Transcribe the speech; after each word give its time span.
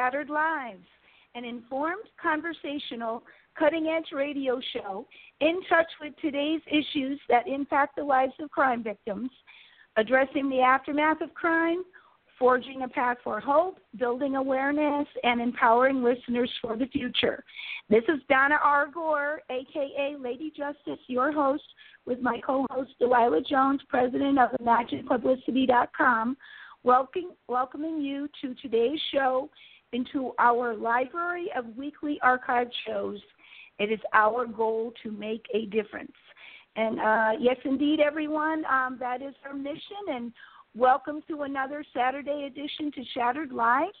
Shattered 0.00 0.30
Lives, 0.30 0.86
an 1.34 1.44
informed, 1.44 2.04
conversational, 2.20 3.22
cutting 3.58 3.88
edge 3.88 4.12
radio 4.14 4.58
show 4.72 5.06
in 5.40 5.60
touch 5.68 5.88
with 6.00 6.14
today's 6.22 6.62
issues 6.68 7.20
that 7.28 7.46
impact 7.46 7.96
the 7.96 8.02
lives 8.02 8.32
of 8.40 8.50
crime 8.50 8.82
victims, 8.82 9.28
addressing 9.98 10.48
the 10.48 10.60
aftermath 10.60 11.20
of 11.20 11.34
crime, 11.34 11.82
forging 12.38 12.80
a 12.80 12.88
path 12.88 13.18
for 13.22 13.40
hope, 13.40 13.78
building 13.98 14.36
awareness, 14.36 15.06
and 15.22 15.38
empowering 15.38 16.02
listeners 16.02 16.50
for 16.62 16.78
the 16.78 16.86
future. 16.86 17.44
This 17.90 18.04
is 18.08 18.20
Donna 18.30 18.56
R. 18.64 18.86
Gore, 18.86 19.42
aka 19.50 20.16
Lady 20.18 20.50
Justice, 20.56 21.04
your 21.08 21.30
host, 21.30 21.64
with 22.06 22.20
my 22.22 22.40
co 22.40 22.66
host 22.70 22.92
Delilah 22.98 23.42
Jones, 23.42 23.82
president 23.90 24.38
of 24.38 24.48
ImaginePublicity.com 24.62 26.38
welcome, 26.82 27.32
welcoming 27.48 28.00
you 28.00 28.28
to 28.40 28.54
today's 28.62 28.98
show 29.12 29.50
into 29.92 30.32
our 30.38 30.74
library 30.74 31.48
of 31.56 31.76
weekly 31.76 32.18
archived 32.24 32.72
shows. 32.86 33.18
It 33.78 33.90
is 33.90 34.00
our 34.12 34.46
goal 34.46 34.92
to 35.02 35.10
make 35.10 35.44
a 35.54 35.66
difference. 35.66 36.12
And 36.76 37.00
uh, 37.00 37.30
yes, 37.40 37.56
indeed, 37.64 38.00
everyone, 38.00 38.64
um, 38.66 38.96
that 39.00 39.22
is 39.22 39.34
our 39.44 39.54
mission. 39.54 39.80
And 40.08 40.32
welcome 40.74 41.22
to 41.28 41.42
another 41.42 41.84
Saturday 41.94 42.44
edition 42.46 42.92
to 42.92 43.02
Shattered 43.14 43.52
Lives. 43.52 43.96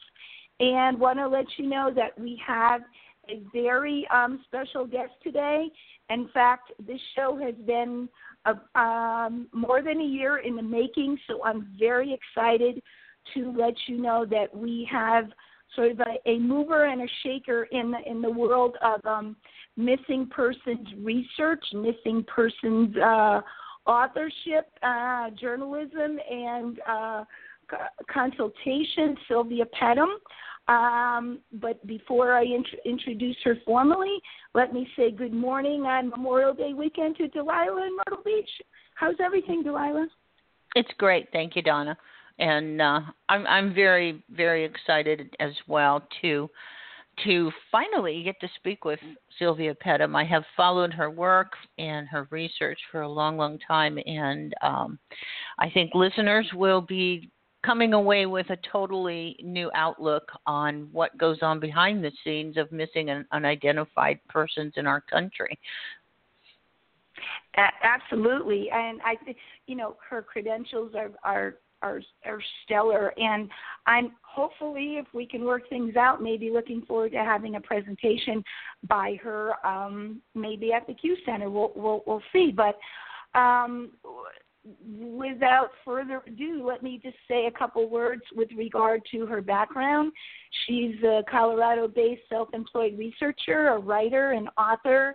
And 0.60 1.00
want 1.00 1.18
to 1.18 1.26
let 1.26 1.46
you 1.56 1.66
know 1.66 1.90
that 1.94 2.18
we 2.18 2.40
have 2.46 2.82
a 3.28 3.42
very 3.52 4.06
um, 4.12 4.44
special 4.46 4.86
guest 4.86 5.12
today. 5.22 5.68
In 6.10 6.28
fact, 6.32 6.72
this 6.86 7.00
show 7.16 7.38
has 7.42 7.54
been 7.66 8.08
um, 8.74 9.48
more 9.52 9.82
than 9.82 10.00
a 10.00 10.04
year 10.04 10.38
in 10.38 10.56
the 10.56 10.62
making, 10.62 11.18
so 11.26 11.42
I'm 11.44 11.68
very 11.78 12.12
excited 12.12 12.82
to 13.34 13.54
let 13.56 13.74
you 13.86 13.98
know 13.98 14.24
that 14.26 14.54
we 14.54 14.88
have 14.90 15.26
sort 15.74 15.92
of 15.92 16.00
a, 16.00 16.30
a 16.30 16.38
mover 16.38 16.86
and 16.86 17.02
a 17.02 17.06
shaker 17.22 17.64
in 17.70 17.90
the 17.90 17.98
in 18.06 18.22
the 18.22 18.30
world 18.30 18.76
of 18.82 19.04
um, 19.04 19.36
missing 19.76 20.28
persons 20.30 20.86
research, 20.98 21.64
missing 21.72 22.24
persons 22.24 22.96
uh, 22.96 23.40
authorship, 23.86 24.70
uh, 24.82 25.30
journalism, 25.40 26.18
and 26.30 26.80
uh, 26.88 27.24
consultation. 28.12 29.16
Silvia 29.28 29.64
Pettem. 29.66 30.10
Um, 30.68 31.40
but 31.54 31.84
before 31.86 32.34
I 32.34 32.42
int- 32.42 32.80
introduce 32.84 33.36
her 33.42 33.56
formally, 33.64 34.20
let 34.54 34.72
me 34.72 34.86
say 34.96 35.10
good 35.10 35.32
morning 35.32 35.82
on 35.82 36.10
Memorial 36.10 36.54
Day 36.54 36.74
weekend 36.74 37.16
to 37.16 37.26
Delilah 37.28 37.86
in 37.86 37.96
Myrtle 37.96 38.22
Beach. 38.24 38.48
How's 38.94 39.16
everything, 39.18 39.64
Delilah? 39.64 40.06
It's 40.76 40.90
great, 40.98 41.26
thank 41.32 41.56
you, 41.56 41.62
Donna, 41.62 41.96
and 42.40 42.80
uh, 42.80 43.00
I'm 43.28 43.46
I'm 43.46 43.74
very 43.74 44.22
very 44.30 44.64
excited 44.64 45.36
as 45.38 45.52
well 45.68 46.02
to 46.22 46.50
to 47.24 47.52
finally 47.70 48.22
get 48.22 48.40
to 48.40 48.48
speak 48.56 48.84
with 48.84 48.98
Silvia 49.38 49.74
Pettem. 49.74 50.16
I 50.16 50.24
have 50.24 50.44
followed 50.56 50.92
her 50.94 51.10
work 51.10 51.52
and 51.78 52.08
her 52.08 52.26
research 52.30 52.78
for 52.90 53.02
a 53.02 53.08
long, 53.08 53.36
long 53.36 53.58
time, 53.66 53.98
and 54.06 54.54
um, 54.62 54.98
I 55.58 55.68
think 55.70 55.94
listeners 55.94 56.46
will 56.54 56.80
be 56.80 57.30
coming 57.64 57.92
away 57.92 58.24
with 58.24 58.48
a 58.48 58.56
totally 58.72 59.36
new 59.42 59.70
outlook 59.74 60.30
on 60.46 60.88
what 60.92 61.16
goes 61.18 61.38
on 61.42 61.60
behind 61.60 62.02
the 62.02 62.12
scenes 62.24 62.56
of 62.56 62.72
missing 62.72 63.10
and 63.10 63.26
unidentified 63.32 64.18
persons 64.30 64.72
in 64.76 64.86
our 64.86 65.02
country. 65.02 65.58
Absolutely, 67.82 68.70
and 68.72 69.00
I 69.04 69.16
think 69.24 69.36
you 69.66 69.76
know 69.76 69.96
her 70.08 70.22
credentials 70.22 70.94
are 70.94 71.10
are 71.22 71.56
are 71.82 72.00
are 72.24 72.40
stellar, 72.64 73.12
and 73.18 73.48
I'm 73.86 74.12
hopefully 74.22 74.96
if 74.96 75.06
we 75.12 75.26
can 75.26 75.44
work 75.44 75.68
things 75.68 75.96
out, 75.96 76.22
maybe 76.22 76.50
looking 76.50 76.82
forward 76.82 77.12
to 77.12 77.18
having 77.18 77.56
a 77.56 77.60
presentation 77.60 78.42
by 78.88 79.16
her, 79.22 79.54
um, 79.66 80.20
maybe 80.34 80.72
at 80.72 80.86
the 80.86 80.94
CUE 80.94 81.16
Center. 81.24 81.50
We'll 81.50 81.72
we'll, 81.74 82.02
we'll 82.06 82.22
see, 82.32 82.52
but 82.54 82.78
um, 83.38 83.92
without 84.98 85.70
further 85.84 86.22
ado, 86.26 86.66
let 86.66 86.82
me 86.82 87.00
just 87.02 87.16
say 87.26 87.46
a 87.46 87.50
couple 87.50 87.88
words 87.88 88.22
with 88.34 88.48
regard 88.56 89.02
to 89.10 89.26
her 89.26 89.40
background. 89.40 90.12
She's 90.66 90.96
a 91.02 91.22
Colorado 91.30 91.88
based 91.88 92.22
self 92.28 92.48
employed 92.52 92.98
researcher, 92.98 93.68
a 93.68 93.78
writer, 93.78 94.32
and 94.32 94.48
author 94.58 95.14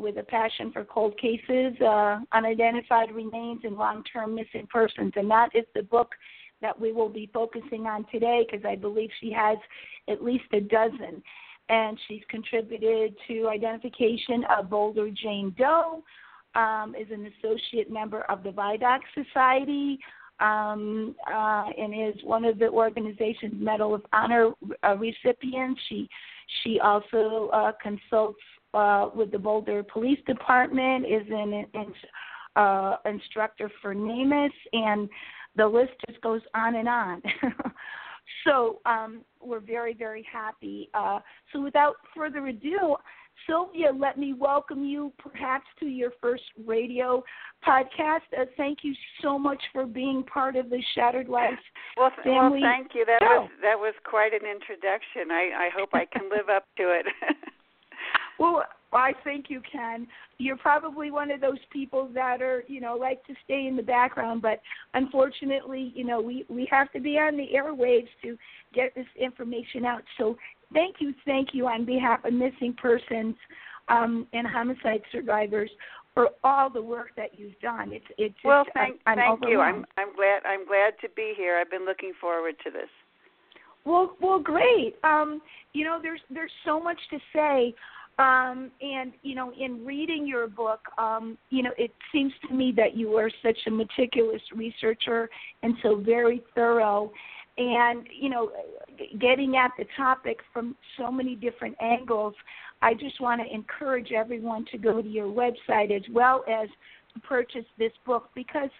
with 0.00 0.16
a 0.18 0.22
passion 0.22 0.72
for 0.72 0.84
cold 0.84 1.16
cases, 1.18 1.78
uh, 1.80 2.20
unidentified 2.32 3.12
remains, 3.12 3.60
and 3.64 3.76
long 3.76 4.02
term 4.04 4.34
missing 4.34 4.66
persons. 4.70 5.12
And 5.16 5.30
that 5.30 5.50
is 5.54 5.64
the 5.74 5.82
book 5.82 6.14
that 6.62 6.78
we 6.78 6.92
will 6.92 7.08
be 7.08 7.30
focusing 7.32 7.86
on 7.86 8.04
today 8.12 8.46
because 8.48 8.64
I 8.66 8.76
believe 8.76 9.10
she 9.20 9.32
has 9.32 9.58
at 10.08 10.22
least 10.22 10.44
a 10.52 10.60
dozen. 10.60 11.22
And 11.68 11.98
she's 12.08 12.22
contributed 12.28 13.14
to 13.28 13.48
identification 13.48 14.44
of 14.50 14.68
Boulder 14.68 15.08
Jane 15.10 15.54
Doe, 15.56 16.02
um, 16.54 16.94
is 16.98 17.06
an 17.12 17.30
associate 17.38 17.90
member 17.90 18.22
of 18.22 18.42
the 18.42 18.50
Vidocq 18.50 19.00
Society 19.14 19.98
um, 20.40 21.14
uh, 21.32 21.66
and 21.78 21.94
is 21.94 22.20
one 22.24 22.44
of 22.44 22.58
the 22.58 22.68
organization's 22.68 23.54
Medal 23.54 23.94
of 23.94 24.02
Honor 24.12 24.50
uh, 24.82 24.96
recipients. 24.96 25.80
She 25.88 26.08
she 26.64 26.80
also 26.80 27.50
uh, 27.52 27.72
consults 27.80 28.40
uh, 28.74 29.10
with 29.14 29.30
the 29.30 29.38
Boulder 29.38 29.82
Police 29.82 30.18
Department, 30.26 31.06
is 31.06 31.26
an, 31.30 31.66
an 31.74 31.92
uh, 32.56 32.96
instructor 33.04 33.70
for 33.80 33.94
NamUs, 33.94 34.50
and 34.72 35.08
the 35.56 35.66
list 35.66 35.92
just 36.08 36.20
goes 36.20 36.40
on 36.54 36.76
and 36.76 36.88
on. 36.88 37.22
so 38.44 38.80
um, 38.86 39.22
we're 39.42 39.60
very, 39.60 39.94
very 39.94 40.26
happy. 40.30 40.88
Uh, 40.94 41.20
so 41.52 41.60
without 41.60 41.96
further 42.14 42.46
ado, 42.46 42.96
Silvia, 43.46 43.90
let 43.96 44.18
me 44.18 44.32
welcome 44.32 44.84
you 44.84 45.12
perhaps 45.18 45.66
to 45.80 45.86
your 45.86 46.12
first 46.20 46.42
radio 46.66 47.22
podcast. 47.66 48.20
Uh, 48.38 48.44
thank 48.56 48.78
you 48.82 48.94
so 49.22 49.38
much 49.38 49.62
for 49.72 49.86
being 49.86 50.22
part 50.24 50.56
of 50.56 50.70
the 50.70 50.82
Shattered 50.94 51.28
Lives 51.28 51.56
well, 51.96 52.10
family. 52.22 52.60
Well, 52.60 52.70
thank 52.70 52.94
you. 52.94 53.04
That 53.06 53.18
show. 53.20 53.42
was 53.42 53.50
that 53.62 53.78
was 53.78 53.94
quite 54.04 54.32
an 54.32 54.46
introduction. 54.48 55.30
I, 55.30 55.66
I 55.66 55.70
hope 55.74 55.90
I 55.92 56.06
can 56.06 56.28
live 56.28 56.48
up 56.54 56.66
to 56.76 56.90
it. 56.90 57.06
well, 58.40 58.64
I 58.92 59.12
think 59.22 59.46
you 59.48 59.60
can. 59.70 60.08
You're 60.38 60.56
probably 60.56 61.10
one 61.10 61.30
of 61.30 61.40
those 61.40 61.58
people 61.70 62.08
that 62.14 62.42
are, 62.42 62.64
you 62.66 62.80
know, 62.80 62.96
like 62.96 63.24
to 63.26 63.34
stay 63.44 63.66
in 63.66 63.76
the 63.76 63.82
background, 63.82 64.42
but 64.42 64.60
unfortunately, 64.94 65.92
you 65.94 66.04
know, 66.04 66.20
we 66.20 66.44
we 66.48 66.66
have 66.70 66.90
to 66.92 67.00
be 67.00 67.18
on 67.18 67.36
the 67.36 67.46
airwaves 67.54 68.08
to 68.22 68.36
get 68.74 68.94
this 68.94 69.06
information 69.20 69.84
out. 69.84 70.02
So 70.18 70.36
thank 70.72 70.96
you, 70.98 71.14
thank 71.24 71.50
you 71.52 71.68
on 71.68 71.84
behalf 71.84 72.24
of 72.24 72.32
missing 72.32 72.74
persons 72.80 73.36
um, 73.88 74.26
and 74.32 74.46
homicide 74.46 75.02
survivors 75.12 75.70
for 76.14 76.30
all 76.42 76.70
the 76.70 76.82
work 76.82 77.10
that 77.16 77.38
you've 77.38 77.58
done. 77.60 77.92
It's 77.92 78.04
it's 78.18 78.34
just, 78.34 78.44
well, 78.44 78.64
thank 78.74 79.00
I'm, 79.06 79.18
thank 79.18 79.42
I'm 79.42 79.48
you. 79.48 79.60
I'm 79.60 79.84
I'm 79.98 80.16
glad 80.16 80.42
I'm 80.46 80.66
glad 80.66 80.94
to 81.02 81.08
be 81.14 81.34
here. 81.36 81.58
I've 81.60 81.70
been 81.70 81.84
looking 81.84 82.12
forward 82.20 82.54
to 82.64 82.70
this. 82.70 82.88
Well, 83.84 84.16
well, 84.20 84.40
great. 84.40 84.96
Um, 85.04 85.40
you 85.74 85.84
know, 85.84 85.98
there's 86.02 86.20
there's 86.30 86.50
so 86.64 86.80
much 86.80 86.98
to 87.10 87.18
say. 87.34 87.74
Um, 88.18 88.70
and 88.82 89.12
you 89.22 89.34
know, 89.34 89.52
in 89.58 89.84
reading 89.84 90.26
your 90.26 90.46
book, 90.46 90.80
um, 90.98 91.38
you 91.48 91.62
know, 91.62 91.70
it 91.78 91.92
seems 92.12 92.32
to 92.48 92.54
me 92.54 92.72
that 92.76 92.96
you 92.96 93.16
are 93.16 93.30
such 93.42 93.58
a 93.66 93.70
meticulous 93.70 94.42
researcher 94.54 95.30
and 95.62 95.74
so 95.82 95.96
very 95.96 96.42
thorough. 96.54 97.12
And 97.56 98.06
you 98.12 98.30
know 98.30 98.52
getting 99.18 99.56
at 99.56 99.72
the 99.78 99.84
topic 99.96 100.38
from 100.52 100.76
so 100.96 101.10
many 101.10 101.34
different 101.34 101.76
angles 101.80 102.34
i 102.82 102.94
just 102.94 103.20
want 103.20 103.40
to 103.40 103.54
encourage 103.54 104.12
everyone 104.12 104.64
to 104.70 104.78
go 104.78 105.02
to 105.02 105.08
your 105.08 105.26
website 105.26 105.94
as 105.94 106.02
well 106.12 106.44
as 106.48 106.68
purchase 107.22 107.64
this 107.78 107.92
book 108.06 108.30
because 108.34 108.70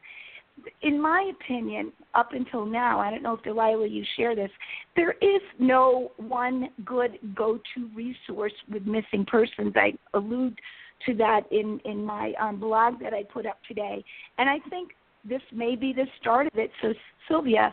in 0.83 1.01
my 1.01 1.31
opinion 1.41 1.93
up 2.15 2.33
until 2.33 2.65
now 2.65 2.99
i 3.01 3.11
don't 3.11 3.23
know 3.23 3.35
if 3.35 3.43
delilah 3.43 3.87
you 3.87 4.05
share 4.17 4.35
this 4.35 4.51
there 4.97 5.13
is 5.21 5.41
no 5.59 6.13
one 6.17 6.69
good 6.85 7.19
go 7.35 7.59
to 7.75 7.89
resource 7.95 8.53
with 8.71 8.85
missing 8.87 9.25
persons. 9.27 9.73
I 9.77 9.93
allude 10.15 10.59
to 11.07 11.15
that 11.15 11.43
in 11.51 11.81
in 11.85 12.05
my 12.05 12.35
um, 12.41 12.61
blog 12.61 13.01
that 13.01 13.15
i 13.15 13.23
put 13.23 13.47
up 13.47 13.59
today. 13.67 14.05
And 14.39 14.49
i 14.49 14.59
think 14.69 14.93
this 15.25 15.43
may 15.53 15.77
be 15.77 15.93
the 15.93 16.07
start 16.21 16.47
of 16.47 16.59
it. 16.59 16.71
So 16.83 16.93
silvia 17.29 17.73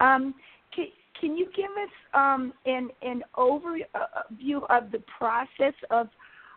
um, 0.00 0.34
can, 0.74 0.86
can 1.20 1.36
you 1.36 1.46
give 1.56 1.70
us 1.70 1.90
um, 2.14 2.52
an 2.66 2.90
an 3.02 3.22
overview 3.36 4.62
of 4.68 4.90
the 4.92 5.02
process 5.18 5.74
of 5.90 6.08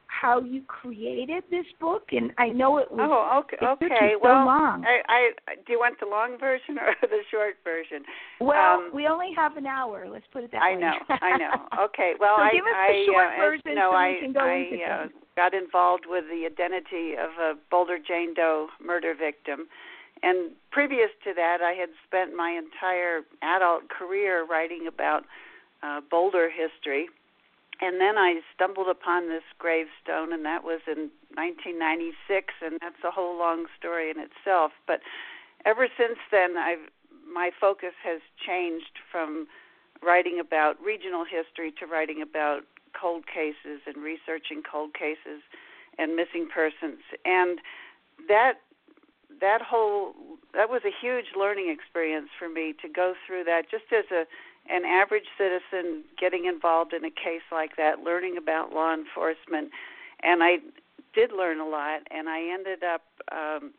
how 0.10 0.42
you 0.42 0.62
created 0.68 1.44
this 1.50 1.66
book? 1.80 2.04
And 2.12 2.32
I 2.38 2.50
know 2.50 2.78
it 2.78 2.92
was 2.92 3.00
oh 3.00 3.40
okay 3.46 3.58
it 3.62 3.66
okay 3.66 4.14
so 4.14 4.20
well 4.22 4.46
long. 4.46 4.84
I, 4.86 5.02
I 5.08 5.56
do 5.66 5.74
you 5.74 5.80
want 5.80 6.00
the 6.00 6.08
long 6.08 6.38
version 6.40 6.78
or 6.78 6.96
the 7.08 7.22
short 7.32 7.56
version? 7.64 8.04
Well, 8.42 8.80
um, 8.80 8.92
we 8.94 9.08
only 9.08 9.32
have 9.36 9.56
an 9.58 9.66
hour. 9.66 10.08
Let's 10.10 10.26
put 10.34 10.44
it 10.44 10.52
that 10.52 10.62
I 10.62 10.76
way. 10.76 10.84
I 10.84 10.92
know, 10.92 10.98
I 11.22 11.38
know. 11.38 11.52
Okay, 11.90 12.14
well, 12.20 12.36
so 12.38 12.44
I, 12.44 12.52
give 12.52 12.66
us 12.66 12.76
I, 12.76 12.88
the 12.92 13.06
short 13.06 13.28
uh, 13.28 13.42
version 13.42 13.76
no, 13.76 13.90
so 13.92 13.96
I, 13.96 14.10
we 14.10 14.20
can 14.20 14.34
go 14.34 14.40
I, 14.42 14.54
into 14.56 14.84
uh, 14.84 15.00
things. 15.08 15.14
got 15.36 15.54
involved 15.54 16.04
with 16.08 16.26
the 16.26 16.46
identity 16.46 17.14
of 17.14 17.32
a 17.40 17.54
Boulder 17.72 17.98
Jane 17.98 18.34
Doe 18.34 18.68
murder 18.84 19.14
victim 19.18 19.68
and 20.22 20.52
previous 20.72 21.10
to 21.24 21.34
that, 21.36 21.60
I 21.62 21.74
had 21.74 21.90
spent 22.06 22.36
my 22.36 22.52
entire 22.52 23.22
adult 23.42 23.90
career 23.90 24.46
writing 24.46 24.88
about 24.88 25.24
uh, 25.82 26.02
Boulder 26.10 26.50
history. 26.50 27.08
And 27.82 28.02
then 28.02 28.18
I 28.18 28.42
stumbled 28.54 28.90
upon 28.90 29.30
this 29.30 29.44
gravestone, 29.58 30.34
and 30.34 30.44
that 30.46 30.64
was 30.64 30.82
in 30.86 31.10
1996, 31.36 32.54
and 32.62 32.78
that's 32.82 33.04
a 33.06 33.12
whole 33.12 33.38
long 33.38 33.66
story 33.78 34.12
in 34.12 34.18
itself. 34.20 34.74
But 34.86 35.00
ever 35.66 35.88
since 35.98 36.20
then, 36.32 36.58
I've 36.58 36.90
my 37.32 37.52
focus 37.62 37.94
has 38.04 38.22
changed 38.44 38.98
from 39.12 39.48
writing 40.02 40.40
about 40.40 40.82
regional 40.84 41.24
history 41.24 41.72
to 41.80 41.86
writing 41.86 42.22
about 42.22 42.62
cold 43.00 43.26
cases 43.28 43.82
and 43.86 43.98
researching 43.98 44.64
cold 44.64 44.94
cases 44.94 45.42
and 45.98 46.16
missing 46.16 46.48
persons. 46.52 47.00
And 47.26 47.60
that 48.28 48.54
that 49.40 49.62
whole 49.62 50.14
that 50.54 50.70
was 50.70 50.82
a 50.86 50.92
huge 50.92 51.38
learning 51.38 51.70
experience 51.70 52.30
for 52.38 52.50
me 52.50 52.74
to 52.82 52.90
go 52.90 53.14
through 53.26 53.44
that 53.46 53.70
just 53.70 53.86
as 53.92 54.06
a 54.12 54.26
an 54.70 54.86
average 54.86 55.28
citizen 55.38 56.04
getting 56.20 56.46
involved 56.46 56.94
in 56.94 57.04
a 57.04 57.10
case 57.10 57.46
like 57.52 57.76
that 57.78 58.00
learning 58.00 58.38
about 58.38 58.74
law 58.74 58.94
enforcement 58.94 59.70
and 60.22 60.44
i 60.44 60.58
did 61.14 61.32
learn 61.32 61.60
a 61.60 61.68
lot 61.68 62.02
and 62.12 62.30
i 62.30 62.42
ended 62.42 62.84
up 62.84 63.04
um 63.32 63.72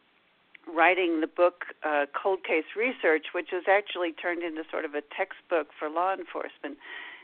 writing 0.74 1.20
the 1.20 1.26
book 1.26 1.64
uh, 1.84 2.06
cold 2.20 2.44
case 2.44 2.64
research 2.76 3.26
which 3.32 3.48
was 3.52 3.64
actually 3.68 4.12
turned 4.12 4.42
into 4.42 4.62
sort 4.70 4.84
of 4.84 4.94
a 4.94 5.02
textbook 5.16 5.68
for 5.78 5.88
law 5.88 6.12
enforcement. 6.12 6.76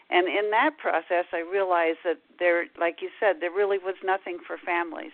And 0.08 0.28
in 0.28 0.50
that 0.50 0.78
process 0.78 1.26
i 1.32 1.40
realized 1.40 1.98
that 2.04 2.18
there 2.38 2.66
like 2.78 3.02
you 3.02 3.10
said 3.20 3.36
there 3.40 3.50
really 3.50 3.78
was 3.78 3.96
nothing 4.04 4.38
for 4.46 4.56
families. 4.56 5.12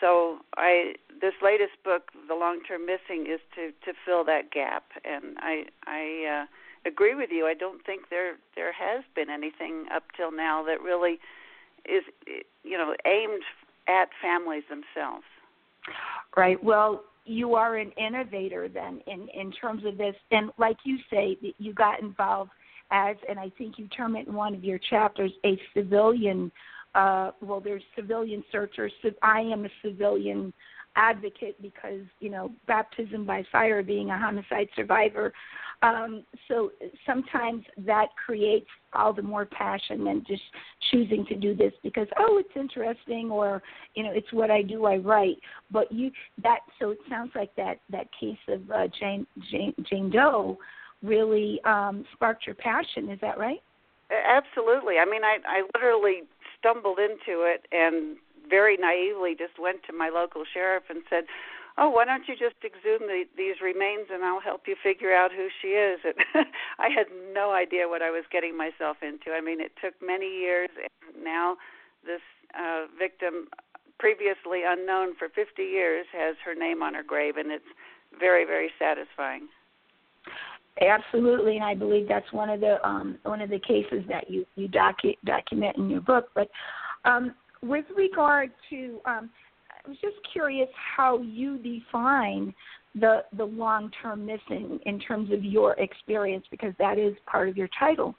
So 0.00 0.38
I 0.56 0.94
this 1.20 1.34
latest 1.42 1.82
book, 1.84 2.12
The 2.28 2.34
Long 2.34 2.60
Term 2.62 2.86
Missing, 2.86 3.26
is 3.26 3.40
to 3.56 3.72
to 3.84 3.92
fill 4.04 4.24
that 4.24 4.52
gap, 4.52 4.84
and 5.04 5.36
I 5.38 5.64
I 5.86 6.42
uh, 6.42 6.46
agree 6.86 7.14
with 7.14 7.30
you. 7.30 7.46
I 7.46 7.54
don't 7.54 7.84
think 7.84 8.08
there 8.10 8.36
there 8.54 8.72
has 8.72 9.04
been 9.14 9.30
anything 9.30 9.86
up 9.94 10.04
till 10.16 10.32
now 10.32 10.64
that 10.64 10.80
really 10.82 11.18
is 11.84 12.02
you 12.62 12.78
know 12.78 12.94
aimed 13.06 13.42
at 13.88 14.08
families 14.22 14.64
themselves. 14.68 15.24
Right. 16.36 16.62
Well, 16.62 17.04
you 17.24 17.54
are 17.54 17.76
an 17.76 17.92
innovator 17.92 18.68
then 18.68 19.00
in 19.06 19.28
in 19.34 19.52
terms 19.52 19.84
of 19.84 19.98
this, 19.98 20.14
and 20.30 20.50
like 20.58 20.78
you 20.84 20.98
say, 21.10 21.36
you 21.58 21.72
got 21.72 22.00
involved 22.00 22.50
as, 22.90 23.16
and 23.28 23.38
I 23.38 23.50
think 23.58 23.78
you 23.78 23.86
term 23.88 24.16
it 24.16 24.26
in 24.26 24.34
one 24.34 24.54
of 24.54 24.64
your 24.64 24.78
chapters, 24.78 25.32
a 25.44 25.60
civilian 25.74 26.50
uh, 26.94 27.30
well, 27.40 27.60
there's 27.60 27.82
civilian 27.94 28.42
searchers. 28.50 28.92
So 29.02 29.10
I 29.22 29.40
am 29.40 29.64
a 29.64 29.68
civilian 29.82 30.52
advocate 30.98 31.60
because 31.62 32.02
you 32.20 32.28
know 32.28 32.50
baptism 32.66 33.24
by 33.24 33.44
fire, 33.50 33.82
being 33.82 34.10
a 34.10 34.18
homicide 34.18 34.68
survivor. 34.76 35.32
Um, 35.80 36.24
so 36.48 36.72
sometimes 37.06 37.64
that 37.86 38.08
creates 38.26 38.66
all 38.94 39.12
the 39.12 39.22
more 39.22 39.46
passion 39.46 40.02
than 40.04 40.24
just 40.26 40.42
choosing 40.90 41.24
to 41.26 41.36
do 41.36 41.54
this 41.54 41.72
because 41.84 42.08
oh 42.18 42.38
it's 42.38 42.56
interesting 42.56 43.30
or 43.30 43.62
you 43.94 44.02
know 44.02 44.10
it's 44.12 44.32
what 44.32 44.50
I 44.50 44.62
do 44.62 44.86
I 44.86 44.96
write. 44.96 45.38
But 45.70 45.90
you 45.92 46.10
that 46.42 46.60
so 46.80 46.90
it 46.90 46.98
sounds 47.08 47.30
like 47.36 47.54
that 47.56 47.78
that 47.90 48.08
case 48.18 48.38
of 48.48 48.68
uh, 48.70 48.88
Jane 48.98 49.26
Jane 49.50 49.72
Jane 49.88 50.10
Doe 50.10 50.58
really 51.02 51.60
um, 51.64 52.04
sparked 52.12 52.44
your 52.44 52.56
passion. 52.56 53.08
Is 53.08 53.20
that 53.20 53.38
right? 53.38 53.62
Absolutely. 54.10 54.96
I 54.98 55.04
mean, 55.04 55.22
I 55.22 55.38
I 55.46 55.62
literally 55.74 56.22
stumbled 56.58 56.98
into 56.98 57.42
it 57.42 57.66
and 57.70 58.16
very 58.48 58.76
naively 58.76 59.34
just 59.36 59.58
went 59.58 59.82
to 59.86 59.92
my 59.92 60.08
local 60.08 60.44
sheriff 60.44 60.84
and 60.88 61.02
said, 61.08 61.24
"Oh, 61.76 61.90
why 61.90 62.04
don't 62.04 62.28
you 62.28 62.34
just 62.34 62.56
exhume 62.64 63.06
the, 63.06 63.24
these 63.36 63.60
remains 63.62 64.08
and 64.12 64.24
I'll 64.24 64.40
help 64.40 64.62
you 64.66 64.76
figure 64.82 65.14
out 65.14 65.30
who 65.32 65.48
she 65.60 65.68
is?" 65.68 66.00
And 66.04 66.46
I 66.78 66.88
had 66.88 67.06
no 67.32 67.52
idea 67.52 67.88
what 67.88 68.02
I 68.02 68.10
was 68.10 68.24
getting 68.30 68.56
myself 68.56 68.98
into. 69.02 69.32
I 69.32 69.40
mean, 69.40 69.60
it 69.60 69.72
took 69.82 69.94
many 70.02 70.28
years, 70.28 70.70
and 70.76 71.24
now 71.24 71.56
this 72.04 72.22
uh, 72.58 72.86
victim, 72.98 73.48
previously 73.98 74.62
unknown 74.66 75.14
for 75.16 75.28
50 75.28 75.62
years, 75.62 76.06
has 76.12 76.36
her 76.44 76.54
name 76.54 76.82
on 76.82 76.94
her 76.94 77.02
grave, 77.02 77.36
and 77.36 77.50
it's 77.50 77.70
very, 78.18 78.44
very 78.44 78.70
satisfying. 78.78 79.48
Absolutely, 80.80 81.56
and 81.56 81.64
I 81.64 81.74
believe 81.74 82.06
that's 82.06 82.32
one 82.32 82.48
of 82.50 82.60
the 82.60 82.86
um, 82.86 83.18
one 83.24 83.40
of 83.40 83.50
the 83.50 83.58
cases 83.58 84.04
that 84.08 84.30
you 84.30 84.46
you 84.54 84.68
docu- 84.68 85.18
document 85.24 85.76
in 85.76 85.90
your 85.90 86.00
book. 86.00 86.28
But 86.34 86.48
um, 87.04 87.34
with 87.62 87.84
regard 87.96 88.50
to, 88.70 89.00
um, 89.04 89.30
I 89.84 89.88
was 89.88 89.98
just 90.00 90.16
curious 90.32 90.68
how 90.96 91.20
you 91.20 91.58
define 91.58 92.54
the 92.94 93.24
the 93.36 93.44
long 93.44 93.90
term 94.02 94.26
missing 94.26 94.80
in 94.86 94.98
terms 94.98 95.30
of 95.32 95.44
your 95.44 95.74
experience, 95.74 96.44
because 96.50 96.72
that 96.78 96.98
is 96.98 97.14
part 97.26 97.48
of 97.48 97.56
your 97.56 97.68
title. 97.78 98.14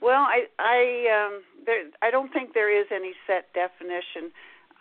Well, 0.00 0.22
I 0.22 0.46
I 0.58 1.26
um, 1.26 1.42
there, 1.64 1.84
I 2.02 2.10
don't 2.10 2.32
think 2.32 2.54
there 2.54 2.70
is 2.70 2.86
any 2.94 3.12
set 3.26 3.52
definition. 3.54 4.32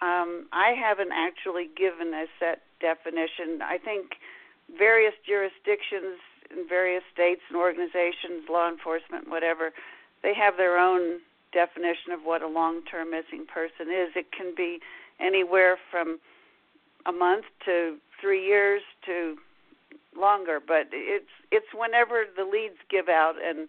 Um, 0.01 0.47
I 0.51 0.73
haven't 0.73 1.11
actually 1.13 1.69
given 1.77 2.13
a 2.13 2.25
set 2.39 2.63
definition. 2.79 3.61
I 3.61 3.77
think 3.77 4.13
various 4.77 5.13
jurisdictions 5.27 6.17
in 6.49 6.67
various 6.67 7.03
states 7.13 7.41
and 7.49 7.57
organizations, 7.57 8.49
law 8.49 8.67
enforcement, 8.67 9.29
whatever, 9.29 9.71
they 10.23 10.33
have 10.33 10.57
their 10.57 10.77
own 10.77 11.19
definition 11.51 12.11
of 12.11 12.21
what 12.23 12.41
a 12.41 12.47
long-term 12.47 13.11
missing 13.11 13.45
person 13.45 13.91
is. 13.91 14.09
It 14.15 14.31
can 14.31 14.53
be 14.55 14.79
anywhere 15.19 15.77
from 15.89 16.19
a 17.05 17.11
month 17.11 17.45
to 17.65 17.97
three 18.19 18.45
years 18.45 18.81
to 19.05 19.37
longer, 20.17 20.59
but 20.65 20.87
it's 20.91 21.31
it's 21.51 21.67
whenever 21.73 22.25
the 22.35 22.43
leads 22.43 22.77
give 22.89 23.09
out 23.09 23.35
and 23.43 23.67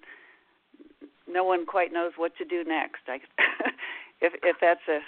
no 1.29 1.45
one 1.45 1.67
quite 1.67 1.93
knows 1.93 2.13
what 2.17 2.37
to 2.37 2.45
do 2.45 2.65
next. 2.65 3.03
I, 3.09 3.21
if 4.21 4.33
if 4.43 4.57
that's 4.61 4.87
a 4.89 5.01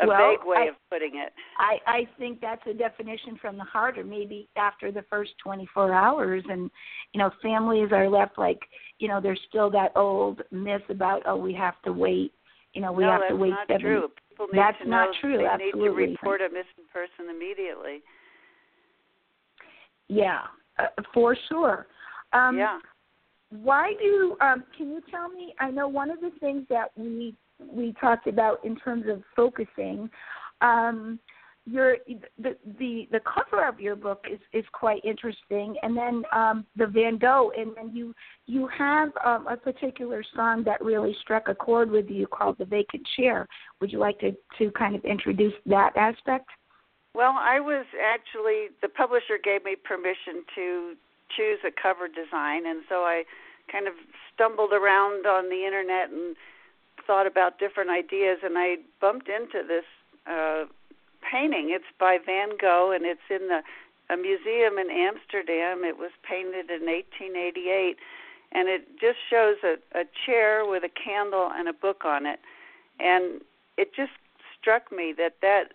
a 0.00 0.06
well, 0.06 0.30
vague 0.30 0.46
way 0.46 0.56
I, 0.58 0.68
of 0.68 0.74
putting 0.90 1.16
it. 1.16 1.32
I, 1.58 1.78
I 1.90 2.08
think 2.18 2.40
that's 2.40 2.62
a 2.66 2.74
definition 2.74 3.38
from 3.40 3.56
the 3.56 3.64
heart, 3.64 3.98
or 3.98 4.04
maybe 4.04 4.48
after 4.56 4.92
the 4.92 5.04
first 5.10 5.32
24 5.42 5.92
hours. 5.92 6.44
And, 6.48 6.70
you 7.12 7.18
know, 7.18 7.30
families 7.42 7.90
are 7.92 8.08
left 8.08 8.38
like, 8.38 8.60
you 8.98 9.08
know, 9.08 9.20
there's 9.20 9.40
still 9.48 9.70
that 9.70 9.92
old 9.96 10.42
myth 10.50 10.82
about, 10.88 11.22
oh, 11.26 11.36
we 11.36 11.52
have 11.54 11.80
to 11.84 11.92
wait. 11.92 12.32
You 12.74 12.82
know, 12.82 12.92
we 12.92 13.04
no, 13.04 13.10
have 13.12 13.28
to 13.28 13.36
wait 13.36 13.50
not 13.50 13.66
seven. 13.66 13.82
True. 13.82 14.08
People 14.30 14.46
need 14.52 14.58
that's 14.58 14.78
to 14.82 14.88
not 14.88 15.06
know 15.06 15.12
true. 15.20 15.38
They 15.38 15.46
Absolutely. 15.46 15.80
need 15.80 16.06
to 16.06 16.12
report 16.12 16.40
a 16.42 16.48
missing 16.48 16.86
person 16.92 17.34
immediately. 17.34 18.02
Yeah, 20.08 20.42
uh, 20.78 20.86
for 21.12 21.36
sure. 21.48 21.86
Um, 22.32 22.56
yeah. 22.56 22.78
Why 23.50 23.94
do? 23.98 24.36
Um, 24.40 24.64
can 24.76 24.90
you 24.90 25.00
tell 25.10 25.28
me? 25.28 25.54
I 25.58 25.70
know 25.70 25.88
one 25.88 26.10
of 26.10 26.20
the 26.20 26.30
things 26.40 26.66
that 26.68 26.90
we 26.96 27.34
we 27.58 27.94
talked 28.00 28.26
about 28.26 28.64
in 28.64 28.76
terms 28.76 29.04
of 29.08 29.22
focusing. 29.34 30.10
Um, 30.60 31.18
your 31.70 31.98
the, 32.38 32.56
the 32.78 33.08
the 33.12 33.20
cover 33.20 33.66
of 33.66 33.78
your 33.78 33.94
book 33.94 34.24
is 34.30 34.38
is 34.52 34.64
quite 34.72 35.04
interesting, 35.04 35.76
and 35.82 35.96
then 35.96 36.22
um, 36.32 36.64
the 36.76 36.86
Van 36.86 37.18
Gogh, 37.18 37.52
and 37.56 37.72
then 37.76 37.94
you 37.94 38.14
you 38.46 38.68
have 38.68 39.10
um, 39.24 39.46
a 39.46 39.56
particular 39.56 40.24
song 40.34 40.64
that 40.64 40.82
really 40.82 41.14
struck 41.20 41.48
a 41.48 41.54
chord 41.54 41.90
with 41.90 42.08
you 42.08 42.26
called 42.26 42.56
"The 42.58 42.64
Vacant 42.64 43.06
Chair." 43.16 43.46
Would 43.80 43.92
you 43.92 43.98
like 43.98 44.18
to 44.20 44.32
to 44.58 44.70
kind 44.72 44.94
of 44.94 45.04
introduce 45.04 45.52
that 45.66 45.92
aspect? 45.96 46.48
Well, 47.14 47.34
I 47.38 47.60
was 47.60 47.84
actually 48.02 48.68
the 48.80 48.88
publisher 48.88 49.38
gave 49.42 49.64
me 49.64 49.76
permission 49.76 50.44
to 50.54 50.94
choose 51.36 51.58
a 51.66 51.82
cover 51.82 52.08
design, 52.08 52.66
and 52.66 52.82
so 52.88 53.02
I 53.02 53.24
kind 53.70 53.86
of 53.86 53.94
stumbled 54.32 54.72
around 54.72 55.26
on 55.26 55.50
the 55.50 55.66
internet 55.66 56.10
and 56.10 56.34
thought 57.08 57.26
about 57.26 57.58
different 57.58 57.90
ideas, 57.90 58.38
and 58.44 58.56
I 58.56 58.76
bumped 59.00 59.28
into 59.28 59.66
this 59.66 59.88
uh, 60.30 60.66
painting. 61.24 61.70
It's 61.72 61.90
by 61.98 62.18
Van 62.24 62.50
Gogh, 62.60 62.92
and 62.94 63.04
it's 63.04 63.26
in 63.28 63.48
the 63.48 63.62
a 64.10 64.16
museum 64.16 64.78
in 64.78 64.90
Amsterdam. 64.90 65.84
It 65.84 65.98
was 65.98 66.12
painted 66.22 66.70
in 66.70 66.86
1888, 66.86 67.96
and 68.52 68.68
it 68.68 68.98
just 69.00 69.18
shows 69.28 69.56
a, 69.62 69.76
a 69.98 70.04
chair 70.24 70.64
with 70.64 70.82
a 70.84 70.88
candle 70.88 71.50
and 71.52 71.68
a 71.68 71.74
book 71.74 72.04
on 72.04 72.24
it. 72.24 72.40
And 73.00 73.42
it 73.76 73.94
just 73.94 74.12
struck 74.58 74.90
me 74.90 75.12
that 75.18 75.36
that 75.42 75.74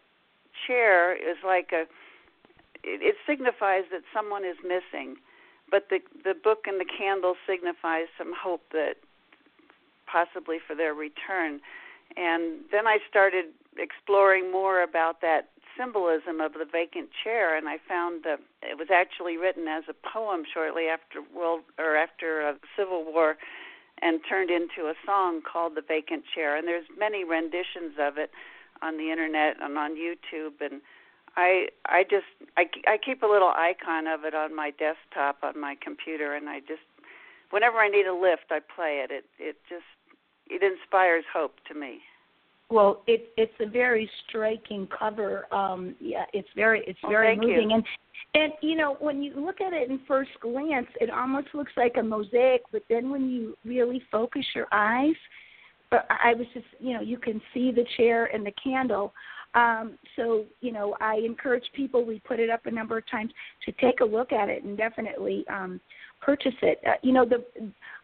chair 0.65 1.13
is 1.13 1.37
like 1.45 1.71
a 1.73 1.85
it, 2.83 3.01
it 3.01 3.15
signifies 3.25 3.83
that 3.91 4.01
someone 4.13 4.43
is 4.45 4.57
missing, 4.63 5.17
but 5.69 5.87
the 5.89 5.99
the 6.23 6.33
book 6.33 6.65
and 6.67 6.79
the 6.79 6.85
candle 6.85 7.35
signifies 7.47 8.07
some 8.17 8.33
hope 8.35 8.63
that 8.71 8.95
possibly 10.13 10.57
for 10.65 10.75
their 10.75 10.93
return. 10.93 11.59
And 12.15 12.61
then 12.71 12.85
I 12.85 12.99
started 13.09 13.45
exploring 13.77 14.51
more 14.51 14.83
about 14.83 15.21
that 15.21 15.49
symbolism 15.75 16.39
of 16.39 16.53
the 16.53 16.69
vacant 16.71 17.09
chair, 17.23 17.57
and 17.57 17.67
I 17.67 17.77
found 17.87 18.23
that 18.23 18.39
it 18.61 18.77
was 18.77 18.89
actually 18.93 19.37
written 19.37 19.67
as 19.67 19.83
a 19.89 19.95
poem 20.07 20.43
shortly 20.53 20.85
after 20.85 21.19
world 21.35 21.61
or 21.79 21.95
after 21.95 22.53
the 22.53 22.59
Civil 22.77 23.03
War, 23.03 23.37
and 24.01 24.19
turned 24.29 24.51
into 24.51 24.89
a 24.89 24.93
song 25.05 25.41
called 25.41 25.73
"The 25.75 25.81
Vacant 25.81 26.23
Chair." 26.35 26.55
And 26.55 26.67
there's 26.67 26.85
many 26.97 27.23
renditions 27.23 27.97
of 27.99 28.19
it 28.19 28.29
on 28.83 28.97
the 28.97 29.09
internet 29.09 29.57
and 29.61 29.77
on 29.77 29.95
YouTube. 29.95 30.61
And 30.61 30.81
I 31.35 31.69
I 31.85 32.03
just 32.03 32.29
I, 32.57 32.65
I 32.85 32.97
keep 33.03 33.23
a 33.23 33.27
little 33.27 33.53
icon 33.55 34.05
of 34.05 34.25
it 34.25 34.35
on 34.35 34.55
my 34.55 34.71
desktop 34.71 35.37
on 35.41 35.59
my 35.59 35.75
computer, 35.81 36.35
and 36.35 36.49
I 36.49 36.59
just 36.59 36.85
whenever 37.49 37.77
I 37.77 37.89
need 37.89 38.05
a 38.05 38.13
lift, 38.13 38.51
I 38.51 38.59
play 38.59 39.01
it. 39.03 39.09
It 39.09 39.25
it 39.39 39.57
just 39.69 39.89
it 40.47 40.61
inspires 40.63 41.23
hope 41.33 41.53
to 41.67 41.73
me. 41.73 41.99
Well, 42.69 43.03
it, 43.07 43.29
it's 43.37 43.53
a 43.59 43.67
very 43.69 44.09
striking 44.27 44.87
cover. 44.97 45.53
Um, 45.53 45.95
yeah, 45.99 46.25
it's 46.33 46.47
very 46.55 46.83
it's 46.87 46.99
well, 47.03 47.11
very 47.11 47.35
moving, 47.35 47.69
you. 47.69 47.75
and 47.75 47.83
and 48.33 48.53
you 48.61 48.75
know 48.75 48.97
when 48.99 49.21
you 49.21 49.33
look 49.35 49.61
at 49.61 49.73
it 49.73 49.89
in 49.89 49.99
first 50.07 50.31
glance, 50.41 50.87
it 50.99 51.09
almost 51.09 51.47
looks 51.53 51.71
like 51.77 51.97
a 51.99 52.03
mosaic. 52.03 52.61
But 52.71 52.83
then 52.89 53.11
when 53.11 53.29
you 53.29 53.55
really 53.63 54.01
focus 54.11 54.43
your 54.55 54.67
eyes, 54.71 55.15
but 55.91 56.07
I 56.09 56.33
was 56.33 56.47
just 56.53 56.65
you 56.79 56.93
know 56.93 57.01
you 57.01 57.17
can 57.17 57.41
see 57.53 57.71
the 57.71 57.85
chair 57.97 58.25
and 58.33 58.45
the 58.45 58.53
candle. 58.63 59.13
Um, 59.53 59.99
so 60.15 60.45
you 60.61 60.71
know 60.71 60.95
I 60.99 61.17
encourage 61.17 61.65
people. 61.75 62.03
We 62.03 62.21
put 62.25 62.39
it 62.39 62.49
up 62.49 62.65
a 62.65 62.71
number 62.71 62.97
of 62.97 63.07
times 63.07 63.31
to 63.65 63.71
take 63.73 63.99
a 63.99 64.05
look 64.05 64.31
at 64.31 64.49
it 64.49 64.63
and 64.63 64.75
definitely 64.75 65.45
um, 65.47 65.79
purchase 66.25 66.55
it. 66.61 66.79
Uh, 66.85 66.93
you 67.01 67.11
know 67.11 67.25
the 67.25 67.43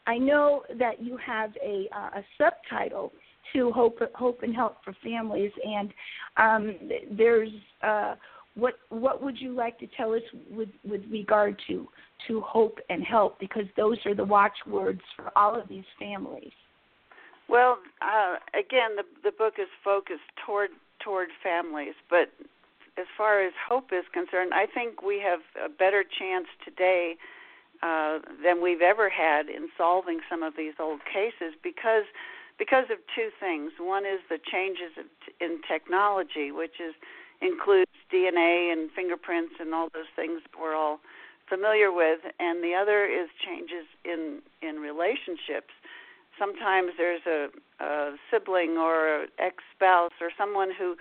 I 0.08 0.18
know 0.18 0.64
that 0.78 1.02
you 1.02 1.18
have 1.18 1.52
a 1.64 1.88
uh, 1.96 2.20
a 2.20 2.24
subtitle 2.38 3.12
to 3.54 3.72
hope 3.72 4.00
hope 4.16 4.44
and 4.44 4.56
help 4.56 4.78
for 4.84 4.96
families 5.04 5.52
and 5.66 5.94
um, 6.38 6.76
there's 7.18 7.50
uh, 7.84 8.16
what 8.56 8.76
what 8.90 9.22
would 9.24 9.40
you 9.40 9.54
like 9.54 9.80
to 9.80 9.88
tell 9.98 10.14
us 10.14 10.22
with 10.52 10.70
with 10.84 11.02
regard 11.12 11.60
to 11.68 11.88
to 12.28 12.42
hope 12.42 12.80
and 12.90 13.04
help 13.04 13.40
because 13.40 13.66
those 13.78 13.98
are 14.06 14.16
the 14.16 14.24
watchwords 14.24 15.02
for 15.16 15.32
all 15.36 15.60
of 15.60 15.68
these 15.68 15.86
families 15.98 16.52
well 17.48 17.78
uh, 18.02 18.36
again 18.58 18.96
the 18.96 19.04
the 19.24 19.36
book 19.38 19.56
is 19.60 19.70
focused 19.84 20.30
toward 20.46 20.70
toward 21.04 21.30
families 21.44 21.94
but 22.10 22.30
as 22.98 23.06
far 23.18 23.46
as 23.46 23.54
hope 23.68 23.92
is 23.94 24.04
concerned 24.14 24.52
i 24.54 24.66
think 24.74 25.02
we 25.02 25.20
have 25.24 25.40
a 25.66 25.70
better 25.70 26.04
chance 26.04 26.48
today 26.66 27.16
uh, 27.82 28.20
than 28.44 28.62
we've 28.62 28.82
ever 28.82 29.10
had 29.10 29.48
in 29.48 29.70
solving 29.78 30.20
some 30.30 30.44
of 30.44 30.54
these 30.58 30.74
old 30.80 31.02
cases 31.06 31.56
because 31.64 32.06
because 32.58 32.92
of 32.92 32.98
two 33.16 33.30
things. 33.40 33.72
One 33.80 34.06
is 34.06 34.20
the 34.30 34.38
changes 34.38 34.92
in 35.40 35.62
technology, 35.66 36.52
which 36.52 36.80
is 36.80 36.94
includes 37.42 37.90
DNA 38.14 38.72
and 38.72 38.92
fingerprints 38.92 39.56
and 39.60 39.74
all 39.74 39.88
those 39.94 40.12
things 40.16 40.42
we're 40.60 40.76
all 40.76 41.00
familiar 41.48 41.92
with, 41.92 42.20
and 42.40 42.64
the 42.64 42.76
other 42.76 43.06
is 43.06 43.30
changes 43.44 43.88
in 44.04 44.42
in 44.62 44.76
relationships. 44.76 45.74
Sometimes 46.38 46.92
there's 46.98 47.26
a, 47.26 47.48
a 47.84 48.16
sibling 48.30 48.78
or 48.78 49.26
ex-spouse 49.40 50.14
or 50.22 50.30
someone 50.38 50.70
who 50.78 50.96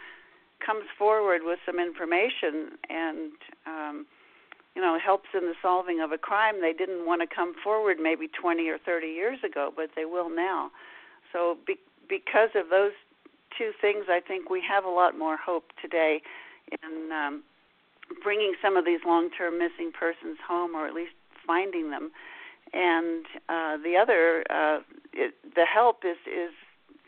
comes 0.65 0.85
forward 0.99 1.43
with 1.45 1.59
some 1.65 1.79
information 1.79 2.79
and 2.91 3.33
um, 3.67 4.07
you 4.79 4.85
know 4.85 4.97
helps 4.97 5.31
in 5.35 5.41
the 5.41 5.55
solving 5.61 5.99
of 5.99 6.13
a 6.13 6.19
crime 6.19 6.61
they 6.61 6.73
didn't 6.73 7.05
want 7.05 7.21
to 7.21 7.27
come 7.27 7.53
forward 7.65 7.97
maybe 8.01 8.29
20 8.29 8.69
or 8.69 8.79
30 8.79 9.09
years 9.09 9.41
ago, 9.45 9.73
but 9.75 9.91
they 9.97 10.05
will 10.05 10.31
now. 10.31 10.71
So 11.33 11.59
be, 11.67 11.79
because 12.09 12.51
of 12.55 12.71
those 12.71 12.93
two 13.59 13.73
things, 13.81 14.05
I 14.09 14.21
think 14.21 14.51
we 14.51 14.63
have 14.63 14.85
a 14.85 14.89
lot 14.89 15.19
more 15.19 15.37
hope 15.37 15.73
today 15.83 16.23
in 16.71 17.11
um, 17.11 17.43
bringing 18.23 18.55
some 18.63 18.77
of 18.77 18.85
these 18.85 19.01
long-term 19.05 19.59
missing 19.59 19.91
persons 19.91 20.39
home, 20.47 20.77
or 20.77 20.87
at 20.87 20.95
least 20.95 21.15
finding 21.45 21.91
them. 21.91 22.13
And 22.73 23.27
uh, 23.49 23.79
the 23.83 23.97
other, 24.01 24.45
uh, 24.49 24.79
it, 25.13 25.35
the 25.57 25.67
help 25.67 26.05
is 26.05 26.19
is 26.25 26.55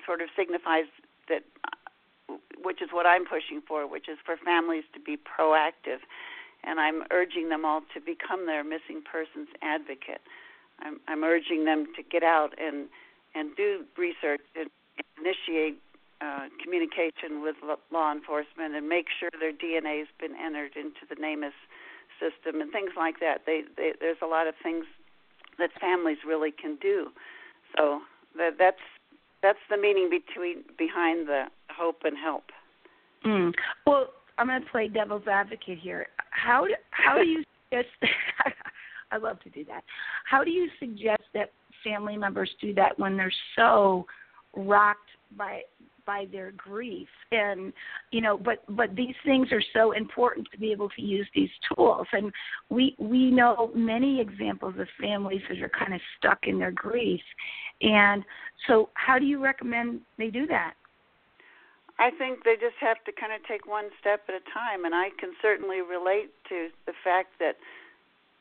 sort 0.05 0.23
of 0.23 0.29
signifies 0.37 0.91
that, 1.29 1.45
uh, 1.63 2.35
which 2.65 2.83
is 2.83 2.89
what 2.91 3.07
I'm 3.07 3.27
pushing 3.27 3.63
for, 3.63 3.87
which 3.89 4.09
is 4.09 4.19
for 4.27 4.37
families 4.45 4.85
to 4.93 4.99
be 4.99 5.17
proactive, 5.17 6.03
and 6.65 6.81
I'm 6.81 7.03
urging 7.11 7.49
them 7.49 7.65
all 7.65 7.81
to 7.95 8.01
become 8.01 8.47
their 8.47 8.65
missing 8.65 9.03
persons 9.05 9.49
advocate. 9.63 10.21
I'm, 10.81 11.01
I'm 11.09 11.25
urging 11.25 11.65
them 11.65 11.87
to 11.97 12.03
get 12.03 12.23
out 12.23 12.55
and 12.59 12.89
and 13.35 13.55
do 13.57 13.85
research 13.97 14.41
and 14.57 14.69
initiate 15.19 15.79
uh, 16.21 16.49
communication 16.63 17.43
with 17.43 17.57
law 17.93 18.13
enforcement 18.13 18.75
and 18.75 18.89
make 18.89 19.07
sure 19.19 19.31
their 19.39 19.53
DNA 19.53 20.01
has 20.01 20.09
been 20.19 20.35
entered 20.37 20.73
into 20.75 21.07
the 21.09 21.15
NamUs 21.15 21.55
system 22.19 22.61
and 22.61 22.73
things 22.73 22.91
like 22.97 23.21
that. 23.21 23.43
They, 23.47 23.63
they, 23.77 23.93
there's 24.01 24.21
a 24.21 24.27
lot 24.27 24.47
of 24.47 24.55
things 24.63 24.85
that 25.59 25.71
families 25.81 26.19
really 26.27 26.51
can 26.51 26.77
do. 26.77 27.09
So 27.77 28.01
that, 28.37 28.57
that's 28.59 28.83
that's 29.43 29.59
the 29.71 29.77
meaning 29.77 30.11
between 30.11 30.65
behind 30.77 31.27
the 31.27 31.45
hope 31.71 32.03
and 32.05 32.19
help. 32.19 32.45
Mm. 33.25 33.55
Well, 33.87 34.09
I'm 34.41 34.47
going 34.47 34.63
to 34.63 34.71
play 34.71 34.89
devil's 34.89 35.27
advocate 35.31 35.79
here. 35.79 36.07
How 36.31 36.65
do, 36.65 36.75
how 36.93 37.19
do 37.19 37.27
you 37.27 37.45
suggest? 37.69 37.89
I 39.13 39.19
love 39.19 39.39
to 39.41 39.51
do 39.51 39.65
that. 39.67 39.85
How 40.25 40.43
do 40.43 40.51
you 40.51 40.69
suggest 40.79 41.23
that 41.35 41.51
family 41.85 42.17
members 42.17 42.51
do 42.59 42.73
that 42.75 42.99
when 42.99 43.19
they're 43.19 43.33
so 43.55 44.07
rocked 44.57 45.11
by 45.37 45.61
by 46.07 46.27
their 46.33 46.53
grief 46.53 47.07
and 47.31 47.73
you 48.11 48.21
know 48.21 48.37
but 48.37 48.65
but 48.71 48.97
these 48.97 49.15
things 49.25 49.49
are 49.53 49.63
so 49.73 49.93
important 49.93 50.49
to 50.51 50.59
be 50.59 50.73
able 50.73 50.89
to 50.89 51.03
use 51.03 51.29
these 51.35 51.51
tools 51.73 52.07
and 52.13 52.33
we 52.69 52.97
we 52.99 53.31
know 53.31 53.71
many 53.77 54.21
examples 54.21 54.75
of 54.79 54.89
families 55.01 55.43
that 55.49 55.63
are 55.63 55.69
kind 55.69 55.95
of 55.95 56.01
stuck 56.19 56.39
in 56.45 56.59
their 56.59 56.73
grief 56.73 57.21
and 57.83 58.25
so 58.67 58.89
how 58.95 59.19
do 59.19 59.27
you 59.27 59.43
recommend 59.43 60.01
they 60.19 60.31
do 60.31 60.47
that 60.47 60.75
I 62.01 62.11
think 62.11 62.45
they 62.45 62.57
just 62.57 62.81
have 62.81 62.97
to 63.05 63.13
kind 63.13 63.33
of 63.33 63.45
take 63.47 63.69
one 63.69 63.91
step 64.01 64.25
at 64.29 64.35
a 64.35 64.45
time 64.49 64.85
and 64.85 64.95
I 64.95 65.11
can 65.21 65.33
certainly 65.41 65.81
relate 65.81 66.33
to 66.49 66.69
the 66.87 66.97
fact 67.05 67.39
that 67.39 67.57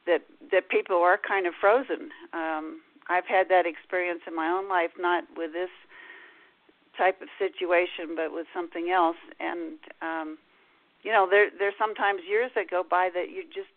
that 0.07 0.23
that 0.51 0.69
people 0.69 0.97
are 0.97 1.19
kind 1.19 1.45
of 1.45 1.53
frozen 1.59 2.09
um 2.33 2.79
I've 3.09 3.25
had 3.25 3.49
that 3.49 3.65
experience 3.65 4.21
in 4.27 4.35
my 4.35 4.47
own 4.47 4.69
life, 4.69 4.91
not 4.97 5.25
with 5.35 5.51
this 5.51 5.73
type 6.95 7.21
of 7.21 7.27
situation, 7.39 8.13
but 8.15 8.31
with 8.31 8.45
something 8.53 8.91
else. 8.91 9.17
And 9.39 9.81
um, 10.01 10.37
you 11.01 11.11
know, 11.11 11.27
there 11.29 11.49
there's 11.57 11.73
sometimes 11.79 12.21
years 12.29 12.51
that 12.55 12.69
go 12.69 12.83
by 12.87 13.09
that 13.13 13.31
you 13.31 13.43
just 13.43 13.73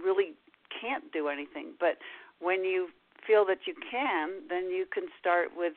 really 0.00 0.34
can't 0.70 1.12
do 1.12 1.26
anything. 1.28 1.74
But 1.78 1.98
when 2.40 2.64
you 2.64 2.88
feel 3.26 3.44
that 3.46 3.66
you 3.66 3.74
can, 3.74 4.46
then 4.48 4.70
you 4.70 4.86
can 4.86 5.04
start 5.18 5.50
with 5.56 5.74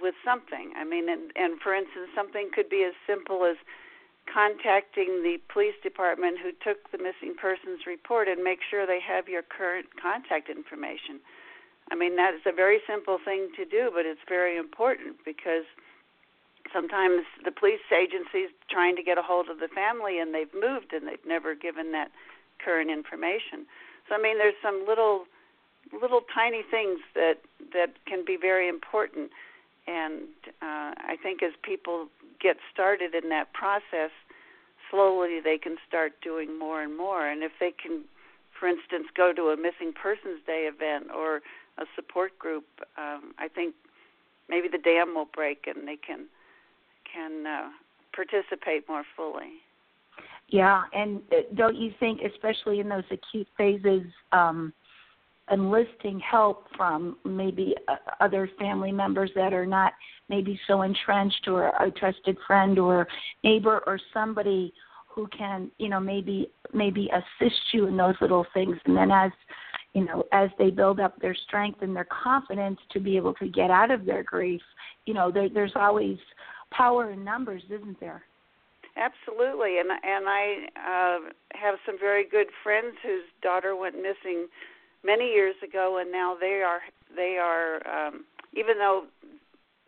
with 0.00 0.14
something. 0.24 0.72
I 0.76 0.84
mean, 0.84 1.08
and, 1.08 1.30
and 1.36 1.60
for 1.60 1.74
instance, 1.74 2.08
something 2.14 2.50
could 2.52 2.68
be 2.68 2.84
as 2.84 2.94
simple 3.06 3.44
as 3.44 3.56
contacting 4.32 5.22
the 5.22 5.38
police 5.52 5.74
department 5.82 6.38
who 6.38 6.52
took 6.62 6.90
the 6.92 6.98
missing 6.98 7.34
persons 7.34 7.86
report 7.86 8.28
and 8.28 8.42
make 8.42 8.60
sure 8.68 8.86
they 8.86 9.00
have 9.00 9.28
your 9.28 9.42
current 9.42 9.86
contact 10.00 10.48
information. 10.48 11.18
I 11.90 11.96
mean, 11.96 12.16
that 12.16 12.34
is 12.34 12.42
a 12.46 12.54
very 12.54 12.78
simple 12.86 13.18
thing 13.24 13.50
to 13.56 13.64
do, 13.64 13.90
but 13.92 14.06
it's 14.06 14.22
very 14.28 14.56
important 14.56 15.16
because 15.24 15.66
sometimes 16.72 17.26
the 17.44 17.50
police 17.50 17.82
agency 17.90 18.46
is 18.46 18.52
trying 18.70 18.94
to 18.94 19.02
get 19.02 19.18
a 19.18 19.22
hold 19.22 19.48
of 19.48 19.58
the 19.58 19.68
family 19.68 20.20
and 20.20 20.34
they've 20.34 20.54
moved 20.54 20.92
and 20.92 21.08
they've 21.08 21.26
never 21.26 21.54
given 21.54 21.90
that 21.92 22.10
current 22.62 22.90
information. 22.90 23.66
So 24.08 24.14
I 24.14 24.22
mean, 24.22 24.38
there's 24.38 24.58
some 24.62 24.84
little 24.86 25.24
little 25.90 26.20
tiny 26.32 26.62
things 26.70 27.00
that 27.14 27.42
that 27.72 27.94
can 28.06 28.24
be 28.24 28.36
very 28.36 28.68
important 28.68 29.30
and 29.90 30.22
uh, 30.62 30.94
I 30.96 31.16
think 31.22 31.42
as 31.42 31.52
people 31.62 32.08
get 32.40 32.56
started 32.72 33.14
in 33.14 33.28
that 33.30 33.52
process, 33.52 34.10
slowly 34.90 35.40
they 35.42 35.58
can 35.58 35.76
start 35.86 36.12
doing 36.22 36.58
more 36.58 36.82
and 36.82 36.96
more. 36.96 37.28
And 37.28 37.42
if 37.42 37.52
they 37.58 37.72
can, 37.72 38.04
for 38.58 38.68
instance, 38.68 39.06
go 39.16 39.32
to 39.32 39.48
a 39.48 39.56
missing 39.56 39.92
persons 39.92 40.40
day 40.46 40.68
event 40.72 41.10
or 41.14 41.40
a 41.78 41.84
support 41.96 42.38
group, 42.38 42.64
um, 42.96 43.34
I 43.38 43.48
think 43.48 43.74
maybe 44.48 44.68
the 44.68 44.78
dam 44.78 45.14
will 45.14 45.28
break 45.32 45.66
and 45.66 45.86
they 45.88 45.96
can 45.96 46.26
can 47.12 47.44
uh, 47.46 47.68
participate 48.14 48.88
more 48.88 49.02
fully. 49.16 49.58
Yeah, 50.48 50.82
and 50.92 51.20
uh, 51.32 51.36
don't 51.54 51.76
you 51.76 51.92
think, 51.98 52.20
especially 52.22 52.80
in 52.80 52.88
those 52.88 53.04
acute 53.10 53.48
phases, 53.56 54.02
um, 54.32 54.72
enlisting 55.50 56.20
help 56.20 56.66
from 56.76 57.16
maybe 57.24 57.74
uh, 57.88 57.96
other 58.20 58.48
family 58.58 58.92
members 58.92 59.30
that 59.34 59.52
are 59.52 59.66
not 59.66 59.92
maybe 60.28 60.58
so 60.66 60.82
entrenched, 60.82 61.48
or 61.48 61.68
a 61.68 61.90
trusted 61.90 62.36
friend 62.46 62.78
or 62.78 63.06
neighbor, 63.42 63.82
or 63.86 63.98
somebody 64.14 64.72
who 65.08 65.26
can, 65.36 65.70
you 65.78 65.88
know, 65.88 66.00
maybe 66.00 66.50
maybe 66.72 67.10
assist 67.12 67.60
you 67.72 67.86
in 67.86 67.96
those 67.96 68.14
little 68.20 68.46
things, 68.54 68.76
and 68.84 68.96
then 68.96 69.10
as 69.10 69.32
you 69.92 70.04
know, 70.04 70.24
as 70.32 70.50
they 70.58 70.70
build 70.70 71.00
up 71.00 71.20
their 71.20 71.34
strength 71.34 71.82
and 71.82 71.96
their 71.96 72.06
confidence 72.06 72.78
to 72.92 73.00
be 73.00 73.16
able 73.16 73.34
to 73.34 73.48
get 73.48 73.70
out 73.70 73.90
of 73.90 74.06
their 74.06 74.22
grief, 74.22 74.62
you 75.06 75.14
know, 75.14 75.32
there, 75.32 75.48
there's 75.48 75.72
always 75.74 76.16
power 76.70 77.10
in 77.10 77.24
numbers, 77.24 77.62
isn't 77.68 77.98
there? 77.98 78.22
Absolutely, 78.96 79.78
and 79.78 79.90
and 79.90 80.28
I 80.28 80.66
uh, 80.76 81.18
have 81.54 81.76
some 81.86 81.96
very 81.98 82.28
good 82.28 82.48
friends 82.62 82.94
whose 83.02 83.24
daughter 83.42 83.74
went 83.74 83.96
missing 83.96 84.46
many 85.04 85.26
years 85.26 85.56
ago, 85.62 85.98
and 86.00 86.10
now 86.10 86.36
they 86.38 86.62
are 86.62 86.80
they 87.14 87.38
are 87.40 87.80
um, 87.86 88.24
even 88.54 88.78
though 88.78 89.04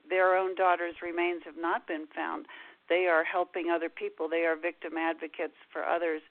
their 0.09 0.37
own 0.37 0.55
daughter's 0.55 0.95
remains 1.03 1.43
have 1.45 1.57
not 1.59 1.87
been 1.87 2.07
found, 2.15 2.47
they 2.89 3.07
are 3.07 3.25
helping 3.25 3.71
other 3.71 3.89
people. 3.89 4.29
They 4.29 4.45
are 4.45 4.57
victim 4.57 4.99
advocates 4.99 5.57
for 5.73 5.85
others, 5.85 6.23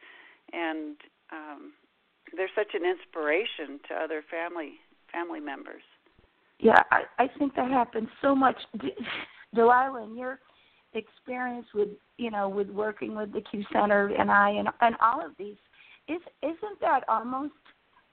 and 0.53 0.95
um, 1.31 1.73
they're 2.35 2.49
such 2.55 2.73
an 2.73 2.85
inspiration 2.85 3.79
to 3.89 3.95
other 3.95 4.23
family 4.29 4.73
family 5.11 5.39
members. 5.39 5.83
Yeah, 6.59 6.81
I, 6.91 7.03
I 7.17 7.27
think 7.39 7.55
that 7.55 7.71
happens 7.71 8.09
so 8.21 8.35
much. 8.35 8.55
Delilah, 9.55 10.03
in 10.03 10.15
your 10.15 10.39
experience 10.93 11.65
with 11.73 11.89
you 12.17 12.31
know 12.31 12.47
with 12.49 12.69
working 12.69 13.15
with 13.15 13.33
the 13.33 13.41
CUE 13.41 13.63
Center 13.73 14.13
and 14.17 14.29
I 14.29 14.51
and 14.51 14.69
and 14.81 14.95
all 15.01 15.25
of 15.25 15.31
these, 15.37 15.57
is 16.07 16.21
isn't 16.43 16.79
that 16.81 17.01
almost 17.07 17.53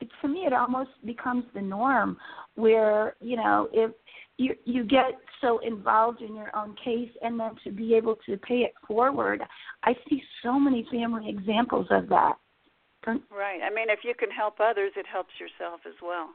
it, 0.09 0.27
to 0.27 0.29
me 0.29 0.41
it 0.41 0.53
almost 0.53 0.91
becomes 1.05 1.45
the 1.55 1.61
norm 1.61 2.17
where 2.55 3.15
you 3.21 3.37
know 3.37 3.69
if 3.73 3.91
you 4.37 4.55
you 4.65 4.85
get 4.85 5.13
so 5.41 5.59
involved 5.59 6.23
in 6.23 6.35
your 6.35 6.55
own 6.57 6.75
case 6.85 7.11
and 7.23 7.39
then 7.39 7.53
to 7.65 7.71
be 7.71 7.95
able 7.95 8.17
to 8.27 8.37
pay 8.39 8.59
it 8.59 8.73
forward 8.87 9.43
i 9.85 9.95
see 10.09 10.23
so 10.43 10.59
many 10.59 10.87
family 10.91 11.29
examples 11.29 11.87
of 11.91 12.09
that. 12.09 12.35
Right. 13.07 13.61
I 13.65 13.71
mean 13.71 13.89
if 13.89 14.01
you 14.05 14.15
can 14.19 14.31
help 14.31 14.61
others 14.61 14.93
it 14.97 15.07
helps 15.11 15.33
yourself 15.41 15.81
as 15.87 15.95
well. 16.03 16.31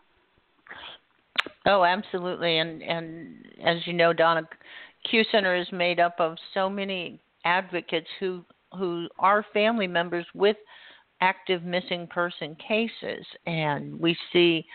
Oh 1.66 1.84
absolutely. 1.84 2.58
And 2.58 2.82
and 2.82 3.46
as 3.64 3.78
you 3.86 3.94
know 3.94 4.14
donna 4.14 4.48
CUE 5.10 5.24
center 5.32 5.56
is 5.56 5.68
made 5.72 6.00
up 6.00 6.16
of 6.20 6.38
so 6.54 6.70
many 6.70 7.20
advocates 7.46 8.08
who 8.20 8.44
who 8.78 9.08
are 9.20 9.46
family 9.54 9.88
members 9.88 10.26
with 10.34 10.58
active 11.24 11.64
missing 11.64 12.06
person 12.08 12.54
cases 12.56 13.26
and 13.46 13.98
we 13.98 14.16
see 14.34 14.66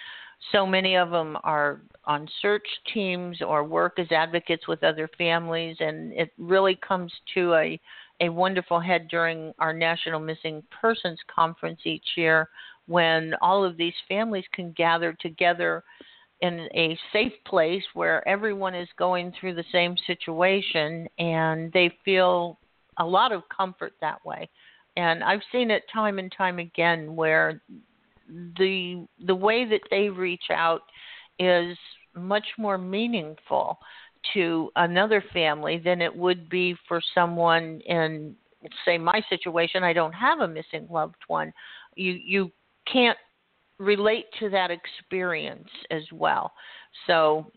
so 0.51 0.65
many 0.65 0.97
of 0.97 1.11
them 1.11 1.37
are 1.45 1.83
on 2.07 2.27
search 2.41 2.67
teams 2.95 3.43
or 3.43 3.65
work 3.65 3.99
as 3.99 4.07
advocates 4.11 4.67
with 4.67 4.83
other 4.83 5.11
families, 5.19 5.77
and 5.81 6.13
it 6.13 6.31
really 6.39 6.77
comes 6.77 7.13
to 7.35 7.55
a 7.55 7.81
a 8.21 8.29
wonderful 8.29 8.81
head 8.81 9.07
during 9.09 9.53
our 9.61 9.73
National 9.73 10.19
Missing 10.19 10.65
Persons 10.81 11.21
Conference 11.33 11.79
each 11.85 12.17
year 12.17 12.49
when 12.87 13.35
all 13.41 13.65
of 13.65 13.77
these 13.77 13.95
families 14.09 14.45
can 14.53 14.73
gather 14.73 15.13
together 15.21 15.85
in 16.41 16.69
a 16.75 16.99
safe 17.13 17.33
place 17.47 17.85
where 17.95 18.27
everyone 18.27 18.75
is 18.75 18.89
going 18.99 19.33
through 19.39 19.55
the 19.55 19.65
same 19.71 19.95
situation 20.05 21.09
and 21.21 21.73
they 21.73 21.93
feel 22.05 22.59
a 22.99 23.07
lot 23.07 23.31
of 23.31 23.43
comfort 23.57 23.93
that 24.01 24.25
way. 24.25 24.49
And 24.99 25.23
I've 25.23 25.43
seen 25.53 25.71
it 25.71 25.85
time 25.93 26.19
and 26.19 26.31
time 26.37 26.59
again 26.59 27.15
where 27.15 27.63
the 28.29 29.07
the 29.27 29.35
way 29.35 29.65
that 29.65 29.83
they 29.93 30.09
reach 30.09 30.51
out 30.51 30.83
is 31.39 31.79
much 32.17 32.47
more 32.59 32.77
meaningful 32.77 33.79
to 34.35 34.71
another 34.75 35.23
family 35.33 35.79
than 35.83 36.03
it 36.03 36.15
would 36.15 36.49
be 36.51 36.75
for 36.89 37.01
someone 37.15 37.81
in 37.87 38.35
say 38.85 38.99
my 38.99 39.23
situation. 39.31 39.85
I 39.85 39.93
don't 39.93 40.13
have 40.13 40.41
a 40.41 40.49
missing 40.49 40.89
loved 40.91 41.23
one. 41.29 41.53
You 41.95 42.19
you 42.21 42.51
can't 42.93 43.19
relate 43.79 44.27
to 44.41 44.51
that 44.51 44.73
experience 44.73 45.69
as 45.93 46.03
well. 46.13 46.53
So 47.07 47.53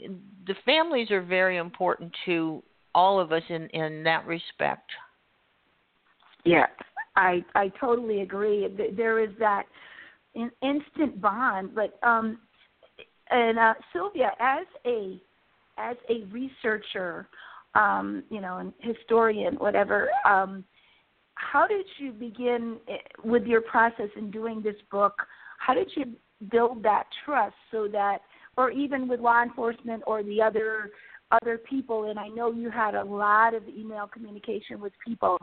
the 0.45 0.55
families 0.63 1.09
are 1.09 1.23
very 1.23 1.57
important 1.57 2.13
to 2.25 2.61
all 2.93 3.19
of 3.19 3.31
us 3.31 3.43
in 3.49 3.67
in 3.69 4.03
that 4.03 4.27
respect. 4.27 4.91
Yeah 6.45 6.67
i 7.15 7.43
i 7.55 7.69
totally 7.79 8.21
agree 8.21 8.67
there 8.95 9.19
is 9.19 9.29
that 9.39 9.65
instant 10.61 11.21
bond. 11.21 11.75
But 11.75 11.99
um, 12.03 12.39
and 13.29 13.57
uh, 13.57 13.73
Silvia, 13.93 14.31
as 14.39 14.65
a 14.85 15.21
as 15.77 15.95
a 16.09 16.25
researcher, 16.31 17.27
um, 17.75 18.23
you 18.29 18.41
know, 18.41 18.57
and 18.57 18.73
historian, 18.79 19.55
whatever, 19.55 20.09
um, 20.27 20.63
how 21.35 21.65
did 21.65 21.85
you 21.97 22.11
begin 22.11 22.77
eh, 22.87 22.97
with 23.23 23.45
your 23.45 23.61
process 23.61 24.09
in 24.15 24.29
doing 24.31 24.61
this 24.61 24.75
book? 24.91 25.13
How 25.57 25.73
did 25.73 25.89
you 25.95 26.05
build 26.51 26.83
that 26.83 27.05
trust 27.23 27.55
so 27.71 27.87
that, 27.91 28.19
or 28.57 28.71
even 28.71 29.07
with 29.07 29.19
law 29.19 29.41
enforcement 29.41 30.03
or 30.05 30.23
the 30.23 30.41
other 30.41 30.91
other 31.31 31.57
people 31.57 32.09
and 32.09 32.19
I 32.19 32.27
know 32.27 32.51
you 32.51 32.69
had 32.69 32.95
a 32.95 33.03
lot 33.03 33.53
of 33.53 33.67
email 33.67 34.07
communication 34.07 34.79
with 34.79 34.93
people. 35.05 35.37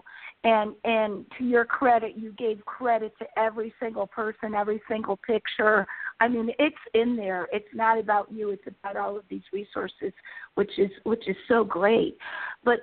And 0.44 0.74
and 0.84 1.24
to 1.38 1.44
your 1.44 1.64
credit 1.64 2.16
you 2.16 2.32
gave 2.32 2.64
credit 2.64 3.14
to 3.18 3.26
every 3.36 3.72
single 3.80 4.06
person 4.06 4.54
every 4.54 4.80
single 4.88 5.16
picture. 5.16 5.86
I 6.20 6.28
mean 6.28 6.50
it's 6.58 6.76
in 6.94 7.16
there. 7.16 7.48
It's 7.52 7.68
not 7.74 7.98
about 7.98 8.30
you. 8.32 8.50
It's 8.50 8.66
about 8.66 8.96
all 8.96 9.16
of 9.16 9.24
these 9.28 9.42
resources 9.52 10.12
which 10.54 10.78
is 10.78 10.90
which 11.04 11.26
is 11.28 11.36
so 11.48 11.64
great. 11.64 12.16
But 12.64 12.80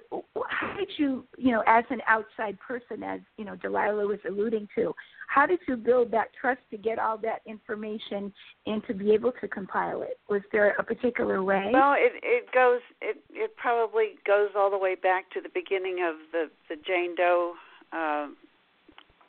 how 0.49 0.75
did 0.77 0.89
you 0.97 1.25
you 1.37 1.51
know 1.51 1.63
as 1.67 1.83
an 1.89 2.01
outside 2.07 2.57
person 2.59 3.03
as 3.03 3.19
you 3.37 3.45
know 3.45 3.55
Delilah 3.55 4.07
was 4.07 4.19
alluding 4.27 4.67
to 4.75 4.93
how 5.27 5.45
did 5.45 5.59
you 5.67 5.75
build 5.75 6.11
that 6.11 6.27
trust 6.39 6.61
to 6.71 6.77
get 6.77 6.99
all 6.99 7.17
that 7.19 7.41
information 7.45 8.31
and 8.65 8.85
to 8.87 8.93
be 8.93 9.11
able 9.11 9.31
to 9.41 9.47
compile 9.47 10.01
it? 10.01 10.19
Was 10.29 10.41
there 10.51 10.75
a 10.79 10.83
particular 10.83 11.43
way? 11.43 11.69
Well, 11.73 11.93
it 11.97 12.13
it 12.23 12.51
goes 12.53 12.81
it 13.01 13.17
it 13.31 13.55
probably 13.57 14.15
goes 14.25 14.49
all 14.55 14.69
the 14.69 14.77
way 14.77 14.95
back 14.95 15.29
to 15.31 15.41
the 15.41 15.49
beginning 15.53 16.05
of 16.07 16.15
the 16.31 16.49
the 16.69 16.75
Jane 16.85 17.15
Doe 17.15 17.53
uh, 17.91 18.27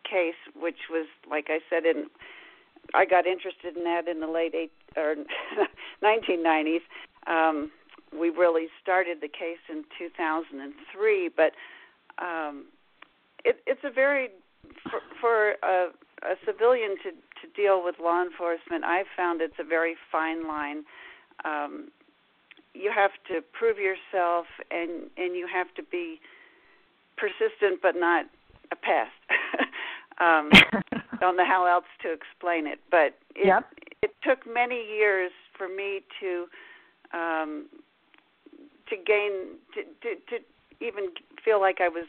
case, 0.08 0.34
which 0.58 0.88
was 0.90 1.06
like 1.28 1.46
I 1.48 1.58
said 1.70 1.84
in 1.84 2.06
I 2.94 3.04
got 3.04 3.26
interested 3.26 3.76
in 3.76 3.84
that 3.84 4.08
in 4.08 4.20
the 4.20 4.26
late 4.28 4.54
eight 4.54 4.72
or 4.96 5.16
1990s. 6.02 6.80
Um, 7.26 7.70
we 8.18 8.30
really 8.30 8.68
started 8.82 9.18
the 9.20 9.28
case 9.28 9.58
in 9.68 9.84
2003, 9.98 11.30
but 11.36 11.52
um, 12.22 12.66
it, 13.44 13.60
it's 13.66 13.80
a 13.84 13.90
very 13.90 14.28
for, 14.82 15.00
for 15.20 15.50
a, 15.62 15.88
a 16.22 16.34
civilian 16.44 16.96
to 17.02 17.10
to 17.42 17.48
deal 17.54 17.84
with 17.84 17.96
law 18.02 18.22
enforcement, 18.22 18.84
I've 18.84 19.06
found 19.16 19.40
it's 19.40 19.58
a 19.58 19.64
very 19.64 19.94
fine 20.10 20.48
line. 20.48 20.84
Um, 21.44 21.88
you 22.74 22.90
have 22.94 23.12
to 23.28 23.40
prove 23.52 23.78
yourself, 23.78 24.46
and 24.70 25.10
and 25.16 25.34
you 25.34 25.46
have 25.52 25.72
to 25.74 25.82
be 25.82 26.20
persistent, 27.16 27.80
but 27.82 27.96
not 27.96 28.26
a 28.72 28.76
pest. 28.76 29.12
um, 30.20 30.50
don't 31.20 31.36
know 31.36 31.46
how 31.46 31.66
else 31.66 31.86
to 32.02 32.12
explain 32.12 32.66
it, 32.66 32.80
but 32.90 33.14
it, 33.34 33.46
yep. 33.46 33.66
it 34.02 34.14
took 34.22 34.46
many 34.46 34.82
years 34.86 35.30
for 35.56 35.68
me 35.68 36.00
to 36.20 36.46
um, 37.12 37.66
to 38.88 38.96
gain 38.96 39.56
to, 39.74 39.82
to 40.02 40.14
to 40.30 40.44
even 40.84 41.08
feel 41.44 41.60
like 41.60 41.80
I 41.80 41.88
was 41.88 42.06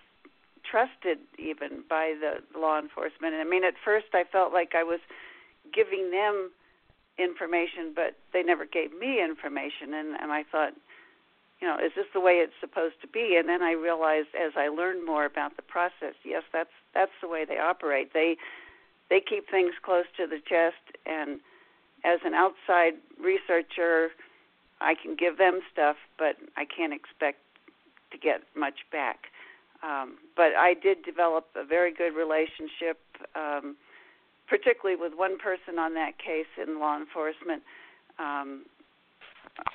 trusted 0.69 1.19
even 1.38 1.84
by 1.89 2.15
the 2.19 2.60
law 2.60 2.80
enforcement. 2.80 3.34
And 3.34 3.41
I 3.41 3.45
mean, 3.45 3.63
at 3.63 3.75
first 3.84 4.08
I 4.13 4.23
felt 4.23 4.53
like 4.53 4.73
I 4.75 4.84
was 4.84 4.99
giving 5.73 6.12
them 6.12 6.51
information, 7.17 7.93
but 7.95 8.15
they 8.34 8.43
never 8.43 8.65
gave 8.65 8.97
me 8.97 9.23
information, 9.23 9.93
and 9.93 10.15
and 10.19 10.32
I 10.32 10.43
thought, 10.43 10.73
you 11.60 11.67
know, 11.67 11.77
is 11.77 11.91
this 11.95 12.06
the 12.13 12.19
way 12.19 12.34
it's 12.34 12.53
supposed 12.60 13.01
to 13.01 13.08
be? 13.08 13.36
And 13.39 13.49
then 13.49 13.62
I 13.62 13.71
realized 13.71 14.30
as 14.39 14.53
I 14.56 14.67
learned 14.67 15.06
more 15.06 15.25
about 15.25 15.56
the 15.56 15.63
process, 15.63 16.13
yes, 16.23 16.43
that's 16.53 16.75
that's 16.93 17.12
the 17.21 17.27
way 17.27 17.45
they 17.45 17.58
operate. 17.58 18.13
They 18.13 18.38
they 19.10 19.19
keep 19.19 19.49
things 19.49 19.73
close 19.82 20.06
to 20.17 20.27
the 20.27 20.39
chest, 20.39 20.97
and 21.06 21.39
as 22.03 22.19
an 22.23 22.34
outside 22.34 22.93
researcher, 23.19 24.10
I 24.80 24.93
can 24.93 25.15
give 25.15 25.38
them 25.38 25.62
stuff, 25.71 25.97
but 26.17 26.38
I 26.56 26.65
can't 26.65 26.93
expect 26.93 27.39
to 28.12 28.17
get 28.17 28.43
much 28.56 28.86
back. 28.91 29.27
Um, 29.83 30.17
but 30.35 30.55
I 30.57 30.73
did 30.73 31.03
develop 31.03 31.47
a 31.55 31.65
very 31.65 31.93
good 31.93 32.15
relationship, 32.15 32.99
um, 33.35 33.75
particularly 34.47 34.99
with 34.99 35.13
one 35.15 35.37
person 35.37 35.77
on 35.79 35.93
that 35.93 36.17
case 36.17 36.47
in 36.61 36.79
law 36.79 36.97
enforcement. 36.97 37.61
Um, 38.17 38.65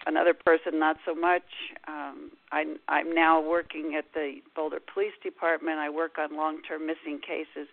another 0.06 0.34
person, 0.34 0.78
not 0.78 0.96
so 1.04 1.14
much. 1.14 1.42
Um, 1.86 2.30
I'm, 2.50 2.78
I'm 2.88 3.14
now 3.14 3.40
working 3.40 3.94
at 3.96 4.06
the 4.14 4.40
Boulder 4.54 4.80
Police 4.92 5.14
Department. 5.22 5.78
I 5.78 5.90
work 5.90 6.18
on 6.18 6.36
long-term 6.36 6.86
missing 6.86 7.20
cases 7.20 7.68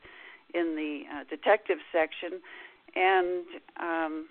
in 0.54 0.76
the 0.76 1.04
uh, 1.14 1.24
detective 1.30 1.78
section, 1.92 2.42
and 2.96 3.46
um, 3.80 4.28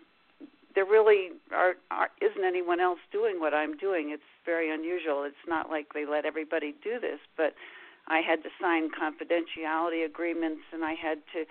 there 0.75 0.85
really 0.85 1.31
are, 1.53 1.75
are 1.91 2.11
isn't 2.21 2.45
anyone 2.45 2.81
else 2.81 2.99
doing 3.13 3.41
what 3.41 3.55
I'm 3.55 3.77
doing. 3.77 4.11
It's 4.11 4.23
very 4.45 4.73
unusual. 4.73 5.25
It's 5.25 5.47
not 5.47 5.71
like 5.71 5.93
they 5.95 6.07
let 6.07 6.25
everybody 6.25 6.75
do 6.83 6.99
this, 7.01 7.19
but 7.37 7.55
I 8.09 8.21
had 8.21 8.43
to 8.43 8.51
sign 8.61 8.91
confidentiality 8.91 10.05
agreements 10.05 10.63
and 10.73 10.85
I 10.85 10.95
had 10.95 11.19
to 11.35 11.45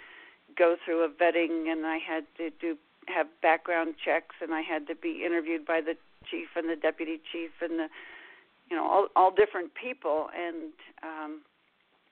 go 0.58 0.76
through 0.84 1.04
a 1.04 1.10
vetting 1.10 1.72
and 1.72 1.86
I 1.86 1.98
had 1.98 2.26
to 2.38 2.50
do 2.50 2.78
have 3.08 3.28
background 3.42 3.96
checks 4.04 4.36
and 4.42 4.54
I 4.54 4.62
had 4.62 4.88
to 4.88 4.96
be 4.96 5.24
interviewed 5.26 5.66
by 5.66 5.82
the 5.82 5.96
chief 6.30 6.50
and 6.56 6.68
the 6.70 6.76
deputy 6.76 7.22
chief 7.32 7.52
and 7.62 7.80
the 7.80 7.88
you 8.70 8.76
know 8.76 8.86
all 8.86 9.08
all 9.16 9.32
different 9.32 9.72
people. 9.76 10.30
And 10.36 10.74
um 11.04 11.42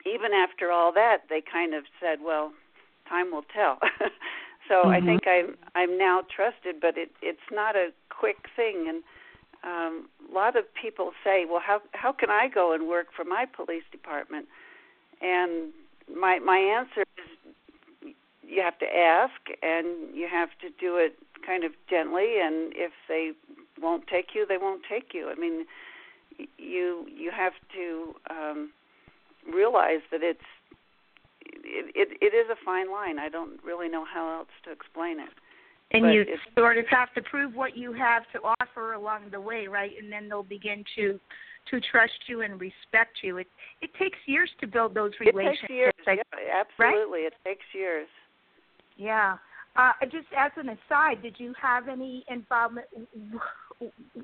even 0.06 0.32
after 0.34 0.72
all 0.72 0.94
that 0.94 1.24
they 1.30 1.42
kind 1.42 1.74
of 1.74 1.84
said 2.00 2.20
well 2.24 2.54
time 3.10 3.32
will 3.32 3.46
tell. 3.54 3.80
So 4.68 4.76
mm-hmm. 4.76 4.90
i 4.90 5.00
think 5.00 5.28
i'm 5.28 5.56
i'm 5.76 5.98
now 5.98 6.24
trusted 6.36 6.82
but 6.82 6.98
it 6.98 7.12
it's 7.22 7.50
not 7.52 7.76
a 7.76 7.90
quick 8.10 8.50
thing. 8.56 8.88
And 8.90 9.04
um, 9.66 10.08
a 10.30 10.34
lot 10.34 10.56
of 10.56 10.66
people 10.80 11.12
say, 11.24 11.46
"Well, 11.50 11.62
how 11.66 11.82
how 11.94 12.12
can 12.12 12.30
I 12.30 12.48
go 12.48 12.74
and 12.74 12.88
work 12.88 13.08
for 13.16 13.24
my 13.24 13.46
police 13.46 13.84
department?" 13.92 14.48
And 15.22 15.74
my 16.14 16.40
my 16.40 16.58
answer 16.58 17.02
is, 17.18 18.12
you 18.48 18.62
have 18.62 18.78
to 18.80 18.86
ask, 18.86 19.34
and 19.64 20.16
you 20.16 20.28
have 20.32 20.50
to 20.62 20.70
do 20.80 20.98
it 20.98 21.18
kind 21.46 21.64
of 21.64 21.72
gently, 21.90 22.40
and 22.42 22.74
if 22.76 22.92
they 23.08 23.32
won't 23.82 24.08
take 24.08 24.34
you, 24.34 24.46
they 24.46 24.58
won't 24.58 24.82
take 24.90 25.14
you. 25.14 25.30
I 25.30 25.36
mean, 25.36 25.66
you 26.58 27.06
you 27.08 27.32
have 27.32 27.54
to 27.74 28.16
um, 28.30 28.72
realize 29.52 30.02
that 30.12 30.22
it's 30.22 30.40
it, 31.42 31.92
it 31.96 32.18
it 32.22 32.36
is 32.36 32.50
a 32.50 32.56
fine 32.64 32.92
line. 32.92 33.20
I 33.20 33.30
don't 33.30 33.64
really 33.64 33.90
know 33.90 34.06
how 34.06 34.40
else 34.40 34.50
to 34.66 34.72
explain 34.72 35.20
it. 35.20 35.30
And 35.92 36.04
but 36.04 36.10
you 36.10 36.26
sort 36.58 36.78
of 36.78 36.86
have 36.90 37.14
to 37.14 37.22
prove 37.22 37.54
what 37.54 37.78
you 37.78 37.94
have 37.94 38.24
to 38.34 38.40
offer 38.60 38.94
along 38.94 39.30
the 39.32 39.40
way, 39.40 39.68
right? 39.68 39.92
And 40.02 40.12
then 40.12 40.28
they'll 40.28 40.44
begin 40.44 40.84
to 40.96 41.20
to 41.72 41.82
trust 41.92 42.14
you 42.28 42.42
and 42.42 42.60
respect 42.60 43.18
you. 43.24 43.38
It 43.38 43.48
it 43.82 43.92
takes 44.00 44.18
years 44.26 44.50
to 44.62 44.68
build 44.68 44.94
those 44.94 45.12
relationships. 45.20 45.60
It 45.64 45.68
takes 45.68 45.74
years. 45.74 45.94
Like, 46.08 46.20
yeah, 46.34 46.62
absolutely. 46.62 47.24
Right? 47.24 47.28
It 47.28 47.48
takes 47.48 47.66
years. 47.74 48.08
Yeah. 48.98 49.38
Uh, 49.76 49.92
just 50.04 50.28
as 50.38 50.52
an 50.56 50.70
aside, 50.70 51.22
did 51.22 51.36
you 51.38 51.54
have 51.62 51.90
any 51.90 52.24
involvement 52.30 52.88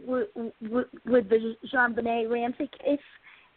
with, 0.07 0.29
with, 0.61 0.87
with 1.05 1.29
the 1.29 1.55
JonBenét 1.73 2.31
Ramsey 2.31 2.69
case 2.81 2.99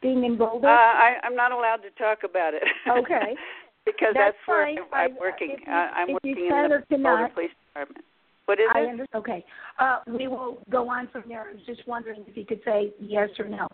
being 0.02 0.24
in 0.24 0.36
Boulder? 0.36 0.66
Uh, 0.66 0.70
I, 0.70 1.14
I'm 1.22 1.36
not 1.36 1.52
allowed 1.52 1.82
to 1.82 1.90
talk 1.96 2.24
about 2.28 2.52
it. 2.54 2.64
Okay. 2.88 3.36
because 3.84 4.14
that's, 4.14 4.36
that's, 4.36 4.48
where. 4.48 4.68
I'm 4.68 4.78
I, 4.92 5.08
working. 5.18 5.50
If 5.52 5.66
you, 5.66 5.72
I'm 5.72 6.12
working 6.12 6.30
in 6.30 6.44
the 6.44 6.48
cannot, 6.48 7.34
Police 7.34 7.50
Department. 7.68 8.04
What 8.46 8.58
is 8.58 8.66
I 8.74 8.80
it? 8.80 8.88
understand. 8.88 9.22
Okay. 9.22 9.44
Uh, 9.78 9.98
we 10.06 10.28
will 10.28 10.58
go 10.70 10.88
on 10.88 11.08
from 11.10 11.24
there. 11.28 11.42
I 11.48 11.52
was 11.52 11.62
just 11.66 11.86
wondering 11.86 12.24
if 12.26 12.36
you 12.36 12.44
could 12.44 12.60
say 12.64 12.92
yes 13.00 13.28
or 13.38 13.48
no. 13.48 13.66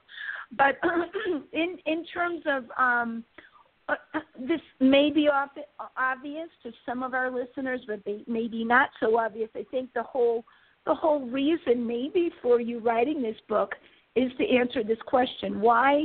But 0.56 0.78
in 1.52 1.78
in 1.86 2.04
terms 2.06 2.42
of 2.46 2.64
um, 2.78 3.24
uh, 3.88 3.94
this 4.40 4.60
may 4.80 5.10
be 5.10 5.28
off, 5.28 5.50
obvious 5.96 6.48
to 6.62 6.72
some 6.86 7.02
of 7.02 7.14
our 7.14 7.30
listeners, 7.30 7.80
but 7.86 8.00
they 8.04 8.22
may 8.26 8.48
be 8.48 8.64
not 8.64 8.90
so 9.00 9.18
obvious. 9.18 9.50
I 9.54 9.64
think 9.70 9.92
the 9.94 10.02
whole 10.02 10.44
the 10.86 10.94
whole 10.94 11.26
reason 11.26 11.86
maybe 11.86 12.30
for 12.40 12.60
you 12.60 12.80
writing 12.80 13.22
this 13.22 13.36
book 13.48 13.72
is 14.16 14.30
to 14.38 14.48
answer 14.48 14.82
this 14.82 14.98
question: 15.06 15.60
why 15.60 16.04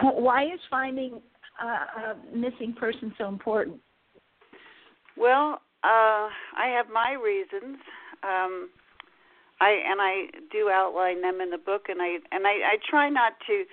why 0.00 0.44
is 0.44 0.60
finding 0.70 1.20
uh, 1.62 2.12
a 2.12 2.36
missing 2.36 2.74
person 2.74 3.12
so 3.18 3.28
important? 3.28 3.80
Well, 5.16 5.60
uh, 5.84 6.28
I 6.56 6.68
have 6.76 6.86
my 6.92 7.12
reasons. 7.12 7.78
Um, 8.22 8.68
I 9.60 9.70
and 9.88 10.00
I 10.00 10.26
do 10.52 10.68
outline 10.68 11.22
them 11.22 11.40
in 11.40 11.50
the 11.50 11.58
book, 11.58 11.86
and 11.88 12.02
I 12.02 12.18
and 12.30 12.46
I, 12.46 12.74
I 12.74 12.76
try 12.88 13.08
not 13.08 13.34
to. 13.46 13.64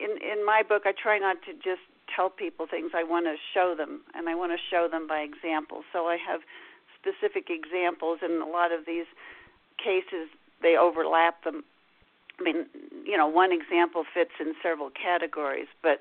In 0.00 0.10
in 0.22 0.44
my 0.44 0.62
book, 0.66 0.82
I 0.86 0.92
try 0.92 1.18
not 1.18 1.36
to 1.46 1.52
just 1.54 1.84
tell 2.14 2.30
people 2.30 2.66
things. 2.70 2.92
I 2.94 3.04
want 3.04 3.26
to 3.26 3.36
show 3.52 3.74
them, 3.76 4.02
and 4.14 4.28
I 4.28 4.34
want 4.34 4.52
to 4.52 4.58
show 4.70 4.88
them 4.90 5.06
by 5.06 5.20
example. 5.20 5.82
So 5.92 6.06
I 6.06 6.16
have 6.16 6.40
specific 6.98 7.50
examples, 7.50 8.20
and 8.22 8.42
a 8.42 8.46
lot 8.46 8.72
of 8.72 8.86
these 8.86 9.06
cases 9.76 10.28
they 10.62 10.76
overlap 10.76 11.44
them. 11.44 11.64
I 12.40 12.42
mean, 12.42 12.66
you 13.04 13.16
know, 13.16 13.26
one 13.26 13.52
example 13.52 14.04
fits 14.14 14.32
in 14.40 14.54
several 14.62 14.90
categories, 14.90 15.68
but 15.82 16.00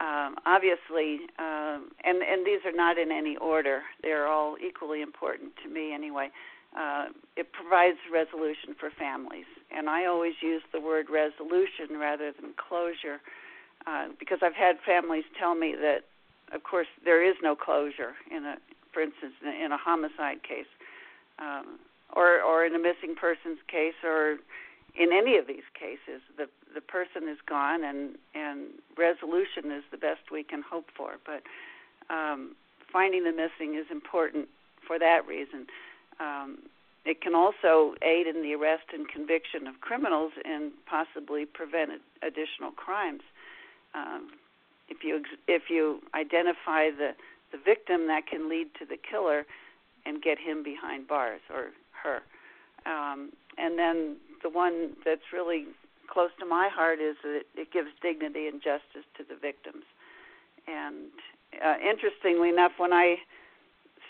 um, 0.00 0.36
obviously, 0.44 1.20
um, 1.38 1.90
and 2.04 2.22
and 2.22 2.44
these 2.44 2.60
are 2.64 2.72
not 2.74 2.98
in 2.98 3.12
any 3.12 3.36
order. 3.36 3.82
They're 4.02 4.26
all 4.26 4.56
equally 4.64 5.02
important 5.02 5.52
to 5.62 5.68
me 5.68 5.92
anyway. 5.92 6.30
Uh, 6.76 7.06
it 7.36 7.52
provides 7.52 7.98
resolution 8.12 8.74
for 8.78 8.90
families, 8.90 9.46
and 9.70 9.88
I 9.88 10.06
always 10.06 10.34
use 10.42 10.62
the 10.72 10.80
word 10.80 11.06
resolution 11.08 11.98
rather 12.00 12.32
than 12.32 12.52
closure, 12.56 13.20
uh, 13.86 14.08
because 14.18 14.38
I've 14.42 14.56
had 14.56 14.76
families 14.84 15.22
tell 15.38 15.54
me 15.54 15.76
that, 15.80 16.00
of 16.52 16.64
course, 16.64 16.88
there 17.04 17.22
is 17.22 17.36
no 17.40 17.54
closure 17.54 18.14
in 18.28 18.44
a, 18.44 18.56
for 18.92 19.02
instance, 19.02 19.34
in 19.42 19.70
a 19.70 19.78
homicide 19.78 20.42
case, 20.42 20.66
um, 21.38 21.78
or 22.12 22.42
or 22.42 22.66
in 22.66 22.74
a 22.74 22.78
missing 22.80 23.14
persons 23.14 23.58
case, 23.68 23.94
or 24.02 24.38
in 24.96 25.12
any 25.12 25.36
of 25.36 25.46
these 25.46 25.66
cases, 25.74 26.22
the 26.36 26.48
the 26.74 26.80
person 26.80 27.28
is 27.28 27.38
gone, 27.46 27.82
and 27.84 28.16
and 28.34 28.66
resolution 28.96 29.70
is 29.70 29.84
the 29.90 29.98
best 29.98 30.30
we 30.30 30.42
can 30.42 30.62
hope 30.62 30.86
for. 30.96 31.14
But 31.24 31.42
um, 32.14 32.54
finding 32.92 33.24
the 33.24 33.32
missing 33.32 33.76
is 33.76 33.86
important 33.90 34.48
for 34.86 34.98
that 34.98 35.26
reason. 35.26 35.66
Um, 36.20 36.58
it 37.04 37.20
can 37.20 37.34
also 37.34 37.94
aid 38.02 38.26
in 38.26 38.42
the 38.42 38.54
arrest 38.54 38.84
and 38.92 39.06
conviction 39.08 39.66
of 39.66 39.80
criminals 39.80 40.32
and 40.44 40.72
possibly 40.86 41.44
prevent 41.44 41.90
additional 42.22 42.70
crimes. 42.70 43.20
Um, 43.94 44.30
if 44.88 45.04
you 45.04 45.22
if 45.48 45.64
you 45.68 46.00
identify 46.14 46.90
the 46.90 47.14
the 47.52 47.58
victim, 47.58 48.06
that 48.08 48.26
can 48.26 48.48
lead 48.48 48.68
to 48.78 48.86
the 48.86 48.96
killer 48.96 49.44
and 50.06 50.22
get 50.22 50.38
him 50.38 50.62
behind 50.62 51.08
bars 51.08 51.40
or 51.50 51.70
her. 52.02 52.22
Um, 52.86 53.30
and 53.56 53.78
then 53.78 54.16
the 54.44 54.50
one 54.50 54.90
that's 55.04 55.32
really 55.32 55.64
close 56.08 56.30
to 56.38 56.46
my 56.46 56.68
heart 56.70 57.00
is 57.00 57.16
that 57.24 57.42
it 57.56 57.72
gives 57.72 57.88
dignity 58.00 58.46
and 58.46 58.62
justice 58.62 59.08
to 59.16 59.24
the 59.28 59.34
victims. 59.34 59.84
And 60.68 61.10
uh, 61.64 61.74
interestingly 61.80 62.50
enough, 62.50 62.72
when 62.76 62.92
I 62.92 63.16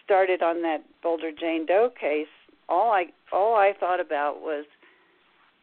started 0.05 0.43
on 0.43 0.61
that 0.63 0.85
Boulder 1.03 1.31
Jane 1.33 1.65
Doe 1.65 1.91
case, 1.99 2.29
all 2.69 2.91
I 2.91 3.07
all 3.33 3.55
I 3.55 3.73
thought 3.79 4.01
about 4.01 4.41
was 4.41 4.67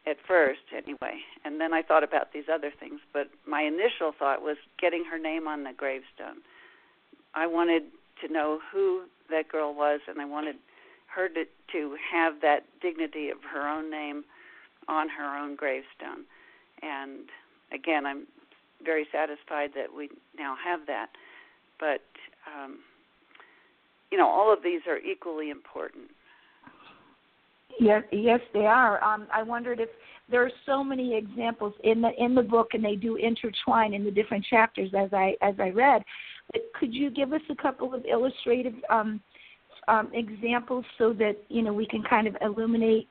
at 0.06 0.16
first 0.26 0.60
anyway, 0.74 1.20
and 1.44 1.60
then 1.60 1.72
I 1.72 1.82
thought 1.82 2.02
about 2.02 2.32
these 2.32 2.44
other 2.52 2.72
things. 2.78 3.00
But 3.12 3.28
my 3.46 3.62
initial 3.62 4.12
thought 4.18 4.42
was 4.42 4.56
getting 4.80 5.04
her 5.10 5.18
name 5.18 5.46
on 5.46 5.64
the 5.64 5.72
gravestone. 5.76 6.42
I 7.34 7.46
wanted 7.46 7.84
to 8.24 8.32
know 8.32 8.60
who 8.72 9.02
that 9.30 9.48
girl 9.48 9.74
was, 9.74 10.00
and 10.08 10.20
I 10.20 10.24
wanted 10.24 10.56
her 11.14 11.28
to 11.28 11.44
to 11.72 11.96
have 12.12 12.40
that 12.42 12.64
dignity 12.80 13.30
of 13.30 13.38
her 13.52 13.68
own 13.68 13.90
name 13.90 14.24
on 14.88 15.08
her 15.08 15.36
own 15.36 15.56
gravestone. 15.56 16.24
And 16.82 17.28
again, 17.72 18.06
I'm 18.06 18.26
very 18.84 19.06
satisfied 19.12 19.70
that 19.74 19.94
we 19.94 20.08
now 20.36 20.56
have 20.62 20.80
that. 20.86 21.08
But 21.78 22.02
um, 22.46 22.78
you 24.10 24.18
know, 24.18 24.28
all 24.28 24.52
of 24.52 24.62
these 24.62 24.80
are 24.86 24.98
equally 24.98 25.50
important. 25.50 26.04
Yes, 27.80 28.02
yes, 28.12 28.40
they 28.52 28.66
are. 28.66 29.02
Um, 29.02 29.26
I 29.32 29.42
wondered 29.42 29.80
if 29.80 29.88
there 30.30 30.44
are 30.44 30.50
so 30.66 30.84
many 30.84 31.16
examples 31.16 31.72
in 31.84 32.02
the 32.02 32.10
in 32.18 32.34
the 32.34 32.42
book, 32.42 32.68
and 32.74 32.84
they 32.84 32.96
do 32.96 33.16
intertwine 33.16 33.94
in 33.94 34.04
the 34.04 34.10
different 34.10 34.44
chapters 34.48 34.90
as 34.96 35.10
I 35.12 35.34
as 35.40 35.54
I 35.58 35.70
read. 35.70 36.02
But 36.52 36.62
could 36.78 36.92
you 36.92 37.10
give 37.10 37.32
us 37.32 37.40
a 37.50 37.54
couple 37.54 37.94
of 37.94 38.04
illustrative 38.04 38.74
um, 38.90 39.20
um, 39.88 40.10
examples 40.12 40.84
so 40.98 41.12
that 41.14 41.36
you 41.48 41.62
know 41.62 41.72
we 41.72 41.86
can 41.86 42.02
kind 42.02 42.26
of 42.26 42.36
illuminate 42.42 43.08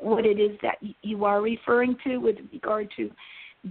what 0.00 0.24
it 0.26 0.38
is 0.40 0.58
that 0.62 0.76
you 1.02 1.24
are 1.24 1.40
referring 1.40 1.96
to 2.04 2.18
with 2.18 2.36
regard 2.52 2.88
to 2.96 3.10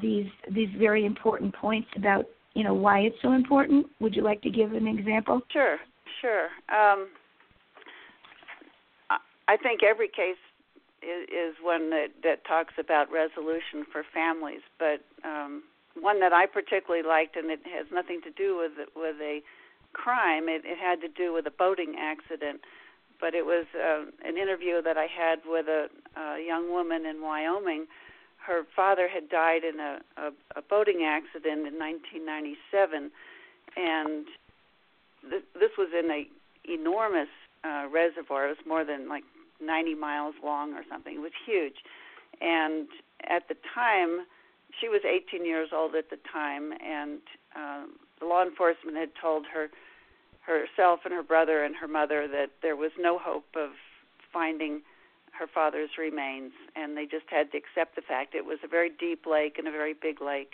these 0.02 0.28
these 0.52 0.70
very 0.78 1.06
important 1.06 1.54
points 1.56 1.88
about 1.96 2.26
you 2.54 2.64
know 2.64 2.74
why 2.74 3.00
it's 3.00 3.16
so 3.22 3.34
important. 3.34 3.86
Would 4.00 4.16
you 4.16 4.24
like 4.24 4.42
to 4.42 4.50
give 4.50 4.74
an 4.74 4.88
example? 4.88 5.42
Sure, 5.52 5.78
sure. 6.22 6.46
Um, 6.70 7.08
I 9.48 9.58
think 9.58 9.82
every 9.84 10.08
case 10.08 10.40
is, 11.02 11.28
is 11.30 11.56
one 11.62 11.90
that 11.90 12.08
that 12.24 12.46
talks 12.46 12.74
about 12.80 13.12
resolution 13.12 13.86
for 13.92 14.04
families, 14.14 14.62
but 14.80 15.02
um, 15.24 15.64
one 16.00 16.20
that 16.22 16.34
I 16.34 16.46
particularly 16.46 17.06
liked, 17.06 17.36
and 17.36 17.52
it 17.52 17.60
has 17.66 17.86
nothing 17.92 18.22
to 18.24 18.32
do 18.32 18.58
with 18.58 18.88
with 18.96 19.16
a 19.22 19.42
crime. 19.94 20.50
It, 20.50 20.64
it 20.66 20.78
had 20.78 21.02
to 21.02 21.08
do 21.08 21.34
with 21.34 21.46
a 21.46 21.52
boating 21.52 21.96
accident 22.00 22.62
but 23.24 23.34
it 23.34 23.46
was 23.46 23.66
uh, 23.74 24.04
an 24.28 24.36
interview 24.36 24.82
that 24.82 24.98
I 24.98 25.08
had 25.08 25.40
with 25.46 25.68
a, 25.70 25.88
a 26.20 26.46
young 26.46 26.70
woman 26.70 27.06
in 27.06 27.22
Wyoming. 27.22 27.86
Her 28.36 28.64
father 28.76 29.08
had 29.08 29.30
died 29.30 29.64
in 29.64 29.80
a, 29.80 30.00
a, 30.18 30.32
a 30.58 30.62
boating 30.62 31.06
accident 31.08 31.66
in 31.66 31.80
1997, 31.80 33.12
and 33.78 34.26
th- 35.30 35.44
this 35.54 35.72
was 35.78 35.88
in 35.98 36.12
a 36.12 36.28
enormous 36.70 37.32
uh, 37.64 37.88
reservoir. 37.90 38.48
It 38.48 38.58
was 38.60 38.68
more 38.68 38.84
than 38.84 39.08
like 39.08 39.24
90 39.62 39.96
miles 39.96 40.36
long 40.44 40.74
or 40.74 40.84
something. 40.92 41.16
It 41.16 41.22
was 41.22 41.32
huge, 41.48 41.80
and 42.42 42.90
at 43.30 43.48
the 43.48 43.56
time, 43.74 44.28
she 44.82 44.90
was 44.90 45.00
18 45.08 45.46
years 45.46 45.70
old 45.72 45.96
at 45.96 46.10
the 46.10 46.20
time, 46.30 46.74
and 46.86 47.22
uh, 47.56 47.86
the 48.20 48.26
law 48.26 48.44
enforcement 48.44 48.98
had 48.98 49.12
told 49.16 49.46
her 49.54 49.70
herself 50.46 51.02
and 51.06 51.14
her 51.14 51.24
brother 51.24 51.64
and 51.64 51.76
her 51.76 51.88
mother 51.88 52.28
that 52.28 52.52
there 52.62 52.76
was 52.76 52.92
no 53.00 53.18
hope 53.18 53.56
of 53.56 53.72
finding 54.32 54.82
her 55.32 55.48
father's 55.48 55.92
remains. 55.98 56.52
And 56.76 56.98
they 56.98 57.06
just 57.06 57.26
had 57.28 57.52
to 57.52 57.58
accept 57.58 57.96
the 57.96 58.02
fact 58.02 58.36
it 58.36 58.46
was 58.46 58.60
a 58.64 58.68
very 58.68 58.90
deep 58.90 59.26
lake 59.26 59.58
and 59.58 59.68
a 59.68 59.72
very 59.72 59.94
big 59.94 60.22
lake. 60.22 60.54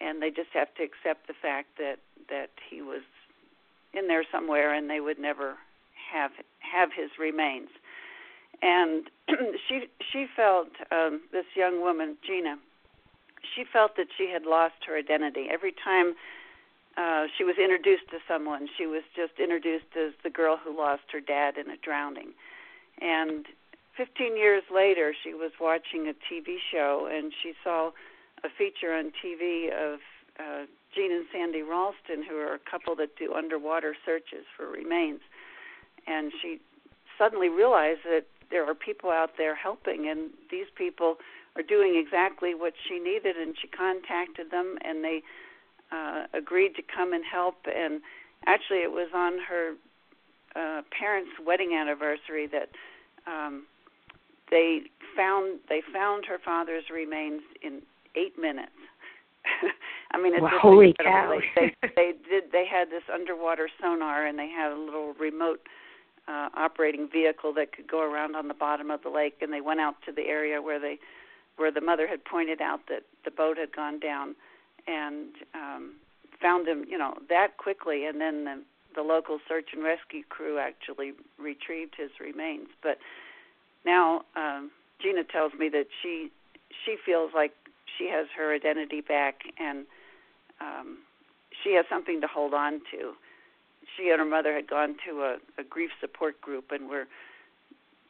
And 0.00 0.22
they 0.22 0.30
just 0.30 0.50
have 0.54 0.74
to 0.74 0.82
accept 0.82 1.26
the 1.26 1.34
fact 1.40 1.78
that 1.78 1.98
that 2.28 2.50
he 2.70 2.80
was 2.80 3.02
in 3.92 4.08
there 4.08 4.24
somewhere 4.30 4.72
and 4.72 4.88
they 4.88 5.00
would 5.00 5.18
never 5.18 5.56
have 6.12 6.32
have 6.60 6.90
his 6.94 7.10
remains. 7.18 7.68
And 8.62 9.10
she 9.68 9.88
she 10.12 10.26
felt 10.34 10.70
um 10.90 11.20
this 11.30 11.46
young 11.54 11.80
woman 11.82 12.16
Gina 12.26 12.56
she 13.54 13.64
felt 13.64 13.96
that 13.96 14.06
she 14.16 14.30
had 14.30 14.44
lost 14.44 14.74
her 14.86 14.96
identity. 14.96 15.48
Every 15.50 15.72
time 15.72 16.14
uh, 16.96 17.26
she 17.36 17.44
was 17.44 17.56
introduced 17.56 18.08
to 18.10 18.18
someone. 18.28 18.68
She 18.76 18.86
was 18.86 19.02
just 19.16 19.32
introduced 19.38 19.96
as 19.96 20.12
the 20.22 20.30
girl 20.30 20.58
who 20.62 20.76
lost 20.76 21.02
her 21.12 21.20
dad 21.20 21.56
in 21.56 21.70
a 21.70 21.76
drowning, 21.76 22.32
And 23.00 23.46
15 23.96 24.36
years 24.36 24.62
later, 24.72 25.14
she 25.22 25.34
was 25.34 25.52
watching 25.60 26.08
a 26.08 26.12
TV 26.12 26.56
show 26.70 27.08
and 27.10 27.32
she 27.42 27.52
saw 27.62 27.92
a 28.44 28.48
feature 28.48 28.92
on 28.92 29.12
TV 29.24 29.70
of 29.72 30.00
uh, 30.38 30.66
Gene 30.94 31.12
and 31.12 31.26
Sandy 31.32 31.62
Ralston, 31.62 32.22
who 32.28 32.36
are 32.36 32.54
a 32.54 32.58
couple 32.70 32.94
that 32.96 33.16
do 33.16 33.32
underwater 33.32 33.94
searches 34.04 34.44
for 34.56 34.68
remains. 34.68 35.20
And 36.06 36.32
she 36.40 36.60
suddenly 37.18 37.48
realized 37.48 38.00
that 38.04 38.24
there 38.50 38.68
are 38.68 38.74
people 38.74 39.10
out 39.10 39.32
there 39.38 39.54
helping, 39.54 40.08
and 40.08 40.30
these 40.50 40.66
people 40.74 41.16
are 41.56 41.62
doing 41.62 41.96
exactly 41.96 42.54
what 42.54 42.74
she 42.86 42.98
needed. 42.98 43.36
And 43.36 43.54
she 43.60 43.68
contacted 43.68 44.50
them, 44.50 44.78
and 44.82 45.04
they 45.04 45.22
uh, 45.92 46.24
agreed 46.34 46.74
to 46.76 46.82
come 46.82 47.12
and 47.12 47.24
help. 47.24 47.56
And 47.66 48.00
actually, 48.46 48.78
it 48.78 48.90
was 48.90 49.08
on 49.14 49.38
her 49.48 49.74
uh, 50.56 50.82
parents' 50.96 51.30
wedding 51.44 51.74
anniversary 51.74 52.48
that 52.48 52.68
um, 53.26 53.64
they 54.50 54.80
found 55.16 55.60
they 55.68 55.82
found 55.92 56.24
her 56.26 56.38
father's 56.44 56.84
remains 56.92 57.42
in 57.62 57.82
eight 58.16 58.38
minutes. 58.38 58.72
I 60.12 60.20
mean, 60.20 60.34
it's 60.34 60.42
well, 60.42 60.50
just 60.50 60.62
holy 60.62 60.88
incredible. 60.98 61.40
cow! 61.54 61.60
they, 61.60 61.74
they 61.82 61.88
they 61.96 62.12
did. 62.28 62.44
They 62.52 62.66
had 62.70 62.90
this 62.90 63.02
underwater 63.12 63.68
sonar, 63.80 64.26
and 64.26 64.38
they 64.38 64.48
had 64.48 64.72
a 64.72 64.78
little 64.78 65.14
remote 65.14 65.60
uh, 66.28 66.48
operating 66.54 67.08
vehicle 67.10 67.52
that 67.54 67.72
could 67.72 67.88
go 67.88 68.02
around 68.02 68.36
on 68.36 68.48
the 68.48 68.54
bottom 68.54 68.90
of 68.90 69.02
the 69.02 69.08
lake. 69.08 69.34
And 69.40 69.52
they 69.52 69.60
went 69.60 69.80
out 69.80 69.96
to 70.06 70.12
the 70.12 70.22
area 70.22 70.62
where 70.62 70.78
they 70.78 70.98
where 71.56 71.72
the 71.72 71.80
mother 71.80 72.06
had 72.06 72.24
pointed 72.24 72.60
out 72.60 72.80
that 72.88 73.02
the 73.24 73.30
boat 73.30 73.58
had 73.58 73.74
gone 73.74 73.98
down, 73.98 74.34
and 74.86 75.28
um, 75.54 75.94
found 76.40 76.66
him. 76.66 76.84
You 76.88 76.98
know 76.98 77.14
that 77.28 77.56
quickly, 77.56 78.06
and 78.06 78.20
then 78.20 78.44
the, 78.44 78.62
the 78.96 79.02
local 79.02 79.38
search 79.48 79.70
and 79.72 79.82
rescue 79.82 80.22
crew 80.28 80.58
actually 80.58 81.12
retrieved 81.38 81.94
his 81.96 82.10
remains. 82.20 82.68
But 82.82 82.98
now 83.84 84.22
um, 84.36 84.70
Gina 85.00 85.24
tells 85.24 85.52
me 85.54 85.68
that 85.70 85.86
she 86.02 86.30
she 86.84 86.96
feels 87.04 87.32
like 87.34 87.52
she 87.98 88.08
has 88.08 88.26
her 88.36 88.54
identity 88.54 89.00
back 89.00 89.42
and 89.58 89.86
um, 90.60 90.98
she 91.62 91.74
has 91.74 91.84
something 91.90 92.20
to 92.20 92.26
hold 92.26 92.54
on 92.54 92.80
to. 92.90 93.12
She 93.96 94.08
and 94.10 94.18
her 94.18 94.24
mother 94.24 94.54
had 94.54 94.68
gone 94.68 94.96
to 95.06 95.22
a, 95.22 95.36
a 95.58 95.64
grief 95.64 95.90
support 96.00 96.40
group 96.40 96.70
and 96.70 96.88
were 96.88 97.06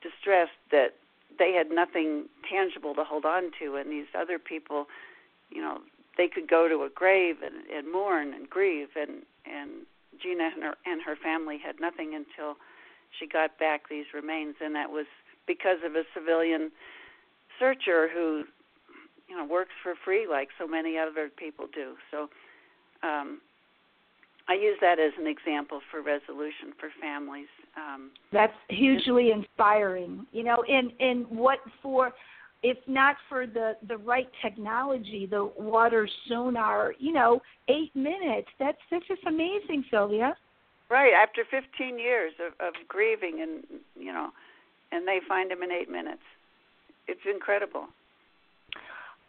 distressed 0.03 0.59
that 0.71 0.95
they 1.39 1.53
had 1.53 1.71
nothing 1.71 2.29
tangible 2.49 2.95
to 2.95 3.05
hold 3.05 3.25
on 3.25 3.51
to, 3.61 3.77
and 3.77 3.91
these 3.91 4.07
other 4.15 4.39
people, 4.39 4.87
you 5.51 5.61
know, 5.61 5.79
they 6.17 6.29
could 6.29 6.49
go 6.49 6.69
to 6.69 6.85
a 6.85 6.91
grave 6.95 7.37
and, 7.45 7.67
and 7.75 7.91
mourn 7.91 8.35
and 8.35 8.49
grieve, 8.49 8.89
and 8.97 9.23
and 9.45 9.87
Gina 10.23 10.51
and 10.55 10.63
her 10.63 10.75
and 10.87 11.03
her 11.03 11.17
family 11.17 11.59
had 11.59 11.81
nothing 11.81 12.15
until 12.15 12.57
she 13.19 13.27
got 13.27 13.59
back 13.59 13.89
these 13.89 14.07
remains, 14.15 14.57
and 14.61 14.75
that 14.75 14.91
was 14.91 15.07
because 15.47 15.79
of 15.85 15.95
a 15.95 16.03
civilian 16.15 16.71
searcher 17.59 18.09
who 18.09 18.45
you 19.29 19.37
know 19.37 19.45
works 19.45 19.73
for 19.83 19.95
free 20.05 20.27
like 20.29 20.49
so 20.59 20.67
many 20.67 20.99
other 20.99 21.31
people 21.37 21.67
do. 21.73 21.95
So 22.11 22.29
um, 23.03 23.41
I 24.49 24.55
use 24.55 24.77
that 24.81 24.99
as 24.99 25.13
an 25.19 25.27
example 25.27 25.81
for 25.91 26.03
resolution 26.03 26.73
for 26.79 26.91
families. 27.01 27.49
Um, 27.77 28.11
That's 28.33 28.53
hugely 28.69 29.31
inspiring. 29.31 30.27
You 30.33 30.45
know, 30.45 30.65
in 30.69 30.93
in 30.99 31.27
what 31.29 31.59
for 31.83 32.13
if 32.63 32.79
not 32.87 33.17
for 33.29 33.47
the 33.47 33.77
the 33.89 33.97
right 33.99 34.29
technology, 34.41 35.27
the 35.27 35.51
water 35.59 36.09
sonar, 36.29 36.95
you 36.99 37.13
know, 37.13 37.41
eight 37.69 37.95
minutes. 37.95 38.49
That's 38.59 38.79
that's 38.91 39.07
just 39.07 39.23
amazing, 39.27 39.85
Silvia. 39.91 40.37
Right 40.91 41.13
after 41.15 41.43
15 41.51 41.99
years 41.99 42.33
of, 42.45 42.53
of 42.67 42.75
grieving, 42.87 43.41
and 43.43 43.81
you 43.97 44.13
know, 44.13 44.31
and 44.93 45.07
they 45.07 45.19
find 45.27 45.51
him 45.51 45.63
in 45.63 45.73
eight 45.73 45.91
minutes. 45.91 46.23
It's 47.09 47.21
incredible. 47.33 47.87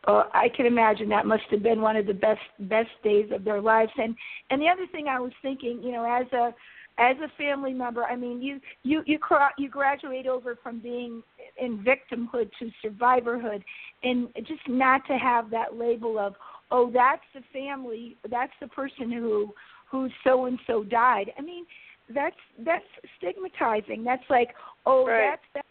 Uh, 0.06 0.24
I 0.34 0.50
can 0.56 0.65
imagine 0.65 1.08
that 1.10 1.26
must 1.26 1.43
have 1.50 1.63
been 1.63 1.82
one 1.82 1.96
of 1.96 2.06
the 2.06 2.13
best 2.13 2.41
best 2.60 2.89
days 3.04 3.30
of 3.34 3.43
their 3.43 3.62
lives. 3.62 3.91
And 3.98 4.15
and 4.50 4.62
the 4.62 4.67
other 4.67 4.86
thing 4.91 5.08
I 5.08 5.19
was 5.19 5.32
thinking, 5.41 5.82
you 5.82 5.91
know, 5.91 6.06
as 6.06 6.32
a 6.34 6.54
as 6.98 7.16
a 7.24 7.32
family 7.38 7.74
member, 7.74 8.04
I 8.04 8.16
mean, 8.16 8.42
you 8.42 8.60
you 8.84 9.04
you 9.06 9.18
you 9.58 9.70
graduate 9.70 10.28
over 10.28 10.58
from 10.62 10.80
being 10.80 11.24
in 11.60 11.84
victimhood 11.84 12.50
to 12.60 12.70
survivorhood, 12.86 13.64
and 14.04 14.30
just 14.48 14.68
not 14.68 15.06
to 15.08 15.18
have 15.18 15.50
that 15.52 15.76
label 15.76 16.20
of 16.20 16.36
oh, 16.72 16.92
that's 16.92 17.22
the 17.34 17.42
family, 17.52 18.18
that's 18.30 18.54
the 18.62 18.68
person 18.68 19.12
who 19.12 19.54
who 19.90 20.10
so 20.24 20.46
and 20.46 20.60
so 20.68 20.84
died. 20.84 21.32
I 21.38 21.42
mean, 21.42 21.66
that's 22.14 22.36
that's 22.60 22.86
stigmatizing. 23.18 24.04
That's 24.04 24.24
like 24.30 24.50
oh, 24.86 25.08
right. 25.08 25.32
that's 25.32 25.42
that 25.54 25.66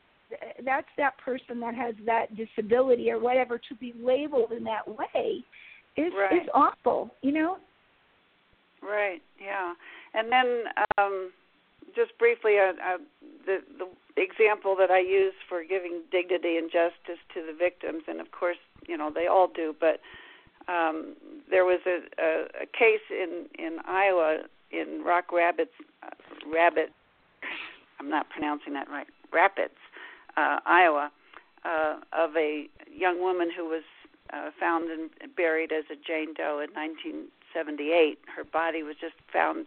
that's 0.64 0.86
that 0.96 1.18
person 1.18 1.60
that 1.60 1.74
has 1.74 1.94
that 2.06 2.26
disability 2.36 3.10
or 3.10 3.20
whatever 3.20 3.58
to 3.58 3.74
be 3.76 3.94
labeled 4.02 4.52
in 4.52 4.64
that 4.64 4.86
way 4.86 5.44
is 5.96 6.12
right. 6.16 6.42
is 6.42 6.48
awful 6.54 7.14
you 7.20 7.32
know 7.32 7.58
right 8.82 9.20
yeah 9.40 9.74
and 10.14 10.30
then 10.30 10.64
um 10.98 11.30
just 11.94 12.16
briefly 12.18 12.58
uh, 12.58 12.72
uh, 12.72 12.98
the 13.46 13.58
the 13.78 13.88
example 14.22 14.76
that 14.76 14.90
I 14.90 15.00
use 15.00 15.34
for 15.48 15.62
giving 15.64 16.02
dignity 16.10 16.56
and 16.56 16.70
justice 16.70 17.20
to 17.34 17.44
the 17.46 17.56
victims 17.56 18.04
and 18.08 18.20
of 18.20 18.30
course 18.32 18.58
you 18.86 18.96
know 18.96 19.10
they 19.14 19.26
all 19.26 19.48
do 19.48 19.74
but 19.78 20.00
um 20.72 21.14
there 21.50 21.64
was 21.64 21.80
a 21.86 22.00
a, 22.20 22.62
a 22.62 22.66
case 22.66 23.04
in 23.10 23.46
in 23.58 23.78
Iowa 23.86 24.42
in 24.70 25.02
Rock 25.04 25.32
Rapids 25.32 25.70
uh, 26.02 26.10
Rabbit 26.52 26.92
I'm 28.00 28.10
not 28.10 28.28
pronouncing 28.30 28.74
that 28.74 28.88
right 28.88 29.06
Rapids 29.32 29.74
uh, 30.36 30.58
Iowa, 30.66 31.10
uh, 31.64 31.96
of 32.12 32.36
a 32.36 32.66
young 32.90 33.20
woman 33.20 33.50
who 33.54 33.64
was 33.64 33.84
uh, 34.32 34.50
found 34.58 34.90
and 34.90 35.10
buried 35.36 35.72
as 35.72 35.84
a 35.90 35.96
Jane 35.96 36.34
Doe 36.34 36.60
in 36.60 36.72
1978. 36.74 38.18
Her 38.34 38.44
body 38.44 38.82
was 38.82 38.96
just 39.00 39.14
found 39.32 39.66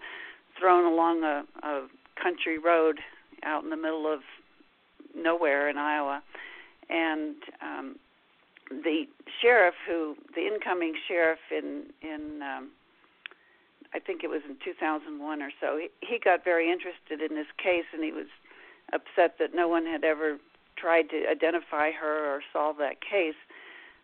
thrown 0.60 0.86
along 0.86 1.24
a, 1.24 1.44
a 1.64 1.88
country 2.22 2.58
road 2.58 3.00
out 3.44 3.64
in 3.64 3.70
the 3.70 3.78
middle 3.78 4.12
of 4.12 4.22
nowhere 5.16 5.70
in 5.70 5.78
Iowa, 5.78 6.22
and 6.90 7.36
um, 7.62 7.96
the 8.70 9.06
sheriff, 9.42 9.76
who 9.88 10.16
the 10.36 10.48
incoming 10.48 10.94
sheriff 11.08 11.40
in 11.52 11.86
in 12.02 12.42
um, 12.42 12.70
I 13.96 14.00
think 14.00 14.24
it 14.24 14.30
was 14.30 14.42
in 14.48 14.58
2001 14.64 15.42
or 15.42 15.52
so, 15.62 15.78
he, 15.78 15.88
he 16.06 16.20
got 16.20 16.44
very 16.44 16.70
interested 16.70 17.22
in 17.22 17.38
this 17.38 17.48
case, 17.58 17.86
and 17.94 18.04
he 18.04 18.12
was 18.12 18.28
upset 18.92 19.38
that 19.40 19.56
no 19.56 19.70
one 19.70 19.86
had 19.86 20.04
ever 20.04 20.38
tried 20.76 21.10
to 21.10 21.26
identify 21.30 21.92
her 21.92 22.36
or 22.36 22.42
solve 22.52 22.78
that 22.78 23.00
case. 23.00 23.40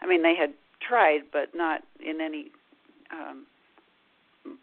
I 0.01 0.07
mean, 0.07 0.23
they 0.23 0.35
had 0.35 0.53
tried, 0.79 1.23
but 1.31 1.53
not 1.53 1.81
in 1.99 2.21
any 2.21 2.51
um, 3.11 3.45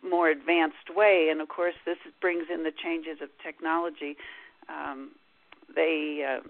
more 0.02 0.28
advanced 0.28 0.94
way. 0.94 1.28
And 1.30 1.40
of 1.40 1.48
course, 1.48 1.74
this 1.84 1.98
brings 2.20 2.44
in 2.52 2.64
the 2.64 2.72
changes 2.72 3.18
of 3.22 3.28
technology. 3.42 4.16
Um, 4.68 5.10
they 5.74 6.24
uh, 6.26 6.46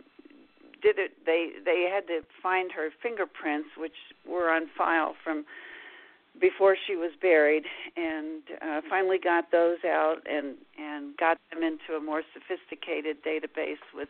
did 0.83 0.99
it. 0.99 1.13
They 1.27 1.51
they 1.65 1.91
had 1.93 2.07
to 2.07 2.21
find 2.43 2.71
her 2.73 2.91
fingerprints, 3.03 3.71
which 3.77 3.97
were 4.27 4.51
on 4.51 4.69
file 4.77 5.15
from 5.23 5.45
before 6.41 6.77
she 6.87 6.95
was 6.95 7.11
buried, 7.21 7.65
and 7.97 8.43
uh, 8.63 8.81
finally 8.89 9.19
got 9.19 9.51
those 9.51 9.79
out 9.85 10.19
and 10.27 10.55
and 10.79 11.17
got 11.17 11.39
them 11.53 11.63
into 11.63 11.97
a 11.97 12.01
more 12.01 12.23
sophisticated 12.33 13.23
database 13.23 13.83
with 13.95 14.09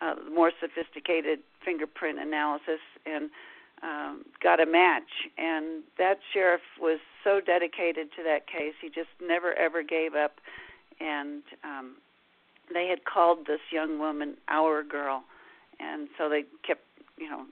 uh, 0.00 0.14
more 0.32 0.52
sophisticated 0.60 1.40
fingerprint 1.64 2.18
analysis 2.18 2.80
and 3.06 3.30
um, 3.82 4.24
got 4.42 4.60
a 4.60 4.66
match. 4.66 5.28
And 5.36 5.82
that 5.98 6.18
sheriff 6.32 6.62
was 6.80 6.98
so 7.24 7.40
dedicated 7.40 8.08
to 8.16 8.22
that 8.24 8.46
case, 8.46 8.74
he 8.80 8.88
just 8.88 9.10
never 9.22 9.54
ever 9.54 9.82
gave 9.82 10.14
up. 10.14 10.40
And 11.00 11.42
um, 11.64 11.96
they 12.72 12.88
had 12.88 13.04
called 13.04 13.46
this 13.46 13.60
young 13.70 13.98
woman 13.98 14.36
our 14.48 14.82
girl, 14.82 15.22
and 15.78 16.08
so 16.18 16.28
they 16.28 16.44
kept, 16.66 16.82
you 17.16 17.30
know, 17.30 17.44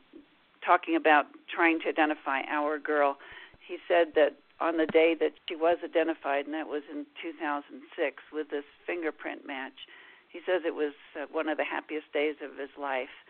talking 0.64 0.96
about 0.96 1.26
trying 1.52 1.80
to 1.80 1.88
identify 1.88 2.42
our 2.48 2.78
girl. 2.78 3.18
He 3.66 3.78
said 3.86 4.14
that 4.16 4.34
on 4.60 4.78
the 4.78 4.86
day 4.86 5.14
that 5.20 5.32
she 5.48 5.54
was 5.54 5.78
identified, 5.84 6.46
and 6.46 6.54
that 6.54 6.66
was 6.66 6.82
in 6.90 7.06
2006, 7.22 8.22
with 8.32 8.50
this 8.50 8.64
fingerprint 8.84 9.46
match 9.46 9.86
he 10.36 10.44
says 10.44 10.62
it 10.66 10.74
was 10.74 10.92
uh, 11.16 11.24
one 11.32 11.48
of 11.48 11.56
the 11.56 11.64
happiest 11.64 12.12
days 12.12 12.36
of 12.44 12.58
his 12.58 12.68
life. 12.76 13.24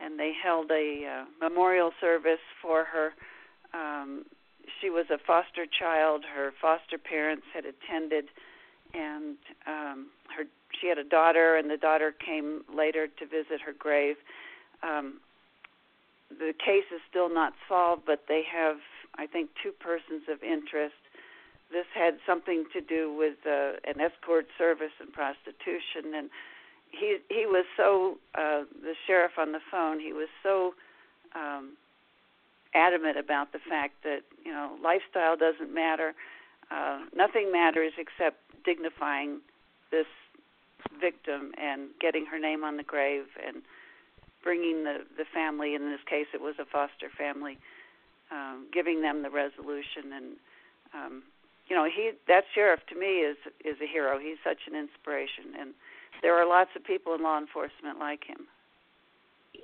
And 0.00 0.18
they 0.18 0.32
held 0.42 0.70
a 0.70 1.06
uh, 1.06 1.24
memorial 1.40 1.92
service 2.00 2.42
for 2.60 2.84
her. 2.84 3.12
Um, 3.72 4.24
she 4.80 4.90
was 4.90 5.06
a 5.10 5.18
foster 5.18 5.66
child. 5.66 6.24
Her 6.24 6.52
foster 6.60 6.98
parents 6.98 7.46
had 7.52 7.64
attended, 7.64 8.26
and 8.92 9.36
um, 9.66 10.08
her 10.36 10.44
she 10.80 10.88
had 10.88 10.98
a 10.98 11.04
daughter, 11.04 11.56
and 11.56 11.70
the 11.70 11.76
daughter 11.76 12.12
came 12.12 12.62
later 12.74 13.06
to 13.06 13.26
visit 13.26 13.60
her 13.64 13.72
grave. 13.72 14.16
Um, 14.82 15.20
the 16.30 16.52
case 16.52 16.84
is 16.92 17.00
still 17.08 17.32
not 17.32 17.52
solved, 17.68 18.02
but 18.06 18.24
they 18.28 18.42
have, 18.50 18.76
I 19.16 19.26
think, 19.26 19.50
two 19.62 19.72
persons 19.72 20.22
of 20.28 20.42
interest. 20.42 20.94
This 21.70 21.86
had 21.94 22.18
something 22.26 22.64
to 22.72 22.80
do 22.80 23.14
with 23.16 23.38
uh, 23.46 23.78
an 23.84 24.00
escort 24.00 24.46
service 24.58 24.92
and 25.00 25.12
prostitution, 25.12 26.14
and 26.14 26.30
he 26.98 27.18
he 27.28 27.46
was 27.46 27.64
so 27.76 28.18
uh, 28.34 28.64
the 28.82 28.94
sheriff 29.06 29.32
on 29.38 29.52
the 29.52 29.60
phone. 29.70 30.00
He 30.00 30.12
was 30.12 30.28
so 30.42 30.74
um, 31.34 31.76
adamant 32.74 33.18
about 33.18 33.52
the 33.52 33.58
fact 33.68 34.02
that 34.04 34.20
you 34.44 34.52
know 34.52 34.76
lifestyle 34.82 35.36
doesn't 35.36 35.72
matter. 35.72 36.14
Uh, 36.70 37.00
nothing 37.14 37.52
matters 37.52 37.92
except 37.98 38.38
dignifying 38.64 39.40
this 39.90 40.06
victim 41.00 41.52
and 41.60 41.88
getting 42.00 42.26
her 42.26 42.38
name 42.38 42.64
on 42.64 42.76
the 42.76 42.82
grave 42.82 43.26
and 43.46 43.62
bringing 44.42 44.84
the 44.84 45.04
the 45.16 45.24
family. 45.32 45.74
In 45.74 45.90
this 45.90 46.00
case, 46.08 46.26
it 46.34 46.40
was 46.40 46.54
a 46.58 46.64
foster 46.64 47.10
family, 47.16 47.58
um, 48.30 48.66
giving 48.72 49.02
them 49.02 49.22
the 49.22 49.30
resolution 49.30 50.12
and. 50.14 50.36
Um, 50.94 51.22
you 51.66 51.74
know, 51.74 51.84
he 51.84 52.12
that 52.28 52.44
sheriff 52.54 52.80
to 52.90 52.94
me 52.94 53.24
is 53.24 53.38
is 53.64 53.80
a 53.82 53.86
hero. 53.86 54.18
He's 54.18 54.36
such 54.44 54.68
an 54.68 54.76
inspiration, 54.76 55.56
and 55.58 55.72
there 56.22 56.36
are 56.40 56.46
lots 56.46 56.70
of 56.76 56.84
people 56.84 57.14
in 57.14 57.22
law 57.22 57.38
enforcement 57.38 57.98
like 57.98 58.24
him. 58.24 58.46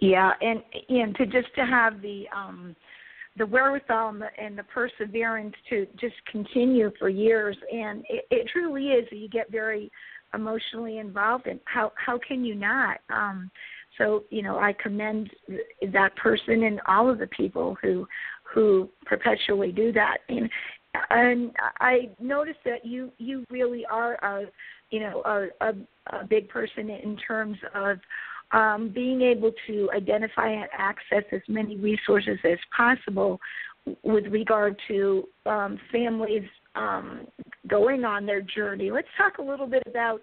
Yeah, 0.01 0.33
and 0.41 0.63
and 0.89 1.15
to 1.17 1.27
just 1.27 1.55
to 1.57 1.67
have 1.67 2.01
the 2.01 2.25
um 2.35 2.75
the 3.37 3.47
wherewithal 3.47 4.11
and 4.11 4.23
the, 4.23 4.29
and 4.39 4.59
the 4.59 4.65
perseverance 4.65 5.55
to 5.69 5.87
just 6.01 6.15
continue 6.31 6.91
for 6.99 7.09
years, 7.09 7.57
and 7.73 8.05
it, 8.09 8.27
it 8.31 8.49
truly 8.53 8.89
is. 8.89 9.07
You 9.11 9.29
get 9.29 9.51
very 9.51 9.91
emotionally 10.35 10.99
involved, 10.99 11.47
and 11.47 11.61
how 11.65 11.93
how 11.97 12.19
can 12.27 12.45
you 12.45 12.55
not? 12.55 12.99
Um, 13.11 13.51
so 13.99 14.25
you 14.31 14.43
know, 14.43 14.59
I 14.59 14.73
commend 14.73 15.31
that 15.93 16.17
person 16.17 16.65
and 16.65 16.81
all 16.87 17.11
of 17.11 17.19
the 17.19 17.27
people 17.29 17.77
who 17.83 18.07
who 18.43 18.89
perpetually 19.07 19.73
do 19.73 19.93
that. 19.93 20.19
And 20.29 20.49
and 21.11 21.53
I 21.81 22.11
noticed 22.19 22.61
that 22.65 22.85
you 22.85 23.13
you 23.19 23.45
really 23.51 23.85
are 23.87 24.15
a 24.25 24.47
you 24.91 25.01
know 25.01 25.23
a, 25.25 25.67
a, 25.67 25.73
a 26.21 26.25
big 26.25 26.49
person 26.49 26.91
in 26.91 27.17
terms 27.17 27.57
of 27.75 27.99
um, 28.53 28.91
being 28.93 29.23
able 29.23 29.53
to 29.67 29.89
identify 29.95 30.49
and 30.49 30.69
access 30.77 31.25
as 31.33 31.41
many 31.49 31.77
resources 31.77 32.39
as 32.45 32.59
possible 32.77 33.39
with 34.03 34.27
regard 34.27 34.77
to 34.89 35.25
um, 35.47 35.79
families 35.91 36.43
um, 36.75 37.27
going 37.69 38.05
on 38.05 38.27
their 38.27 38.43
journey. 38.43 38.91
Let's 38.91 39.09
talk 39.17 39.39
a 39.39 39.43
little 39.43 39.67
bit 39.67 39.83
about 39.87 40.21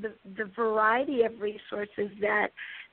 the, 0.00 0.12
the 0.36 0.50
variety 0.56 1.22
of 1.22 1.32
resources 1.40 2.10
that 2.20 2.48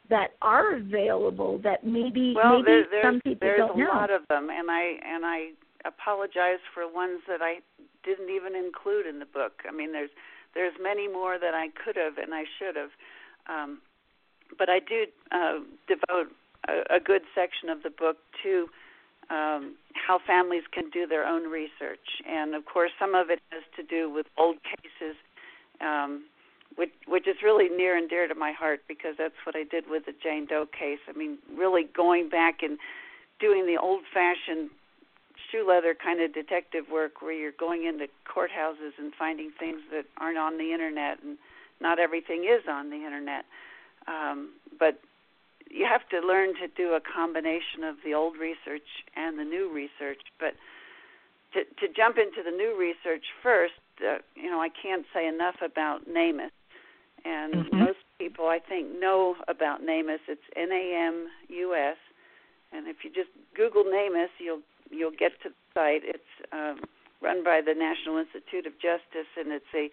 that 0.09 0.31
are 0.41 0.75
available 0.75 1.59
that 1.63 1.85
maybe 1.85 2.33
well, 2.35 2.61
maybe 2.61 2.83
there, 2.91 3.03
some 3.03 3.21
people 3.21 3.39
there's 3.41 3.57
don't 3.57 3.69
know. 3.69 3.85
There's 3.85 3.89
a 3.89 3.97
lot 3.97 4.11
of 4.11 4.27
them, 4.27 4.49
and 4.49 4.69
I 4.69 4.95
and 5.05 5.25
I 5.25 5.51
apologize 5.85 6.59
for 6.73 6.91
ones 6.91 7.21
that 7.27 7.41
I 7.41 7.59
didn't 8.03 8.29
even 8.29 8.55
include 8.55 9.07
in 9.07 9.19
the 9.19 9.25
book. 9.25 9.53
I 9.67 9.73
mean, 9.73 9.91
there's 9.93 10.09
there's 10.53 10.73
many 10.81 11.07
more 11.07 11.37
that 11.39 11.53
I 11.53 11.69
could 11.69 11.95
have 11.95 12.17
and 12.17 12.33
I 12.33 12.43
should 12.59 12.75
have. 12.75 12.91
Um, 13.47 13.81
but 14.57 14.69
I 14.69 14.79
do 14.79 15.05
uh, 15.31 15.59
devote 15.87 16.31
a, 16.67 16.95
a 16.95 16.99
good 16.99 17.23
section 17.35 17.69
of 17.69 17.83
the 17.83 17.89
book 17.89 18.17
to 18.43 18.67
um, 19.29 19.75
how 19.93 20.19
families 20.25 20.63
can 20.71 20.89
do 20.89 21.07
their 21.07 21.25
own 21.25 21.49
research, 21.49 22.21
and 22.27 22.53
of 22.55 22.65
course, 22.65 22.91
some 22.99 23.15
of 23.15 23.29
it 23.29 23.39
has 23.49 23.63
to 23.75 23.83
do 23.83 24.11
with 24.11 24.25
old 24.37 24.57
cases, 24.63 25.15
um, 25.81 26.25
which 26.75 26.91
which 27.07 27.27
is 27.27 27.37
really 27.41 27.69
near 27.69 27.97
and 27.97 28.09
dear 28.09 28.27
to 28.27 28.35
my 28.35 28.51
heart 28.51 28.81
because 28.87 29.15
that's 29.17 29.33
what 29.45 29.55
I 29.55 29.63
did 29.63 29.85
with 29.89 30.05
the 30.05 30.13
Jane 30.21 30.45
Doe 30.45 30.65
case. 30.65 30.99
I 31.07 31.17
mean, 31.17 31.37
really 31.55 31.83
going 31.95 32.29
back 32.29 32.61
and 32.61 32.77
doing 33.39 33.65
the 33.65 33.77
old-fashioned 33.77 34.69
shoe 35.53 35.65
leather 35.67 35.93
kind 35.93 36.19
of 36.19 36.33
detective 36.33 36.85
work 36.91 37.21
where 37.21 37.33
you're 37.33 37.51
going 37.51 37.85
into 37.85 38.07
courthouses 38.25 38.97
and 38.97 39.13
finding 39.13 39.51
things 39.59 39.81
that 39.91 40.05
aren't 40.17 40.39
on 40.39 40.57
the 40.57 40.73
internet 40.73 41.21
and 41.23 41.37
not 41.79 41.99
everything 41.99 42.43
is 42.43 42.67
on 42.67 42.89
the 42.89 42.97
internet 42.97 43.45
um, 44.07 44.49
but 44.79 44.99
you 45.69 45.85
have 45.89 46.07
to 46.09 46.25
learn 46.25 46.53
to 46.61 46.67
do 46.77 46.93
a 46.93 47.01
combination 47.01 47.83
of 47.83 47.95
the 48.05 48.13
old 48.13 48.37
research 48.37 48.87
and 49.15 49.39
the 49.39 49.43
new 49.43 49.71
research. 49.73 50.21
But 50.39 50.53
to, 51.53 51.63
to 51.63 51.93
jump 51.93 52.17
into 52.17 52.43
the 52.43 52.55
new 52.55 52.77
research 52.77 53.25
first, 53.41 53.73
uh, 53.99 54.17
you 54.35 54.49
know, 54.49 54.61
I 54.61 54.69
can't 54.69 55.05
say 55.13 55.27
enough 55.27 55.55
about 55.65 56.07
NamUs. 56.07 56.51
And 57.25 57.53
mm-hmm. 57.55 57.79
most 57.79 57.99
people, 58.19 58.47
I 58.47 58.59
think, 58.59 58.87
know 58.99 59.35
about 59.47 59.81
NamUs. 59.81 60.19
It's 60.27 60.41
N-A-M-U-S, 60.55 61.97
and 62.73 62.87
if 62.87 62.97
you 63.03 63.09
just 63.09 63.29
Google 63.55 63.83
NamUs, 63.83 64.29
you'll 64.39 64.61
you'll 64.89 65.11
get 65.11 65.31
to 65.43 65.49
the 65.49 65.55
site. 65.73 66.01
It's 66.03 66.33
um, 66.51 66.81
run 67.21 67.43
by 67.43 67.61
the 67.61 67.73
National 67.73 68.17
Institute 68.17 68.65
of 68.65 68.73
Justice, 68.73 69.29
and 69.37 69.51
it's 69.51 69.73
a 69.73 69.89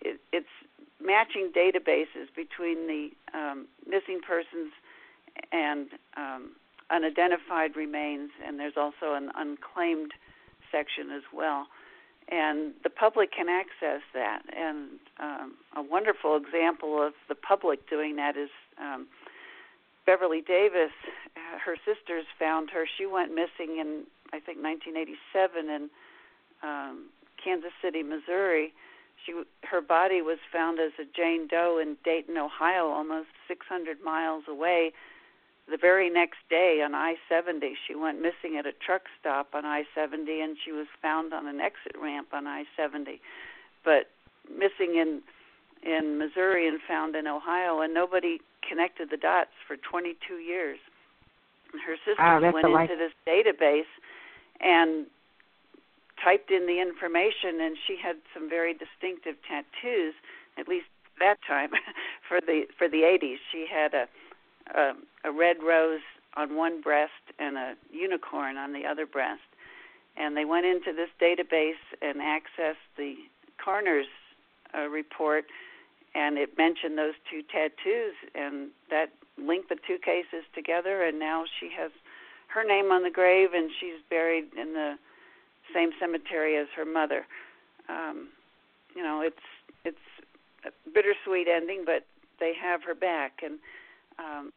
it, 0.00 0.20
it's 0.32 0.46
matching 1.00 1.50
databases 1.54 2.28
between 2.34 2.86
the 2.86 3.10
um, 3.32 3.66
missing 3.86 4.20
persons 4.26 4.72
and 5.52 5.88
um, 6.16 6.50
unidentified 6.90 7.76
remains, 7.76 8.30
and 8.44 8.58
there's 8.58 8.76
also 8.76 9.14
an 9.14 9.30
unclaimed 9.36 10.12
section 10.70 11.10
as 11.10 11.22
well. 11.32 11.66
And 12.28 12.72
the 12.82 12.90
public 12.90 13.32
can 13.32 13.48
access 13.48 14.00
that. 14.14 14.42
And 14.56 14.98
um, 15.20 15.54
a 15.76 15.82
wonderful 15.82 16.36
example 16.36 17.02
of 17.06 17.12
the 17.28 17.34
public 17.34 17.88
doing 17.88 18.16
that 18.16 18.36
is 18.36 18.48
um, 18.80 19.06
Beverly 20.06 20.40
Davis. 20.40 20.92
Her 21.64 21.76
sisters 21.84 22.24
found 22.38 22.70
her. 22.70 22.86
She 22.96 23.04
went 23.06 23.30
missing 23.30 23.78
in, 23.78 24.04
I 24.34 24.42
think, 24.42 24.58
1987 24.58 25.70
in 25.70 25.82
um, 26.66 27.08
Kansas 27.38 27.72
City, 27.80 28.02
Missouri 28.02 28.74
she 29.24 29.32
her 29.62 29.80
body 29.80 30.22
was 30.22 30.38
found 30.52 30.78
as 30.78 30.92
a 30.98 31.04
Jane 31.04 31.46
Doe 31.48 31.78
in 31.80 31.96
Dayton, 32.04 32.36
Ohio, 32.36 32.88
almost 32.88 33.28
600 33.48 34.02
miles 34.02 34.44
away. 34.48 34.92
The 35.70 35.78
very 35.78 36.10
next 36.10 36.38
day 36.50 36.82
on 36.84 36.94
I-70, 36.94 37.72
she 37.86 37.94
went 37.94 38.20
missing 38.20 38.58
at 38.58 38.66
a 38.66 38.72
truck 38.72 39.02
stop 39.18 39.54
on 39.54 39.64
I-70, 39.64 40.44
and 40.44 40.58
she 40.62 40.72
was 40.72 40.86
found 41.00 41.32
on 41.32 41.46
an 41.46 41.58
exit 41.58 41.96
ramp 41.98 42.28
on 42.34 42.46
I-70, 42.46 43.20
but 43.84 44.10
missing 44.50 44.96
in 44.96 45.22
in 45.82 46.16
Missouri 46.16 46.66
and 46.66 46.80
found 46.88 47.14
in 47.14 47.26
Ohio, 47.26 47.80
and 47.80 47.92
nobody 47.92 48.40
connected 48.66 49.10
the 49.10 49.18
dots 49.18 49.52
for 49.68 49.76
22 49.76 50.36
years. 50.36 50.78
Her 51.72 51.96
sisters 51.96 52.16
wow, 52.18 52.40
went 52.40 52.66
into 52.66 52.96
this 52.96 53.12
database 53.28 53.92
and 54.60 55.06
typed 56.22 56.50
in 56.50 56.66
the 56.66 56.80
information, 56.80 57.60
and 57.60 57.76
she 57.86 57.96
had 58.00 58.16
some 58.32 58.48
very 58.48 58.72
distinctive 58.72 59.36
tattoos. 59.46 60.14
At 60.58 60.68
least 60.68 60.86
that 61.20 61.36
time, 61.46 61.70
for 62.28 62.40
the 62.40 62.64
for 62.78 62.88
the 62.88 63.02
80s, 63.02 63.38
she 63.50 63.66
had 63.70 63.94
a 63.94 64.06
a, 64.74 64.92
a 65.24 65.32
red 65.32 65.62
rose 65.62 66.00
on 66.36 66.56
one 66.56 66.80
breast 66.80 67.12
and 67.38 67.56
a 67.56 67.74
unicorn 67.92 68.56
on 68.56 68.72
the 68.72 68.84
other 68.86 69.06
breast. 69.06 69.42
And 70.16 70.36
they 70.36 70.44
went 70.44 70.66
into 70.66 70.92
this 70.92 71.10
database 71.20 71.82
and 72.00 72.18
accessed 72.18 72.86
the 72.96 73.14
coroner's 73.62 74.06
uh, 74.76 74.88
report, 74.88 75.46
and 76.14 76.38
it 76.38 76.56
mentioned 76.56 76.96
those 76.96 77.14
two 77.28 77.42
tattoos, 77.42 78.14
and 78.34 78.70
that 78.90 79.10
linked 79.36 79.68
the 79.68 79.76
two 79.86 79.98
cases 79.98 80.44
together. 80.54 81.02
And 81.02 81.18
now 81.18 81.44
she 81.58 81.68
has 81.76 81.90
her 82.54 82.64
name 82.64 82.92
on 82.92 83.02
the 83.02 83.10
grave, 83.10 83.50
and 83.52 83.70
she's 83.80 84.00
buried 84.08 84.46
in 84.56 84.74
the 84.74 84.94
same 85.74 85.90
cemetery 85.98 86.56
as 86.56 86.68
her 86.76 86.84
mother. 86.84 87.26
Um, 87.88 88.28
you 88.94 89.02
know, 89.02 89.20
it's 89.20 89.44
it's 89.84 90.06
a 90.64 90.70
bittersweet 90.90 91.48
ending, 91.48 91.82
but 91.84 92.06
they 92.38 92.52
have 92.54 92.82
her 92.84 92.94
back. 92.94 93.42
And 93.42 93.58
um, 94.18 94.52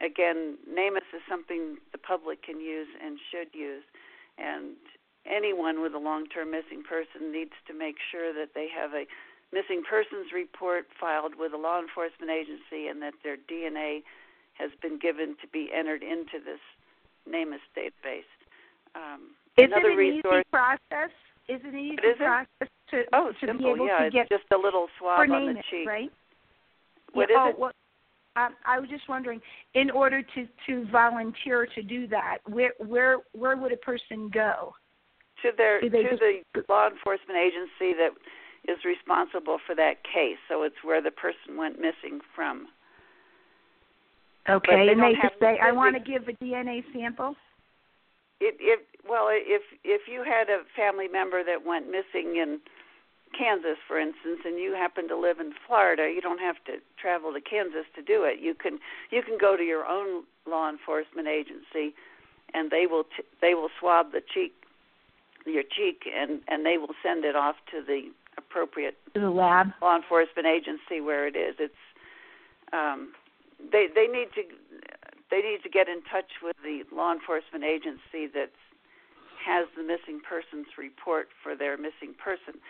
again, 0.00 0.56
NamUs 0.70 1.10
is 1.12 1.22
something 1.28 1.76
the 1.92 1.98
public 1.98 2.42
can 2.42 2.60
use 2.60 2.88
and 3.04 3.18
should 3.30 3.52
use. 3.52 3.82
And 4.38 4.76
anyone 5.26 5.82
with 5.82 5.94
a 5.94 5.98
long-term 5.98 6.52
missing 6.52 6.82
person 6.88 7.32
needs 7.32 7.52
to 7.66 7.74
make 7.74 7.96
sure 8.10 8.32
that 8.32 8.54
they 8.54 8.68
have 8.70 8.94
a 8.94 9.04
missing 9.52 9.82
persons 9.82 10.30
report 10.32 10.86
filed 10.98 11.34
with 11.36 11.52
a 11.52 11.56
law 11.56 11.80
enforcement 11.80 12.30
agency 12.30 12.86
and 12.86 13.02
that 13.02 13.14
their 13.24 13.36
DNA 13.36 14.02
has 14.54 14.70
been 14.80 14.98
given 14.98 15.36
to 15.40 15.48
be 15.48 15.70
entered 15.74 16.02
into 16.02 16.38
this 16.44 16.60
NamUs 17.28 17.60
database. 17.76 18.28
Um, 18.94 19.34
is 19.56 19.66
Another 19.66 19.90
it 19.90 19.92
an 19.92 19.98
resource. 19.98 20.34
easy 20.36 20.50
process? 20.50 21.10
Is 21.48 21.60
it 21.64 21.72
an 21.72 21.78
easy 21.78 21.94
is 21.94 22.16
process 22.16 22.68
to 22.90 23.04
oh 23.12 23.32
to 23.40 23.46
simple 23.46 23.74
be 23.74 23.82
able 23.82 23.86
yeah 23.86 24.04
to 24.04 24.10
get 24.10 24.26
it's 24.30 24.42
just 24.42 24.52
a 24.52 24.58
little 24.58 24.88
swab 24.98 25.20
on 25.20 25.28
name 25.30 25.54
the 25.54 25.58
it, 25.60 25.64
cheek 25.70 25.86
right? 25.86 26.12
What 27.12 27.28
yeah, 27.30 27.36
is 27.36 27.40
oh, 27.40 27.48
it? 27.50 27.58
Well, 27.58 27.72
um, 28.36 28.54
I 28.66 28.78
was 28.78 28.88
just 28.88 29.08
wondering, 29.08 29.40
in 29.74 29.90
order 29.90 30.22
to 30.22 30.48
to 30.66 30.86
volunteer 30.90 31.66
to 31.74 31.82
do 31.82 32.06
that, 32.08 32.38
where 32.46 32.72
where 32.78 33.18
where 33.32 33.56
would 33.56 33.72
a 33.72 33.76
person 33.76 34.28
go? 34.28 34.74
to 35.42 35.52
their 35.56 35.80
to 35.80 35.88
just- 35.88 36.20
the 36.20 36.64
law 36.68 36.88
enforcement 36.88 37.38
agency 37.38 37.94
that 37.94 38.12
is 38.66 38.84
responsible 38.84 39.58
for 39.58 39.74
that 39.74 40.02
case 40.04 40.38
so 40.48 40.62
it's 40.62 40.82
where 40.82 41.00
the 41.00 41.10
person 41.10 41.56
went 41.56 41.80
missing 41.80 42.20
from 42.34 42.68
Okay, 44.48 44.86
they 44.86 44.92
and 44.92 45.02
they 45.02 45.12
just 45.14 45.38
say, 45.40 45.58
"I 45.62 45.72
want 45.72 45.94
to 45.94 46.00
give 46.00 46.28
a 46.28 46.32
DNA 46.42 46.84
sample." 46.92 47.36
it 48.40 48.56
if 48.60 48.80
well 49.08 49.28
if 49.30 49.62
if 49.84 50.02
you 50.06 50.22
had 50.22 50.48
a 50.48 50.62
family 50.76 51.08
member 51.08 51.42
that 51.44 51.64
went 51.66 51.86
missing 51.86 52.36
in 52.36 52.60
Kansas, 53.36 53.76
for 53.86 53.98
instance, 54.00 54.40
and 54.44 54.58
you 54.58 54.72
happen 54.72 55.06
to 55.08 55.16
live 55.16 55.38
in 55.38 55.52
Florida, 55.66 56.10
you 56.14 56.22
don't 56.22 56.40
have 56.40 56.56
to 56.64 56.80
travel 56.96 57.32
to 57.34 57.40
Kansas 57.40 57.84
to 57.94 58.02
do 58.02 58.24
it. 58.24 58.40
You 58.40 58.54
can 58.54 58.78
you 59.10 59.22
can 59.22 59.38
go 59.38 59.56
to 59.56 59.62
your 59.62 59.86
own 59.86 60.24
law 60.46 60.70
enforcement 60.70 61.28
agency, 61.28 61.94
and 62.54 62.70
they 62.70 62.86
will 62.86 63.04
t- 63.04 63.26
they 63.40 63.54
will 63.54 63.70
swab 63.78 64.12
the 64.12 64.22
cheek 64.22 64.54
your 65.46 65.62
cheek 65.62 66.04
and 66.14 66.40
and 66.48 66.64
they 66.64 66.78
will 66.78 66.94
send 67.02 67.24
it 67.24 67.34
off 67.34 67.56
to 67.70 67.82
the 67.82 68.10
appropriate 68.36 68.96
to 69.14 69.20
the 69.20 69.30
lab 69.30 69.68
law 69.82 69.96
enforcement 69.96 70.46
agency 70.46 71.00
where 71.00 71.26
it 71.26 71.36
is. 71.36 71.56
It's 71.58 71.74
um, 72.72 73.12
they 73.58 73.88
they 73.92 74.06
need 74.06 74.28
to 74.34 74.42
they 75.30 75.42
need 75.42 75.62
to 75.62 75.68
get 75.68 75.88
in 75.88 76.02
touch 76.02 76.40
with 76.42 76.56
the 76.62 76.84
law 76.94 77.12
enforcement 77.12 77.64
agency 77.64 78.26
that 78.32 78.50
has 79.44 79.66
the 79.76 79.82
missing 79.82 80.20
persons 80.20 80.66
report 80.76 81.28
for 81.42 81.54
their 81.54 81.76
missing 81.76 82.14
person. 82.16 82.60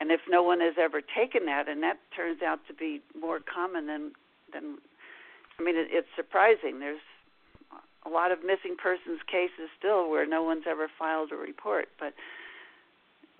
And 0.00 0.10
if 0.10 0.20
no 0.28 0.42
one 0.42 0.60
has 0.60 0.74
ever 0.78 1.00
taken 1.00 1.46
that, 1.46 1.68
and 1.68 1.82
that 1.82 1.98
turns 2.14 2.42
out 2.42 2.60
to 2.66 2.74
be 2.74 3.00
more 3.18 3.40
common 3.40 3.86
than 3.86 4.12
than, 4.52 4.78
I 5.58 5.62
mean, 5.62 5.76
it, 5.76 5.88
it's 5.90 6.08
surprising. 6.16 6.80
There's 6.80 7.02
a 8.06 8.10
lot 8.10 8.32
of 8.32 8.40
missing 8.44 8.76
persons 8.76 9.20
cases 9.26 9.70
still 9.78 10.10
where 10.10 10.26
no 10.26 10.42
one's 10.42 10.64
ever 10.68 10.88
filed 10.98 11.32
a 11.32 11.36
report, 11.36 11.88
but 11.98 12.12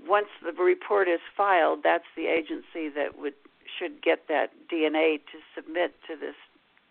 once 0.07 0.29
the 0.43 0.53
report 0.53 1.09
is 1.09 1.21
filed, 1.37 1.81
that's 1.83 2.09
the 2.17 2.27
agency 2.27 2.89
that 2.95 3.19
would 3.19 3.35
should 3.79 4.03
get 4.03 4.29
that 4.29 4.51
DNA 4.71 5.19
to 5.33 5.39
submit 5.55 5.95
to 6.07 6.15
this 6.15 6.37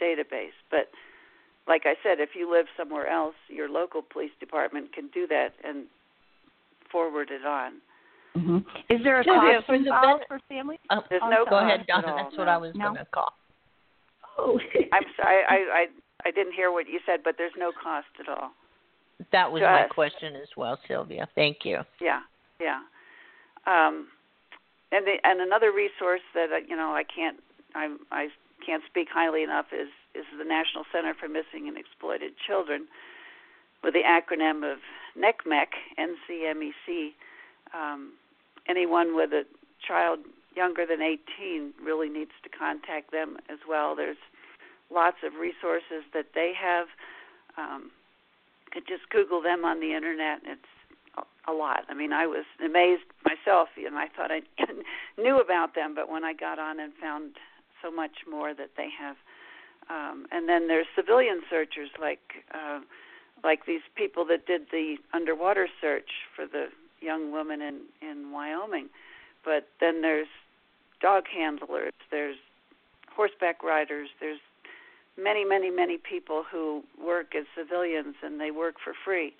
database. 0.03 0.57
But 0.69 0.89
like 1.67 1.83
I 1.85 1.95
said, 2.03 2.19
if 2.19 2.29
you 2.35 2.51
live 2.51 2.65
somewhere 2.77 3.07
else, 3.07 3.35
your 3.47 3.69
local 3.69 4.01
police 4.01 4.35
department 4.39 4.93
can 4.93 5.09
do 5.13 5.25
that 5.27 5.49
and 5.63 5.85
forward 6.91 7.29
it 7.31 7.45
on. 7.45 7.73
Mm-hmm. 8.35 8.57
Is 8.89 8.99
there 9.03 9.21
a 9.21 9.23
Silvia, 9.23 9.61
cost 9.61 9.65
for 9.67 9.77
the 9.77 9.83
ben- 9.85 10.27
for 10.27 10.39
families? 10.49 10.79
Oh, 10.89 11.01
There's 11.09 11.21
oh, 11.23 11.29
no 11.29 11.45
go 11.49 11.59
ahead, 11.59 11.85
cost 11.87 11.89
at 11.89 12.01
Donna. 12.03 12.07
all, 12.17 12.23
That's 12.23 12.37
what. 12.37 12.47
I 12.47 12.57
was 12.57 12.71
No. 12.75 12.85
going 12.85 12.97
to 12.97 13.05
call. 13.13 13.33
Oh. 14.37 14.59
I'm 14.93 15.03
sorry, 15.15 15.43
I, 15.47 15.55
I 15.55 15.85
I 16.25 16.31
didn't 16.31 16.53
hear 16.53 16.71
what 16.71 16.87
you 16.87 16.99
said, 17.05 17.19
but 17.23 17.35
there's 17.37 17.53
no 17.57 17.71
cost 17.71 18.07
at 18.19 18.27
all. 18.29 18.51
That 19.31 19.51
was 19.51 19.61
my 19.61 19.83
Just- 19.83 19.93
question 19.93 20.35
as 20.35 20.49
well, 20.57 20.79
Silvia. 20.87 21.27
Thank 21.35 21.57
you. 21.63 21.79
Yeah, 22.01 22.21
yeah. 22.59 22.79
Um, 23.67 24.07
and 24.91 25.05
the 25.05 25.15
and 25.23 25.39
another 25.41 25.71
resource 25.71 26.21
that 26.33 26.51
uh, 26.51 26.57
you 26.67 26.75
know 26.75 26.91
I 26.93 27.03
can't 27.03 27.37
I 27.75 27.95
I 28.11 28.27
can't 28.65 28.83
speak 28.89 29.07
highly 29.11 29.43
enough 29.43 29.67
is 29.71 29.89
is 30.15 30.25
the 30.37 30.45
National 30.45 30.83
Center 30.91 31.13
for 31.13 31.27
Missing 31.27 31.67
and 31.67 31.77
Exploited 31.77 32.33
Children, 32.45 32.87
with 33.83 33.93
the 33.93 34.03
acronym 34.03 34.63
of 34.69 34.79
NCMEC, 35.17 35.67
NCMEC. 35.97 37.13
Um, 37.73 38.13
anyone 38.67 39.15
with 39.15 39.31
a 39.33 39.43
child 39.85 40.19
younger 40.55 40.85
than 40.85 41.01
18 41.01 41.73
really 41.83 42.09
needs 42.09 42.31
to 42.43 42.49
contact 42.49 43.11
them 43.11 43.37
as 43.49 43.59
well. 43.67 43.95
There's 43.95 44.17
lots 44.93 45.17
of 45.23 45.33
resources 45.39 46.05
that 46.13 46.27
they 46.35 46.53
have. 46.59 46.87
Um, 47.57 47.91
could 48.71 48.87
just 48.87 49.09
Google 49.09 49.41
them 49.41 49.65
on 49.65 49.79
the 49.79 49.93
internet. 49.93 50.41
It's 50.45 50.61
a- 51.47 51.53
lot. 51.53 51.85
I 51.89 51.93
mean, 51.93 52.13
I 52.13 52.25
was 52.25 52.45
amazed 52.63 53.03
myself. 53.23 53.69
You 53.75 53.91
know, 53.91 53.97
I 53.97 54.07
thought 54.07 54.31
I 54.31 54.41
knew 55.21 55.39
about 55.39 55.75
them, 55.75 55.93
but 55.93 56.09
when 56.09 56.23
I 56.23 56.33
got 56.33 56.57
on 56.57 56.79
and 56.79 56.93
found 56.99 57.37
so 57.83 57.91
much 57.91 58.25
more 58.29 58.53
that 58.53 58.71
they 58.77 58.89
have, 58.97 59.17
um, 59.89 60.25
and 60.31 60.47
then 60.47 60.67
there's 60.67 60.87
civilian 60.95 61.41
searchers 61.49 61.89
like 61.99 62.43
uh, 62.53 62.79
like 63.43 63.65
these 63.65 63.81
people 63.95 64.25
that 64.25 64.47
did 64.47 64.61
the 64.71 64.95
underwater 65.13 65.67
search 65.81 66.09
for 66.35 66.45
the 66.47 66.67
young 67.01 67.31
woman 67.31 67.61
in 67.61 67.81
in 68.01 68.31
Wyoming. 68.31 68.89
But 69.43 69.67
then 69.79 70.01
there's 70.01 70.27
dog 71.01 71.25
handlers. 71.27 71.91
There's 72.09 72.37
horseback 73.13 73.61
riders. 73.61 74.09
There's 74.19 74.39
many, 75.21 75.43
many, 75.45 75.69
many 75.69 75.97
people 75.97 76.43
who 76.49 76.83
work 77.03 77.35
as 77.35 77.45
civilians 77.55 78.15
and 78.23 78.39
they 78.39 78.51
work 78.51 78.75
for 78.83 78.93
free. 79.05 79.33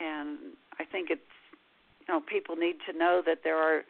And 0.00 0.38
I 0.78 0.84
think 0.84 1.10
it's 1.10 1.20
you 2.06 2.14
know 2.14 2.20
people 2.20 2.56
need 2.56 2.76
to 2.90 2.96
know 2.96 3.22
that 3.26 3.40
there 3.44 3.58
are 3.58 3.82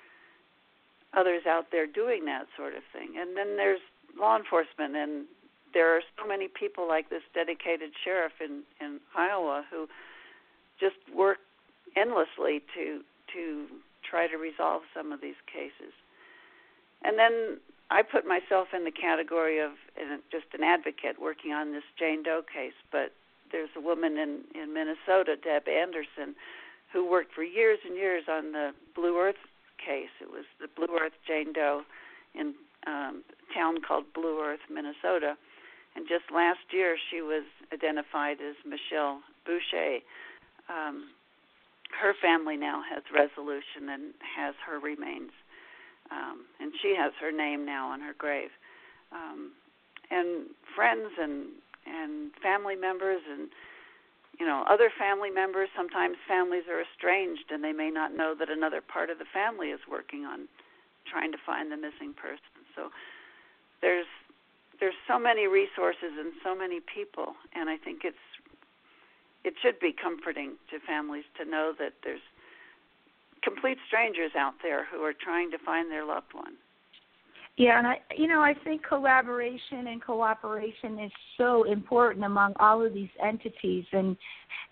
others 1.16 1.42
out 1.46 1.66
there 1.70 1.86
doing 1.86 2.24
that 2.26 2.46
sort 2.56 2.74
of 2.74 2.82
thing. 2.92 3.14
And 3.18 3.36
then 3.36 3.56
there's 3.56 3.80
law 4.18 4.36
enforcement 4.36 4.96
and 4.96 5.26
there 5.74 5.94
are 5.94 6.02
so 6.16 6.26
many 6.26 6.48
people 6.48 6.86
like 6.86 7.10
this 7.10 7.22
dedicated 7.34 7.90
sheriff 8.02 8.32
in 8.40 8.62
in 8.80 9.00
Iowa 9.16 9.64
who 9.70 9.88
just 10.78 10.96
work 11.14 11.38
endlessly 11.96 12.62
to 12.74 13.02
to 13.32 13.66
try 14.08 14.28
to 14.28 14.36
resolve 14.36 14.82
some 14.94 15.12
of 15.12 15.20
these 15.20 15.40
cases. 15.50 15.92
And 17.02 17.18
then 17.18 17.58
I 17.90 18.02
put 18.02 18.26
myself 18.26 18.68
in 18.72 18.84
the 18.84 18.90
category 18.90 19.58
of 19.58 19.72
just 20.30 20.46
an 20.54 20.62
advocate 20.62 21.20
working 21.20 21.52
on 21.52 21.72
this 21.72 21.84
Jane 21.98 22.22
Doe 22.22 22.42
case, 22.42 22.78
but 22.90 23.12
there's 23.52 23.70
a 23.76 23.80
woman 23.80 24.16
in 24.16 24.44
in 24.54 24.72
Minnesota, 24.72 25.36
Deb 25.36 25.68
Anderson, 25.68 26.34
who 26.92 27.08
worked 27.08 27.34
for 27.34 27.42
years 27.42 27.80
and 27.84 27.96
years 27.96 28.24
on 28.28 28.52
the 28.52 28.72
Blue 28.94 29.18
Earth 29.18 29.42
case. 29.84 30.12
It 30.20 30.30
was 30.30 30.44
the 30.60 30.68
Blue 30.68 30.96
Earth 31.00 31.12
Jane 31.26 31.52
Doe 31.52 31.82
in 32.34 32.54
um, 32.86 33.22
a 33.28 33.54
town 33.54 33.76
called 33.86 34.04
Blue 34.14 34.40
Earth, 34.40 34.60
Minnesota. 34.70 35.36
And 35.96 36.06
just 36.08 36.24
last 36.34 36.72
year, 36.72 36.96
she 37.10 37.22
was 37.22 37.44
identified 37.72 38.38
as 38.40 38.56
Michelle 38.66 39.20
Busha. 39.46 40.02
Um, 40.68 41.10
her 42.00 42.14
family 42.20 42.56
now 42.56 42.82
has 42.82 43.02
resolution 43.14 43.88
and 43.88 44.14
has 44.36 44.54
her 44.66 44.80
remains, 44.80 45.30
um, 46.10 46.44
and 46.60 46.72
she 46.82 46.94
has 46.98 47.12
her 47.20 47.30
name 47.30 47.64
now 47.64 47.88
on 47.88 48.00
her 48.00 48.14
grave. 48.18 48.50
Um, 49.12 49.52
and 50.10 50.46
friends 50.74 51.12
and 51.20 51.46
and 51.86 52.32
family 52.42 52.76
members 52.76 53.20
and 53.30 53.48
you 54.38 54.46
know 54.46 54.64
other 54.68 54.90
family 54.98 55.30
members 55.30 55.68
sometimes 55.76 56.16
families 56.26 56.64
are 56.70 56.82
estranged 56.82 57.50
and 57.50 57.62
they 57.62 57.72
may 57.72 57.90
not 57.90 58.14
know 58.14 58.34
that 58.38 58.50
another 58.50 58.80
part 58.80 59.10
of 59.10 59.18
the 59.18 59.24
family 59.32 59.68
is 59.68 59.80
working 59.90 60.24
on 60.24 60.48
trying 61.06 61.30
to 61.32 61.38
find 61.44 61.70
the 61.70 61.76
missing 61.76 62.14
person. 62.16 62.64
So 62.74 62.88
there's 63.80 64.06
there's 64.80 64.94
so 65.06 65.18
many 65.18 65.46
resources 65.46 66.16
and 66.18 66.32
so 66.42 66.54
many 66.54 66.80
people 66.80 67.34
and 67.54 67.68
i 67.68 67.76
think 67.76 68.00
it's 68.02 68.26
it 69.44 69.54
should 69.60 69.78
be 69.78 69.92
comforting 69.92 70.56
to 70.70 70.80
families 70.80 71.24
to 71.38 71.44
know 71.44 71.72
that 71.78 71.92
there's 72.02 72.24
complete 73.42 73.78
strangers 73.86 74.32
out 74.34 74.54
there 74.62 74.86
who 74.90 75.02
are 75.04 75.12
trying 75.12 75.50
to 75.50 75.58
find 75.58 75.90
their 75.90 76.04
loved 76.04 76.32
one 76.32 76.54
Yeah, 77.56 77.78
and 77.78 77.86
I, 77.86 77.96
you 78.16 78.26
know, 78.26 78.40
I 78.40 78.52
think 78.64 78.82
collaboration 78.86 79.86
and 79.86 80.02
cooperation 80.02 80.98
is 80.98 81.12
so 81.38 81.64
important 81.64 82.24
among 82.24 82.54
all 82.58 82.84
of 82.84 82.92
these 82.92 83.10
entities, 83.24 83.84
and 83.92 84.16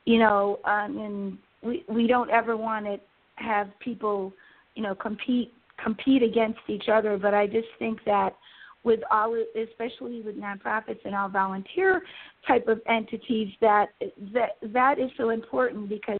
you 0.04 0.18
know, 0.18 0.58
um, 0.64 0.98
and 0.98 1.38
we 1.62 1.84
we 1.88 2.08
don't 2.08 2.30
ever 2.30 2.56
want 2.56 2.86
to 2.86 2.98
have 3.36 3.68
people, 3.78 4.32
you 4.74 4.82
know, 4.82 4.96
compete 4.96 5.52
compete 5.82 6.24
against 6.24 6.58
each 6.68 6.88
other. 6.92 7.16
But 7.16 7.34
I 7.34 7.46
just 7.46 7.68
think 7.78 8.00
that 8.04 8.34
with 8.82 9.00
all, 9.12 9.40
especially 9.56 10.22
with 10.22 10.36
nonprofits 10.36 11.04
and 11.04 11.14
all 11.14 11.28
volunteer 11.28 12.02
type 12.48 12.66
of 12.66 12.80
entities, 12.88 13.48
that 13.60 13.90
that 14.34 14.56
that 14.72 14.98
is 14.98 15.10
so 15.16 15.30
important 15.30 15.88
because 15.88 16.18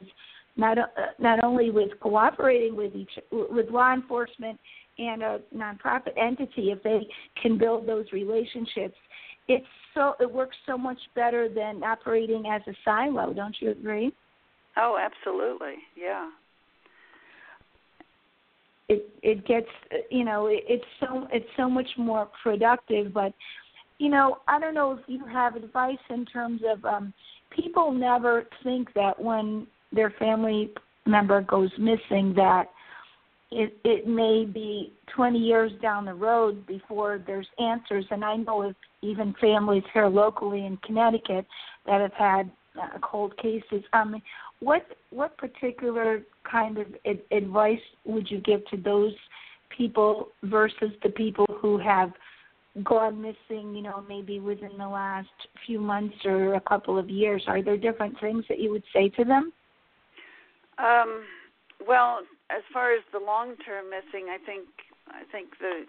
not 0.56 0.78
uh, 0.78 0.84
not 1.18 1.42
only 1.42 1.70
with 1.70 1.90
cooperating 2.00 2.76
with 2.76 2.94
each 2.94 3.10
with 3.30 3.68
law 3.70 3.92
enforcement 3.92 4.60
and 4.98 5.22
a 5.22 5.40
nonprofit 5.54 6.16
entity, 6.16 6.70
if 6.70 6.82
they 6.82 7.06
can 7.40 7.58
build 7.58 7.86
those 7.86 8.06
relationships, 8.12 8.96
it's 9.48 9.66
so 9.94 10.14
it 10.20 10.30
works 10.30 10.56
so 10.66 10.78
much 10.78 10.98
better 11.14 11.48
than 11.48 11.82
operating 11.82 12.44
as 12.46 12.62
a 12.66 12.72
silo. 12.84 13.32
Don't 13.32 13.56
you 13.60 13.70
agree? 13.70 14.12
oh 14.76 14.98
absolutely 14.98 15.74
yeah 15.96 16.30
It 18.88 19.08
it 19.22 19.46
gets 19.46 19.66
you 20.10 20.24
know 20.24 20.46
it, 20.46 20.64
it's 20.68 20.84
so 21.00 21.26
it's 21.32 21.48
so 21.56 21.68
much 21.68 21.88
more 21.96 22.28
productive. 22.42 23.12
But 23.12 23.32
you 23.98 24.08
know 24.08 24.38
I 24.48 24.58
don't 24.58 24.74
know 24.74 24.92
if 24.92 25.00
you 25.06 25.26
have 25.26 25.56
advice 25.56 25.98
in 26.10 26.24
terms 26.26 26.62
of 26.66 26.84
um, 26.84 27.12
people 27.50 27.92
never 27.92 28.46
think 28.62 28.92
that 28.94 29.20
when 29.20 29.66
their 29.92 30.10
family 30.18 30.70
member 31.06 31.42
goes 31.42 31.70
missing 31.78 32.32
that 32.36 32.66
it 33.52 33.78
it 33.84 34.06
may 34.06 34.44
be 34.44 34.92
20 35.14 35.38
years 35.38 35.72
down 35.80 36.04
the 36.04 36.14
road 36.14 36.66
before 36.66 37.22
there's 37.26 37.46
answers. 37.58 38.04
And 38.10 38.24
I 38.24 38.36
know 38.36 38.62
of 38.62 38.74
even 39.02 39.34
families 39.40 39.82
here 39.92 40.08
locally 40.08 40.66
in 40.66 40.76
Connecticut 40.78 41.46
that 41.86 42.00
have 42.00 42.12
had 42.14 42.50
uh, 42.80 42.98
cold 43.02 43.36
cases. 43.36 43.82
Um 43.92 44.20
what 44.60 44.86
what 45.10 45.36
particular 45.38 46.22
kind 46.50 46.78
of 46.78 46.86
ad- 47.06 47.22
advice 47.30 47.80
would 48.04 48.30
you 48.30 48.40
give 48.40 48.64
to 48.66 48.76
those 48.76 49.14
people 49.76 50.28
versus 50.44 50.90
the 51.02 51.10
people 51.10 51.46
who 51.60 51.78
have 51.78 52.12
gone 52.84 53.20
missing 53.20 53.74
you 53.74 53.82
know 53.82 54.02
maybe 54.08 54.40
within 54.40 54.78
the 54.78 54.88
last 54.88 55.28
few 55.66 55.78
months 55.78 56.16
or 56.24 56.54
a 56.54 56.60
couple 56.60 56.98
of 56.98 57.10
years? 57.10 57.42
Are 57.46 57.62
there 57.62 57.76
different 57.76 58.18
things 58.20 58.44
that 58.48 58.58
you 58.58 58.70
would 58.70 58.84
say 58.94 59.08
to 59.10 59.24
them? 59.24 59.52
Um, 60.78 61.24
well, 61.86 62.20
as 62.52 62.62
far 62.72 62.92
as 62.92 63.02
the 63.12 63.18
long 63.18 63.56
term 63.56 63.90
missing, 63.90 64.28
I 64.28 64.38
think 64.44 64.68
I 65.08 65.24
think 65.30 65.58
the 65.58 65.84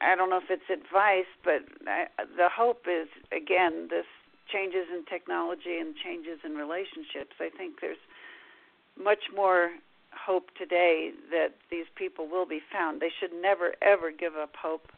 I 0.00 0.14
don't 0.14 0.30
know 0.30 0.38
if 0.38 0.50
it's 0.50 0.70
advice, 0.70 1.30
but 1.44 1.62
I, 1.86 2.06
the 2.36 2.48
hope 2.50 2.86
is 2.90 3.08
again 3.32 3.88
this 3.90 4.06
changes 4.52 4.86
in 4.92 5.04
technology 5.04 5.78
and 5.78 5.94
changes 5.94 6.40
in 6.44 6.54
relationships. 6.54 7.36
I 7.40 7.50
think 7.54 7.80
there's 7.80 8.00
much 8.96 9.30
more 9.34 9.70
hope 10.12 10.50
today 10.56 11.12
that 11.30 11.54
these 11.70 11.86
people 11.94 12.28
will 12.28 12.46
be 12.46 12.60
found. 12.72 13.00
They 13.00 13.12
should 13.20 13.32
never 13.32 13.74
ever 13.82 14.10
give 14.10 14.34
up 14.34 14.54
hope, 14.60 14.90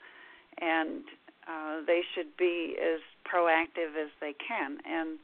and 0.60 1.04
uh, 1.48 1.80
they 1.86 2.02
should 2.14 2.36
be 2.36 2.76
as 2.80 3.00
proactive 3.30 4.00
as 4.00 4.10
they 4.20 4.34
can. 4.34 4.78
And 4.86 5.18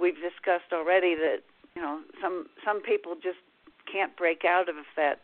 we've 0.00 0.16
discussed 0.16 0.72
already 0.72 1.14
that 1.14 1.40
you 1.74 1.82
know 1.82 2.00
some 2.20 2.46
some 2.64 2.82
people 2.82 3.14
just 3.14 3.38
can't 3.94 4.16
break 4.16 4.44
out 4.44 4.68
of 4.68 4.74
that 4.96 5.20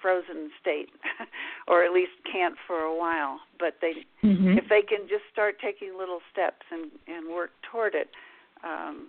frozen 0.00 0.50
state 0.60 0.90
or 1.68 1.82
at 1.82 1.92
least 1.92 2.12
can't 2.30 2.54
for 2.66 2.80
a 2.80 2.96
while 2.96 3.40
but 3.58 3.74
they 3.80 4.06
mm-hmm. 4.22 4.58
if 4.58 4.68
they 4.68 4.82
can 4.82 5.08
just 5.08 5.24
start 5.32 5.56
taking 5.60 5.96
little 5.98 6.20
steps 6.30 6.64
and 6.70 6.90
and 7.08 7.34
work 7.34 7.50
toward 7.70 7.94
it 7.94 8.10
um 8.62 9.08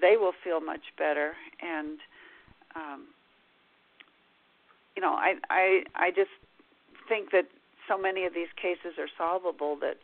they 0.00 0.16
will 0.16 0.32
feel 0.44 0.60
much 0.60 0.94
better 0.96 1.34
and 1.60 1.98
um 2.76 3.04
you 4.96 5.02
know 5.02 5.12
i 5.12 5.34
i 5.50 5.82
i 5.96 6.10
just 6.10 6.30
think 7.08 7.32
that 7.32 7.48
so 7.88 7.98
many 7.98 8.24
of 8.24 8.32
these 8.32 8.52
cases 8.56 8.96
are 8.96 9.08
solvable 9.18 9.76
that 9.80 9.96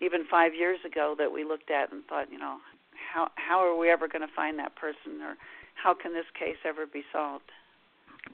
even 0.00 0.24
5 0.30 0.54
years 0.54 0.78
ago 0.86 1.14
that 1.18 1.32
we 1.32 1.44
looked 1.44 1.70
at 1.70 1.92
and 1.92 2.04
thought 2.04 2.30
you 2.30 2.38
know 2.38 2.58
how 3.12 3.30
how 3.34 3.58
are 3.58 3.76
we 3.76 3.90
ever 3.90 4.06
going 4.06 4.26
to 4.26 4.32
find 4.32 4.58
that 4.60 4.76
person 4.76 5.20
or 5.22 5.34
how 5.74 5.94
can 5.94 6.12
this 6.12 6.26
case 6.38 6.58
ever 6.64 6.86
be 6.86 7.02
solved 7.12 7.50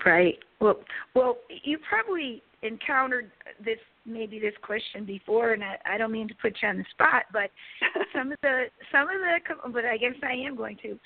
Right. 0.05 0.39
Well, 0.61 0.81
well, 1.15 1.39
you 1.49 1.79
probably 1.89 2.43
encountered 2.63 3.31
this 3.65 3.79
maybe 4.05 4.39
this 4.39 4.55
question 4.63 5.05
before, 5.05 5.53
and 5.53 5.65
I, 5.65 5.77
I 5.87 5.99
don't 5.99 6.13
mean 6.13 6.29
to 6.29 6.35
put 6.41 6.57
you 6.61 6.69
on 6.69 6.79
the 6.79 6.85
spot, 6.91 7.25
but 7.33 7.51
some 8.15 8.33
of 8.33 8.39
the 8.43 8.65
some 8.93 9.03
of 9.03 9.17
the 9.21 9.71
but 9.73 9.85
I 9.85 9.97
guess 9.97 10.15
I 10.23 10.33
am 10.33 10.57
going 10.57 10.77
to 10.83 10.99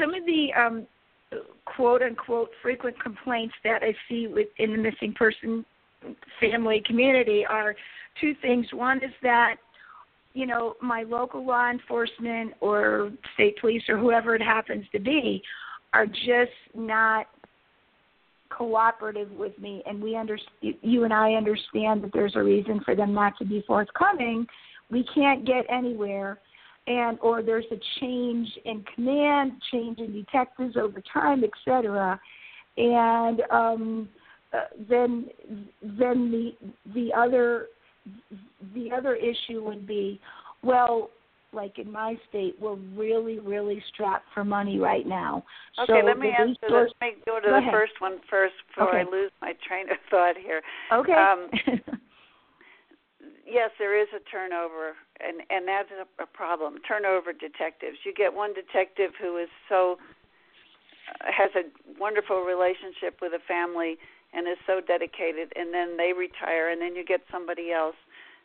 some 0.00 0.14
of 0.14 0.24
the 0.24 0.48
um, 0.58 0.86
quote 1.64 2.02
unquote 2.02 2.50
frequent 2.62 3.00
complaints 3.02 3.54
that 3.64 3.82
I 3.82 3.94
see 4.08 4.26
within 4.28 4.72
the 4.72 4.78
missing 4.78 5.12
person 5.14 5.64
family 6.40 6.82
community 6.86 7.44
are 7.44 7.74
two 8.20 8.34
things. 8.40 8.66
One 8.72 8.98
is 8.98 9.12
that 9.22 9.56
you 10.32 10.46
know 10.46 10.74
my 10.80 11.02
local 11.02 11.44
law 11.44 11.70
enforcement 11.70 12.54
or 12.60 13.10
state 13.34 13.58
police 13.60 13.82
or 13.88 13.98
whoever 13.98 14.34
it 14.34 14.42
happens 14.42 14.86
to 14.92 15.00
be 15.00 15.42
are 15.92 16.06
just 16.06 16.52
not 16.74 17.26
cooperative 18.50 19.30
with 19.32 19.58
me. 19.58 19.82
And 19.86 20.02
we 20.02 20.16
under 20.16 20.38
you 20.60 21.04
and 21.04 21.12
I 21.12 21.32
understand 21.34 22.02
that 22.02 22.12
there's 22.12 22.36
a 22.36 22.42
reason 22.42 22.80
for 22.84 22.94
them 22.94 23.14
not 23.14 23.36
to 23.38 23.44
be 23.44 23.62
forthcoming, 23.66 24.46
we 24.90 25.04
can't 25.14 25.46
get 25.46 25.64
anywhere. 25.70 26.38
And 26.86 27.18
or 27.20 27.42
there's 27.42 27.66
a 27.70 27.78
change 28.00 28.48
in 28.64 28.82
command, 28.94 29.52
change 29.70 29.98
in 29.98 30.12
detectives 30.14 30.76
over 30.76 31.02
time, 31.12 31.44
etc. 31.44 32.18
And 32.78 33.42
um, 33.50 34.08
uh, 34.54 34.60
then 34.88 35.26
then 35.82 36.30
the 36.30 36.52
the 36.94 37.10
other 37.14 37.66
the 38.74 38.90
other 38.90 39.14
issue 39.14 39.62
would 39.64 39.86
be, 39.86 40.18
well, 40.62 41.10
like 41.52 41.78
in 41.78 41.90
my 41.90 42.16
state, 42.28 42.56
we're 42.60 42.76
really, 42.94 43.38
really 43.38 43.82
strapped 43.92 44.26
for 44.34 44.44
money 44.44 44.78
right 44.78 45.06
now. 45.06 45.44
Okay, 45.80 46.00
so 46.00 46.06
let 46.06 46.18
me 46.18 46.28
answer 46.28 46.56
this. 46.62 46.92
Let 47.00 47.14
me 47.14 47.22
go 47.24 47.40
to 47.40 47.46
go 47.46 47.52
the 47.52 47.58
ahead. 47.58 47.72
first 47.72 47.92
one 48.00 48.18
first 48.28 48.54
before 48.68 48.90
okay. 48.90 49.08
I 49.08 49.10
lose 49.10 49.30
my 49.40 49.54
train 49.66 49.90
of 49.90 49.96
thought 50.10 50.36
here. 50.36 50.60
Okay. 50.92 51.12
Um, 51.12 51.48
yes, 53.46 53.70
there 53.78 54.00
is 54.00 54.08
a 54.14 54.20
turnover, 54.30 54.92
and 55.20 55.40
and 55.48 55.66
that's 55.66 55.88
a, 55.96 56.22
a 56.22 56.26
problem. 56.26 56.76
Turnover 56.86 57.32
detectives. 57.32 57.96
You 58.04 58.12
get 58.12 58.32
one 58.32 58.52
detective 58.52 59.12
who 59.20 59.38
is 59.38 59.48
so 59.68 59.96
uh, 61.08 61.32
has 61.32 61.50
a 61.56 61.64
wonderful 61.98 62.42
relationship 62.42 63.20
with 63.22 63.32
a 63.32 63.42
family 63.48 63.96
and 64.34 64.46
is 64.46 64.60
so 64.66 64.80
dedicated, 64.86 65.52
and 65.56 65.72
then 65.72 65.96
they 65.96 66.12
retire, 66.12 66.68
and 66.68 66.80
then 66.82 66.94
you 66.94 67.04
get 67.04 67.20
somebody 67.32 67.72
else, 67.72 67.96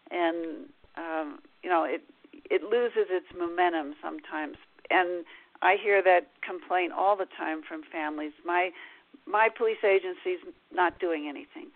and 0.09 0.71
um, 0.95 1.39
you 1.61 1.69
know 1.69 1.83
it 1.83 2.01
it 2.49 2.63
loses 2.63 3.07
its 3.09 3.27
momentum 3.37 3.95
sometimes 4.01 4.57
and 4.89 5.25
I 5.63 5.77
hear 5.81 6.03
that 6.03 6.27
complaint 6.41 6.91
all 6.91 7.15
the 7.15 7.27
time 7.37 7.61
from 7.67 7.83
families. 7.91 8.33
My 8.45 8.71
my 9.25 9.47
police 9.55 9.83
agency's 9.83 10.39
not 10.73 10.99
doing 10.99 11.27
anything. 11.27 11.71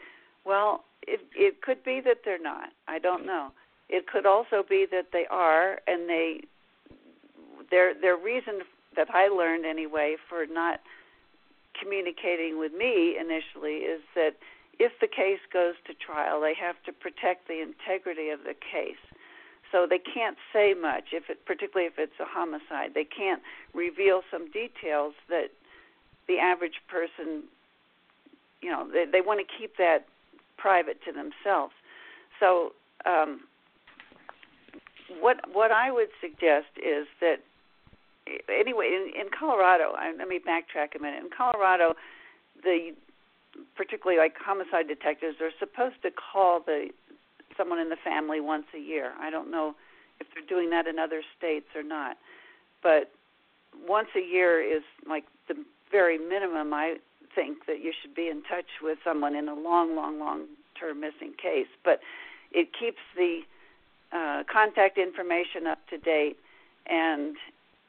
Well, 0.45 0.83
it 1.07 1.21
it 1.33 1.61
could 1.61 1.83
be 1.83 2.01
that 2.01 2.19
they're 2.25 2.41
not. 2.41 2.69
I 2.87 2.99
don't 2.99 3.25
know. 3.25 3.51
It 3.89 4.07
could 4.07 4.25
also 4.25 4.63
be 4.67 4.85
that 4.91 5.07
they 5.13 5.25
are 5.31 5.79
and 5.87 6.09
they 6.09 6.41
their 7.71 7.93
their 7.93 8.17
reason 8.17 8.59
that 8.95 9.07
I 9.13 9.29
learned 9.29 9.65
anyway 9.65 10.17
for 10.27 10.45
not 10.45 10.81
communicating 11.79 12.59
with 12.59 12.73
me 12.73 13.15
initially 13.17 13.85
is 13.85 14.01
that 14.15 14.35
if 14.79 14.91
the 14.99 15.07
case 15.07 15.39
goes 15.51 15.75
to 15.85 15.93
trial, 15.93 16.41
they 16.41 16.53
have 16.55 16.75
to 16.85 16.91
protect 16.91 17.47
the 17.47 17.61
integrity 17.61 18.29
of 18.29 18.39
the 18.43 18.53
case 18.53 19.01
so 19.71 19.85
they 19.89 19.99
can't 19.99 20.37
say 20.53 20.73
much 20.73 21.05
if 21.11 21.29
it 21.29 21.45
particularly 21.45 21.87
if 21.87 21.97
it's 21.97 22.19
a 22.19 22.25
homicide. 22.25 22.91
They 22.93 23.03
can't 23.05 23.41
reveal 23.73 24.21
some 24.31 24.49
details 24.51 25.13
that 25.29 25.49
the 26.27 26.39
average 26.39 26.81
person 26.87 27.43
you 28.61 28.69
know 28.69 28.87
they 28.91 29.05
they 29.11 29.21
want 29.21 29.39
to 29.39 29.45
keep 29.45 29.77
that 29.77 30.05
private 30.57 30.99
to 31.05 31.11
themselves. 31.11 31.73
So 32.39 32.73
um 33.05 33.41
what 35.21 35.37
what 35.53 35.71
i 35.71 35.89
would 35.91 36.09
suggest 36.19 36.67
is 36.75 37.07
that 37.21 37.37
anyway 38.49 38.87
in 38.87 39.21
in 39.21 39.27
colorado 39.37 39.93
I, 39.95 40.13
let 40.17 40.27
me 40.27 40.39
backtrack 40.39 40.95
a 40.97 41.01
minute. 41.01 41.23
In 41.23 41.29
colorado 41.35 41.95
the 42.63 42.91
particularly 43.75 44.19
like 44.19 44.35
homicide 44.37 44.87
detectives 44.87 45.37
are 45.41 45.51
supposed 45.59 46.01
to 46.03 46.11
call 46.11 46.59
the 46.59 46.89
someone 47.57 47.79
in 47.79 47.89
the 47.89 47.97
family 48.03 48.39
once 48.39 48.65
a 48.75 48.79
year. 48.79 49.13
I 49.19 49.29
don't 49.29 49.51
know 49.51 49.75
if 50.19 50.27
they're 50.33 50.45
doing 50.47 50.69
that 50.71 50.87
in 50.87 50.99
other 50.99 51.21
states 51.37 51.67
or 51.75 51.83
not, 51.83 52.17
but 52.81 53.11
once 53.87 54.09
a 54.15 54.21
year 54.21 54.61
is 54.61 54.83
like 55.07 55.25
the 55.47 55.55
very 55.91 56.17
minimum 56.17 56.73
I 56.73 56.97
think 57.35 57.65
that 57.67 57.83
you 57.83 57.93
should 58.01 58.15
be 58.15 58.27
in 58.27 58.41
touch 58.43 58.81
with 58.81 58.97
someone 59.03 59.35
in 59.35 59.47
a 59.47 59.53
long, 59.53 59.95
long, 59.95 60.19
long 60.19 60.45
term 60.79 60.99
missing 60.99 61.33
case. 61.41 61.67
But 61.83 61.99
it 62.51 62.69
keeps 62.77 63.01
the 63.15 63.41
uh, 64.11 64.43
contact 64.51 64.97
information 64.97 65.67
up 65.67 65.79
to 65.89 65.97
date 65.97 66.37
and 66.87 67.35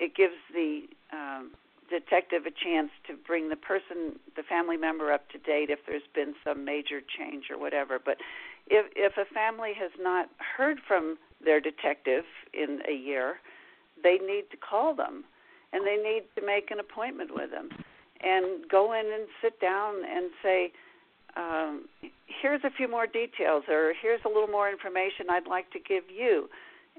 it 0.00 0.14
gives 0.14 0.34
the 0.52 0.82
um, 1.12 1.50
detective 1.88 2.42
a 2.46 2.50
chance 2.50 2.90
to 3.06 3.14
bring 3.26 3.48
the 3.48 3.56
person, 3.56 4.18
the 4.36 4.42
family 4.42 4.76
member 4.76 5.12
up 5.12 5.28
to 5.30 5.38
date 5.38 5.70
if 5.70 5.78
there's 5.86 6.02
been 6.14 6.34
some 6.44 6.64
major 6.64 7.00
change 7.00 7.44
or 7.50 7.58
whatever. 7.58 7.98
But 8.04 8.18
if 8.70 8.86
if 8.96 9.16
a 9.16 9.32
family 9.32 9.72
has 9.78 9.90
not 10.00 10.28
heard 10.56 10.78
from 10.86 11.18
their 11.44 11.60
detective 11.60 12.24
in 12.52 12.80
a 12.88 12.94
year, 12.94 13.40
they 14.02 14.18
need 14.18 14.44
to 14.50 14.56
call 14.56 14.94
them 14.94 15.24
and 15.72 15.86
they 15.86 15.96
need 15.96 16.24
to 16.36 16.44
make 16.44 16.70
an 16.70 16.80
appointment 16.80 17.34
with 17.34 17.50
them 17.50 17.68
and 18.20 18.68
go 18.68 18.92
in 18.92 19.06
and 19.12 19.28
sit 19.42 19.60
down 19.60 19.94
and 20.04 20.30
say 20.42 20.72
um, 21.36 21.84
here's 22.26 22.62
a 22.64 22.70
few 22.70 22.88
more 22.88 23.06
details 23.06 23.64
or 23.68 23.92
here's 24.00 24.20
a 24.24 24.28
little 24.28 24.48
more 24.48 24.70
information 24.70 25.26
I'd 25.30 25.46
like 25.46 25.70
to 25.72 25.78
give 25.78 26.04
you 26.10 26.48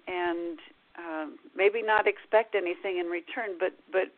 and 0.07 0.59
um, 0.97 1.39
maybe 1.55 1.81
not 1.81 2.07
expect 2.07 2.55
anything 2.55 2.99
in 2.99 3.07
return 3.07 3.57
but 3.59 3.73
but 3.91 4.11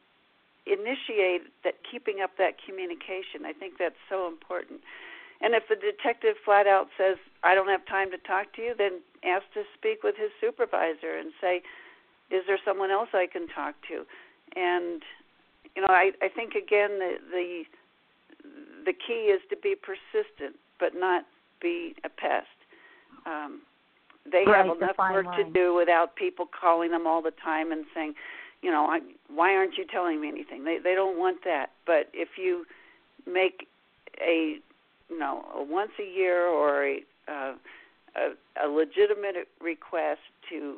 initiate 0.68 1.42
that 1.64 1.74
keeping 1.90 2.22
up 2.22 2.38
that 2.38 2.54
communication. 2.64 3.46
I 3.46 3.54
think 3.54 3.76
that's 3.80 3.96
so 4.10 4.28
important 4.28 4.82
and 5.42 5.56
if 5.56 5.64
the 5.68 5.76
detective 5.76 6.36
flat 6.46 6.68
out 6.68 6.88
says, 6.98 7.18
I 7.44 7.56
don't 7.56 7.68
have 7.68 7.86
time 7.86 8.12
to 8.12 8.18
talk 8.18 8.54
to 8.56 8.62
you, 8.62 8.74
then 8.78 9.02
ask 9.26 9.44
to 9.54 9.64
speak 9.78 10.04
with 10.04 10.16
his 10.16 10.30
supervisor 10.40 11.18
and 11.18 11.32
say, 11.42 11.62
Is 12.30 12.44
there 12.48 12.60
someone 12.64 12.92
else 12.92 13.10
I 13.14 13.28
can 13.32 13.48
talk 13.48 13.76
to? 13.90 14.06
And 14.56 15.02
you 15.76 15.82
know, 15.82 15.90
I, 15.90 16.12
I 16.22 16.30
think 16.30 16.54
again 16.54 17.00
the 17.00 17.16
the 17.32 17.64
the 18.86 18.94
key 18.94 19.30
is 19.34 19.42
to 19.50 19.58
be 19.58 19.76
persistent 19.76 20.56
but 20.80 20.94
not 20.96 21.26
be 21.62 21.96
a 22.04 22.10
pest. 22.10 22.48
Um, 23.26 23.62
they 24.26 24.44
right, 24.46 24.66
have 24.66 24.78
enough 24.78 24.98
work 24.98 25.26
line. 25.26 25.46
to 25.46 25.52
do 25.52 25.74
without 25.74 26.16
people 26.16 26.48
calling 26.48 26.92
them 26.92 27.08
all 27.08 27.22
the 27.22 27.34
time 27.44 27.72
and 27.72 27.86
saying, 27.94 28.16
you 28.62 28.72
know, 28.72 28.86
I, 28.86 29.00
why 29.34 29.56
aren't 29.56 29.78
you 29.78 29.86
telling 29.86 30.22
me 30.22 30.28
anything? 30.28 30.64
They 30.64 30.78
they 30.84 30.94
don't 30.94 31.18
want 31.18 31.44
that. 31.46 31.72
But 31.86 32.10
if 32.14 32.30
you 32.38 32.66
make 33.26 33.68
a 34.20 34.60
you 35.12 35.20
know, 35.20 35.46
a 35.54 35.62
once 35.62 35.92
a 36.00 36.10
year 36.10 36.48
or 36.48 36.86
a, 36.86 37.04
uh, 37.28 37.54
a, 38.16 38.66
a 38.66 38.68
legitimate 38.68 39.48
request 39.62 40.22
to 40.50 40.78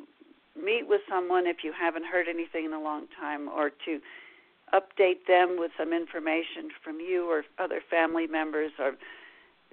meet 0.60 0.88
with 0.88 1.00
someone 1.08 1.46
if 1.46 1.58
you 1.62 1.72
haven't 1.72 2.04
heard 2.04 2.26
anything 2.28 2.64
in 2.64 2.72
a 2.72 2.80
long 2.82 3.06
time, 3.18 3.48
or 3.48 3.70
to 3.84 4.00
update 4.72 5.26
them 5.28 5.56
with 5.58 5.70
some 5.78 5.92
information 5.92 6.70
from 6.82 6.98
you 6.98 7.30
or 7.30 7.44
other 7.58 7.80
family 7.88 8.26
members, 8.26 8.72
or 8.78 8.94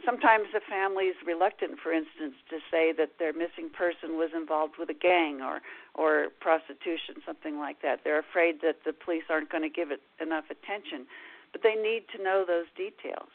sometimes 0.05 0.45
the 0.53 0.61
family 0.69 1.05
is 1.05 1.15
reluctant, 1.25 1.79
for 1.81 1.91
instance, 1.91 2.35
to 2.49 2.57
say 2.69 2.91
that 2.91 3.17
their 3.19 3.33
missing 3.33 3.69
person 3.73 4.17
was 4.17 4.29
involved 4.35 4.73
with 4.77 4.89
a 4.89 4.93
gang 4.93 5.41
or 5.41 5.61
or 5.95 6.27
prostitution, 6.39 7.15
something 7.25 7.57
like 7.57 7.81
that. 7.81 8.01
They're 8.03 8.19
afraid 8.19 8.61
that 8.61 8.77
the 8.85 8.93
police 8.93 9.23
aren't 9.29 9.49
going 9.49 9.63
to 9.63 9.69
give 9.69 9.91
it 9.91 10.01
enough 10.21 10.45
attention, 10.49 11.05
but 11.51 11.63
they 11.63 11.75
need 11.75 12.03
to 12.15 12.23
know 12.23 12.45
those 12.47 12.67
details. 12.77 13.27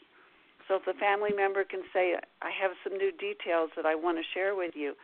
So 0.67 0.75
if 0.75 0.85
the 0.85 0.93
family 0.93 1.31
member 1.35 1.63
can 1.63 1.83
say, 1.93 2.19
"I 2.41 2.51
have 2.51 2.71
some 2.83 2.97
new 2.97 3.11
details 3.11 3.71
that 3.75 3.85
I 3.85 3.95
want 3.95 4.17
to 4.17 4.23
share 4.23 4.55
with 4.55 4.75
you," 4.75 4.95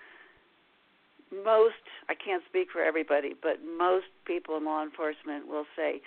most 1.32 1.84
I 2.10 2.16
can't 2.16 2.44
speak 2.46 2.72
for 2.72 2.84
everybody, 2.84 3.34
but 3.34 3.64
most 3.64 4.08
people 4.26 4.58
in 4.58 4.66
law 4.66 4.84
enforcement 4.84 5.48
will 5.48 5.66
say, 5.76 6.02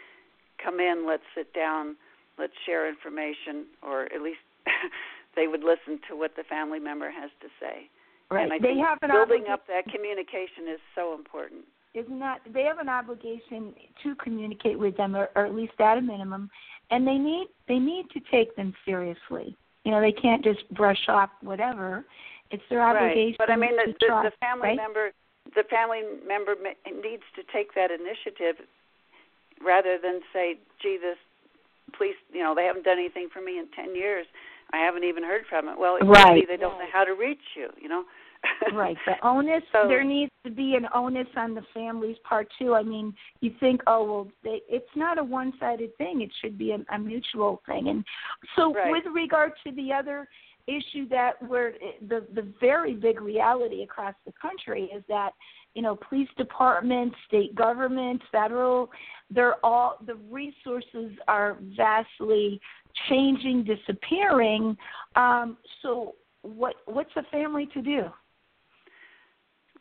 "Come 0.58 0.80
in, 0.80 1.06
let's 1.06 1.24
sit 1.34 1.52
down, 1.52 1.96
let's 2.38 2.56
share 2.64 2.86
information," 2.88 3.66
or 3.82 4.04
at 4.12 4.20
least 4.22 4.40
they 5.36 5.46
would 5.48 5.64
listen 5.64 6.00
to 6.08 6.16
what 6.16 6.36
the 6.36 6.44
family 6.44 6.78
member 6.78 7.10
has 7.10 7.30
to 7.40 7.48
say. 7.58 7.88
Right. 8.30 8.42
And 8.44 8.52
I 8.52 8.58
they 8.58 8.74
think 8.74 8.86
have 8.86 8.98
an 9.02 9.10
building 9.10 9.46
up 9.48 9.66
that 9.68 9.84
communication 9.86 10.68
is 10.68 10.80
so 10.94 11.14
important. 11.14 11.64
Isn't 11.94 12.18
that 12.18 12.40
they 12.52 12.64
have 12.64 12.78
an 12.78 12.88
obligation 12.88 13.74
to 14.02 14.14
communicate 14.16 14.78
with 14.78 14.96
them, 14.96 15.16
or, 15.16 15.30
or 15.34 15.46
at 15.46 15.54
least 15.54 15.72
at 15.80 15.96
a 15.96 16.02
minimum, 16.02 16.50
and 16.90 17.06
they 17.06 17.18
need 17.18 17.48
they 17.68 17.78
need 17.78 18.06
to 18.10 18.20
take 18.30 18.54
them 18.56 18.74
seriously. 18.84 19.56
You 19.84 19.92
know, 19.92 20.00
they 20.00 20.12
can't 20.12 20.42
just 20.42 20.68
brush 20.74 21.08
off 21.08 21.30
whatever. 21.42 22.04
It's 22.50 22.62
their 22.70 22.82
obligation. 22.82 23.36
Right. 23.38 23.46
But 23.46 23.50
I 23.50 23.56
mean, 23.56 23.76
the, 23.76 23.92
the, 23.92 24.06
trust, 24.06 24.30
the 24.30 24.36
family 24.38 24.68
right? 24.68 24.76
member, 24.76 25.10
the 25.54 25.64
family 25.68 26.02
member 26.26 26.54
needs 26.86 27.22
to 27.34 27.42
take 27.52 27.74
that 27.74 27.90
initiative 27.90 28.66
rather 29.64 29.98
than 30.02 30.20
say, 30.32 30.58
"Gee, 30.82 30.98
this 31.00 31.18
police, 31.96 32.16
you 32.32 32.42
know, 32.42 32.54
they 32.54 32.64
haven't 32.64 32.84
done 32.84 32.98
anything 32.98 33.28
for 33.32 33.40
me 33.40 33.58
in 33.58 33.66
ten 33.74 33.94
years. 33.94 34.26
I 34.72 34.78
haven't 34.78 35.04
even 35.04 35.22
heard 35.22 35.42
from 35.48 35.68
it." 35.68 35.78
Well, 35.78 35.96
it 35.96 36.00
could 36.00 36.10
Right. 36.10 36.40
be 36.40 36.46
they 36.46 36.56
don't 36.56 36.78
know 36.78 36.90
how 36.92 37.04
to 37.04 37.14
reach 37.14 37.54
you. 37.56 37.70
You 37.80 37.88
know. 37.88 38.04
Right. 38.72 38.96
The 39.06 39.14
onus 39.26 39.62
So- 39.72 39.88
there 39.88 40.04
needs 40.04 40.32
to 40.44 40.50
be 40.50 40.74
an 40.74 40.86
onus 40.94 41.28
on 41.36 41.54
the 41.54 41.62
family's 41.74 42.16
part 42.24 42.48
too. 42.58 42.74
I 42.74 42.82
mean, 42.82 43.14
you 43.40 43.52
think, 43.60 43.80
oh 43.86 44.04
well, 44.04 44.28
they, 44.44 44.62
it's 44.68 44.94
not 44.96 45.18
a 45.18 45.24
one-sided 45.24 45.96
thing. 45.98 46.22
It 46.22 46.30
should 46.40 46.56
be 46.58 46.72
a, 46.72 46.78
a 46.94 46.98
mutual 46.98 47.62
thing. 47.66 47.88
And 47.88 48.04
so, 48.56 48.72
Right. 48.74 48.90
with 48.90 49.04
regard 49.12 49.52
to 49.64 49.72
the 49.72 49.92
other 49.92 50.28
issue 50.66 51.08
that 51.08 51.40
where 51.48 51.74
the 52.08 52.26
the 52.34 52.46
very 52.60 52.94
big 52.94 53.20
reality 53.20 53.82
across 53.82 54.14
the 54.26 54.32
country 54.40 54.90
is 54.94 55.02
that 55.08 55.30
you 55.74 55.82
know 55.82 55.94
police 56.08 56.28
departments, 56.36 57.14
state 57.28 57.54
governments, 57.54 58.24
federal, 58.32 58.90
they're 59.30 59.64
all 59.64 59.96
the 60.06 60.16
resources 60.30 61.12
are 61.28 61.56
vastly 61.76 62.60
changing, 63.08 63.62
disappearing. 63.64 64.76
Um, 65.14 65.56
so 65.82 66.16
what 66.42 66.74
what's 66.86 67.14
a 67.16 67.22
family 67.30 67.66
to 67.74 67.82
do? 67.82 68.02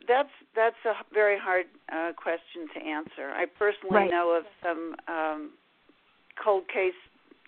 That's 0.06 0.30
that's 0.54 0.76
a 0.84 0.94
very 1.12 1.38
hard 1.38 1.66
uh, 1.92 2.12
question 2.16 2.68
to 2.74 2.80
answer. 2.80 3.30
I 3.34 3.46
personally 3.46 3.96
Right. 3.96 4.10
know 4.10 4.30
of 4.30 4.44
some 4.62 4.94
um, 5.08 5.50
cold 6.42 6.68
case 6.68 6.94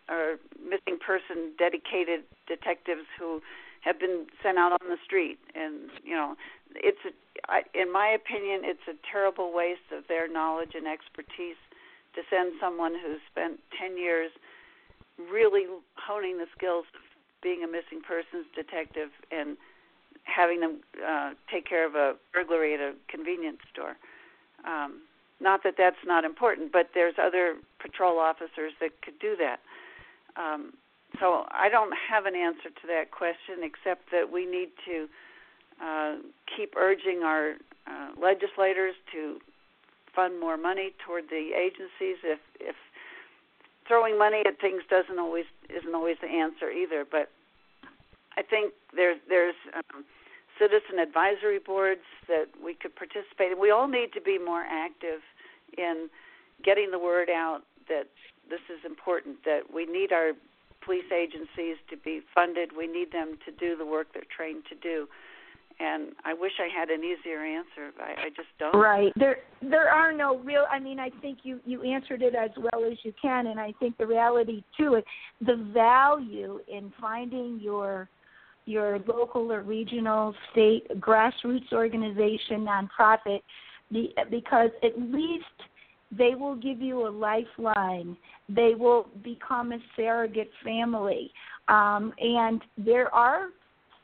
or 0.09 0.37
missing 0.59 0.99
person 0.99 1.53
dedicated 1.59 2.25
detectives 2.47 3.07
who 3.19 3.41
have 3.83 3.99
been 4.01 4.27
sent 4.43 4.59
out 4.59 4.73
on 4.73 4.89
the 4.89 4.99
street, 5.05 5.39
and 5.55 5.91
you 6.03 6.15
know, 6.15 6.35
it's 6.75 6.99
a, 7.07 7.13
I, 7.51 7.63
in 7.75 7.93
my 7.93 8.09
opinion, 8.09 8.63
it's 8.65 8.87
a 8.89 8.97
terrible 9.11 9.53
waste 9.55 9.93
of 9.97 10.09
their 10.09 10.27
knowledge 10.27 10.73
and 10.75 10.87
expertise 10.87 11.61
to 12.15 12.23
send 12.29 12.55
someone 12.61 12.95
who's 12.95 13.21
spent 13.31 13.61
ten 13.79 13.97
years 13.97 14.33
really 15.31 15.67
honing 15.95 16.39
the 16.39 16.47
skills 16.57 16.87
of 16.95 17.03
being 17.43 17.63
a 17.63 17.69
missing 17.69 18.01
persons 18.03 18.47
detective 18.55 19.11
and 19.31 19.57
having 20.29 20.61
them 20.61 20.81
uh, 21.07 21.33
take 21.51 21.67
care 21.67 21.87
of 21.87 21.95
a 21.95 22.15
burglary 22.33 22.75
at 22.75 22.81
a 22.81 22.93
convenience 23.09 23.59
store. 23.73 23.97
Um, 24.67 25.01
not 25.41 25.63
that 25.65 25.75
that's 25.79 26.03
not 26.05 26.25
important, 26.25 26.73
but 26.73 26.91
there's 26.95 27.15
other 27.21 27.57
patrol 27.81 28.19
officers 28.19 28.73
that 28.81 28.91
could 29.03 29.19
do 29.21 29.37
that. 29.39 29.61
Um, 30.37 30.73
so 31.21 31.45
I 31.51 31.69
don't 31.69 31.95
have 32.11 32.27
an 32.27 32.35
answer 32.35 32.69
to 32.69 32.87
that 32.89 33.11
question 33.11 33.63
except 33.63 34.11
that 34.13 34.31
we 34.31 34.47
need 34.47 34.71
to 34.85 35.09
uh, 35.83 36.17
keep 36.55 36.75
urging 36.77 37.23
our 37.25 37.55
uh, 37.87 38.11
legislators 38.21 38.95
to 39.13 39.39
fund 40.15 40.39
more 40.39 40.57
money 40.57 40.93
toward 41.07 41.25
the 41.31 41.51
agencies. 41.57 42.19
If 42.25 42.41
if 42.61 42.77
throwing 43.87 44.19
money 44.19 44.43
at 44.47 44.61
things 44.61 44.83
doesn't 44.91 45.19
always 45.19 45.47
isn't 45.71 45.95
always 45.95 46.17
the 46.21 46.29
answer 46.29 46.71
either, 46.71 47.07
but 47.11 47.31
I 48.37 48.43
think 48.43 48.75
there's 48.95 49.19
there's 49.29 49.55
um, 49.75 50.05
citizen 50.59 50.99
advisory 50.99 51.59
boards 51.59 52.05
that 52.27 52.47
we 52.63 52.75
could 52.75 52.95
participate 52.97 53.53
in. 53.53 53.61
We 53.61 53.71
all 53.71 53.89
need 53.89 54.13
to 54.15 54.21
be 54.21 54.39
more 54.39 54.65
active 54.69 55.21
in 55.77 56.09
getting 56.65 56.91
the 56.91 56.99
word 56.99 57.31
out 57.31 57.61
that 57.89 58.09
this 58.51 58.61
is 58.69 58.85
important. 58.85 59.45
That 59.45 59.73
we 59.73 59.87
need 59.87 60.13
our 60.13 60.33
police 60.85 61.11
agencies 61.13 61.77
to 61.91 61.97
be 61.97 62.21
funded. 62.35 62.71
We 62.77 62.87
need 62.87 63.13
them 63.13 63.39
to 63.45 63.53
do 63.53 63.77
the 63.77 63.87
work 63.87 64.09
they're 64.13 64.23
trained 64.35 64.65
to 64.71 64.75
do. 64.77 65.07
And 65.81 66.13
I 66.25 66.35
wish 66.35 66.53
I 66.59 66.69
had 66.77 66.91
an 66.91 67.05
easier 67.05 67.45
answer. 67.45 67.93
I, 68.01 68.27
I 68.27 68.29
just 68.31 68.49
don't. 68.59 68.75
Right. 68.75 69.13
There 69.15 69.37
there 69.63 69.89
are 69.89 70.13
no 70.13 70.39
real 70.39 70.65
I 70.71 70.81
mean 70.81 70.99
I 70.99 71.11
think 71.23 71.39
you 71.45 71.61
you 71.65 71.83
answered 71.83 72.21
it 72.21 72.35
as 72.35 72.51
well 72.57 72.85
as 72.85 72.99
you 73.05 73.13
can 73.21 73.47
and 73.47 73.61
I 73.61 73.73
think 73.79 73.97
the 73.97 74.07
reality 74.07 74.65
to 74.81 74.95
it 74.95 75.05
the 75.41 75.55
value 75.73 76.59
in 76.67 76.93
finding 77.01 77.61
your 77.63 78.09
your 78.69 78.99
local 79.07 79.51
or 79.51 79.63
regional 79.63 80.35
state 80.53 80.87
grassroots 81.01 81.73
organization 81.73 82.67
nonprofit 82.67 83.41
because 84.31 84.71
at 84.83 84.99
least 84.99 85.45
they 86.17 86.35
will 86.35 86.55
give 86.55 86.81
you 86.81 87.07
a 87.07 87.11
lifeline. 87.11 88.17
They 88.49 88.75
will 88.75 89.09
become 89.23 89.73
a 89.73 89.79
surrogate 89.97 90.51
family. 90.65 91.31
Um, 91.69 92.13
and 92.19 92.63
there 92.77 93.15
are 93.15 93.49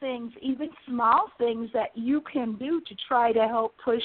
things, 0.01 0.33
even 0.43 0.69
small 0.87 1.29
things 1.39 1.71
that 1.73 1.91
you 1.95 2.23
can 2.31 2.57
do 2.57 2.81
to 2.81 2.95
try 3.09 3.33
to 3.33 3.47
help 3.47 3.75
push 3.83 4.03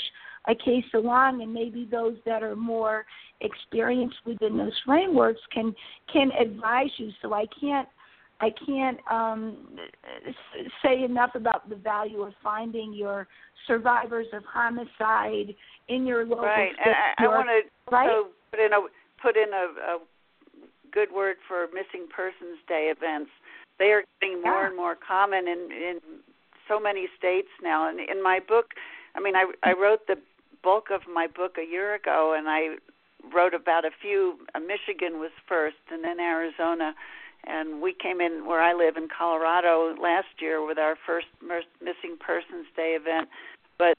a 0.48 0.56
case 0.56 0.86
along 0.94 1.42
and 1.42 1.54
maybe 1.54 1.88
those 1.90 2.16
that 2.26 2.42
are 2.42 2.56
more 2.56 3.06
experienced 3.42 4.16
within 4.26 4.58
those 4.58 4.74
frameworks 4.86 5.42
can 5.54 5.76
can 6.12 6.32
advise 6.40 6.90
you. 6.98 7.12
So 7.22 7.34
i 7.34 7.46
can't 7.60 7.88
i 8.42 8.50
can't 8.66 9.00
um 9.12 9.58
say 10.84 11.04
enough 11.04 11.32
about 11.36 11.68
the 11.70 11.76
value 11.76 12.22
of 12.22 12.34
finding 12.44 12.94
your 12.94 13.28
survivors 13.68 14.28
of 14.34 14.44
homicide 14.46 15.56
in 15.88 16.06
your 16.06 16.26
local 16.26 16.46
right 16.46 16.72
and 16.84 16.96
i, 17.20 17.26
I 17.26 17.28
want 17.28 17.48
to 17.48 17.92
right? 17.96 18.10
also 18.10 18.30
put 18.52 18.60
in 18.60 18.74
a 18.74 18.80
put 19.22 19.36
in 19.38 19.50
a, 19.54 19.96
a 19.96 20.00
good 20.92 21.10
word 21.14 21.36
for 21.48 21.68
missing 21.74 22.08
persons 22.16 22.58
day 22.68 22.92
events 22.96 23.30
they 23.78 23.92
are 23.92 24.04
getting 24.20 24.42
more 24.42 24.62
Yeah. 24.62 24.68
and 24.68 24.76
more 24.76 24.96
common 24.96 25.48
in 25.48 25.72
in 25.72 26.00
so 26.68 26.80
many 26.80 27.08
states 27.18 27.50
now 27.62 27.90
and 27.90 28.00
in 28.00 28.22
my 28.24 28.40
book 28.40 28.74
i 29.16 29.20
mean 29.20 29.36
i 29.36 29.46
i 29.64 29.74
wrote 29.74 30.08
the 30.08 30.18
bulk 30.64 30.88
of 30.92 31.02
my 31.14 31.28
book 31.28 31.58
a 31.58 31.70
year 31.70 31.96
ago 31.96 32.36
and 32.38 32.48
i 32.50 32.76
wrote 33.34 33.54
about 33.54 33.86
a 33.86 33.92
few 34.02 34.40
uh, 34.56 34.60
michigan 34.60 35.20
was 35.20 35.32
first 35.48 35.78
and 35.92 36.04
then 36.04 36.20
arizona 36.20 36.94
and 37.46 37.82
we 37.82 37.94
came 37.94 38.22
in 38.22 38.46
where 38.46 38.62
i 38.62 38.74
live 38.74 38.98
in 38.98 39.08
colorado 39.08 39.96
last 40.02 40.28
year 40.40 40.66
with 40.66 40.78
our 40.78 40.96
first 41.06 41.28
missing 41.82 42.18
persons 42.20 42.66
day 42.76 42.98
event. 43.00 43.30
But 43.78 43.98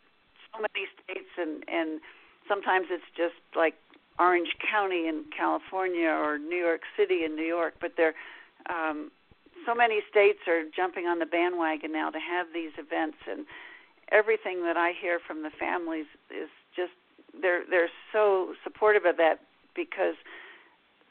so 0.52 0.60
many 0.60 0.86
states 1.02 1.30
and 1.38 1.64
and 1.68 2.00
sometimes 2.48 2.86
it's 2.90 3.04
just 3.16 3.40
like 3.56 3.74
orange 4.18 4.56
county 4.60 5.06
in 5.08 5.24
california 5.36 6.08
or 6.08 6.38
new 6.38 6.56
york 6.56 6.82
city 6.96 7.24
in 7.24 7.36
new 7.36 7.46
york 7.46 7.74
but 7.80 7.92
they're 7.96 8.14
um 8.68 9.10
so 9.66 9.74
many 9.74 10.00
states 10.10 10.40
are 10.48 10.62
jumping 10.74 11.06
on 11.06 11.18
the 11.18 11.26
bandwagon 11.26 11.92
now 11.92 12.10
to 12.10 12.18
have 12.18 12.48
these 12.52 12.72
events 12.78 13.18
and 13.30 13.46
everything 14.10 14.62
that 14.62 14.76
I 14.76 14.92
hear 14.98 15.20
from 15.24 15.42
the 15.42 15.50
families 15.50 16.06
is 16.30 16.48
just 16.74 16.92
they're 17.40 17.62
they're 17.68 17.90
so 18.12 18.54
supportive 18.64 19.04
of 19.04 19.16
that 19.16 19.40
because 19.74 20.14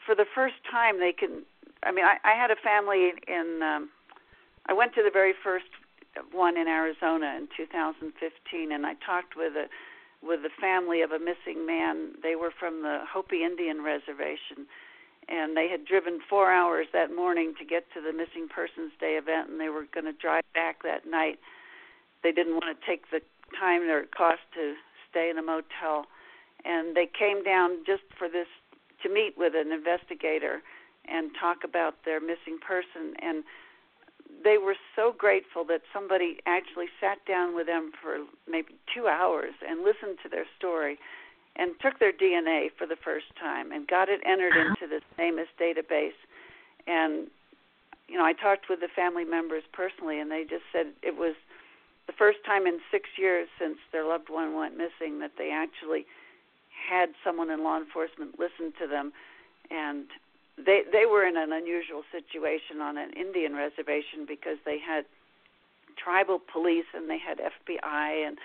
for 0.06 0.16
the 0.16 0.26
first 0.34 0.56
time 0.70 1.00
they 1.00 1.14
can 1.14 1.44
I 1.84 1.92
mean 1.92 2.06
I, 2.06 2.18
I 2.24 2.34
had 2.34 2.52
a 2.52 2.56
family 2.56 3.14
in 3.28 3.62
um 3.64 3.90
I 4.66 4.74
went 4.74 4.94
to 4.96 5.04
the 5.04 5.12
very 5.12 5.34
first 5.44 5.66
one 6.32 6.58
in 6.58 6.68
Arizona 6.68 7.36
in 7.38 7.48
2015 7.56 8.72
and 8.72 8.86
I 8.86 8.94
talked 9.06 9.36
with 9.36 9.54
a 9.56 9.68
with 10.22 10.44
the 10.44 10.50
family 10.60 11.02
of 11.02 11.12
a 11.12 11.20
missing 11.20 11.66
man. 11.66 12.12
They 12.22 12.36
were 12.36 12.52
from 12.52 12.82
the 12.82 13.00
Hopi 13.08 13.44
Indian 13.44 13.82
reservation 13.84 14.68
and 15.30 15.56
they 15.56 15.70
had 15.70 15.86
driven 15.86 16.20
four 16.28 16.52
hours 16.52 16.88
that 16.92 17.16
morning 17.16 17.54
to 17.60 17.66
get 17.66 17.86
to 17.94 18.02
the 18.02 18.12
missing 18.12 18.50
persons 18.50 18.92
day 19.00 19.16
event 19.16 19.50
and 19.50 19.60
they 19.60 19.70
were 19.70 19.86
going 19.94 20.06
to 20.06 20.14
drive 20.14 20.44
back 20.54 20.84
that 20.84 21.06
night 21.08 21.40
they 22.24 22.32
didn't 22.32 22.54
want 22.54 22.66
to 22.68 22.86
take 22.86 23.10
the 23.12 23.22
time 23.58 23.84
or 23.84 24.04
cost 24.16 24.42
to 24.54 24.74
stay 25.10 25.30
in 25.30 25.38
a 25.38 25.42
motel 25.42 26.06
and 26.66 26.96
they 26.96 27.08
came 27.08 27.44
down 27.44 27.78
just 27.86 28.04
for 28.18 28.28
this 28.28 28.48
to 29.02 29.10
meet 29.10 29.38
with 29.38 29.54
an 29.56 29.72
investigator 29.72 30.62
and 31.10 31.32
talk 31.40 31.64
about 31.64 31.96
their 32.06 32.20
missing 32.20 32.60
person 32.66 33.14
and 33.22 33.44
they 34.44 34.58
were 34.58 34.76
so 34.96 35.14
grateful 35.18 35.66
that 35.66 35.82
somebody 35.92 36.38
actually 36.46 36.86
sat 37.02 37.18
down 37.26 37.56
with 37.56 37.66
them 37.68 37.92
for 38.02 38.20
maybe 38.48 38.76
two 38.94 39.08
hours 39.08 39.54
and 39.68 39.84
listened 39.84 40.18
to 40.24 40.30
their 40.30 40.46
story 40.58 40.98
and 41.56 41.72
took 41.82 42.00
their 42.00 42.14
DNA 42.14 42.68
for 42.78 42.88
the 42.88 42.96
first 42.96 43.26
time 43.40 43.72
and 43.72 43.88
got 43.88 44.08
it 44.08 44.22
entered 44.26 44.54
uh-huh. 44.54 44.76
into 44.80 44.88
this 44.88 45.04
NamUs 45.18 45.50
database. 45.60 46.18
And 46.88 47.28
you 48.08 48.18
know, 48.18 48.26
I 48.26 48.34
talked 48.34 48.70
with 48.70 48.80
the 48.80 48.88
family 48.96 49.26
members 49.26 49.64
personally, 49.72 50.20
and 50.20 50.32
they 50.32 50.44
just 50.44 50.64
said 50.72 50.88
it 51.04 51.18
was 51.18 51.36
the 52.08 52.14
first 52.14 52.40
time 52.46 52.66
in 52.66 52.80
six 52.90 53.10
years 53.18 53.48
since 53.60 53.78
their 53.92 54.04
loved 54.08 54.30
one 54.30 54.56
went 54.56 54.76
missing 54.76 55.20
that 55.20 55.34
they 55.38 55.52
actually 55.52 56.06
had 56.90 57.10
someone 57.24 57.52
in 57.52 57.64
law 57.64 57.78
enforcement 57.78 58.40
listen 58.40 58.74
to 58.80 58.88
them, 58.88 59.12
and 59.70 60.06
they 60.66 60.82
they 60.92 61.06
were 61.06 61.26
in 61.26 61.38
an 61.38 61.52
unusual 61.52 62.04
situation 62.12 62.82
on 62.82 62.98
an 62.98 63.12
Indian 63.14 63.54
reservation 63.54 64.26
because 64.28 64.58
they 64.66 64.80
had 64.80 65.06
tribal 65.98 66.40
police 66.40 66.88
and 66.94 67.10
they 67.10 67.20
had 67.20 67.40
FBI 67.40 68.28
and 68.28 68.38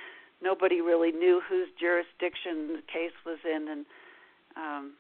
nobody 0.43 0.81
really 0.81 1.13
knew 1.13 1.41
whose 1.49 1.69
jurisdiction 1.79 2.79
the 2.79 2.83
case 2.91 3.15
was 3.25 3.39
in 3.45 3.69
and 3.69 3.87
um 4.57 4.93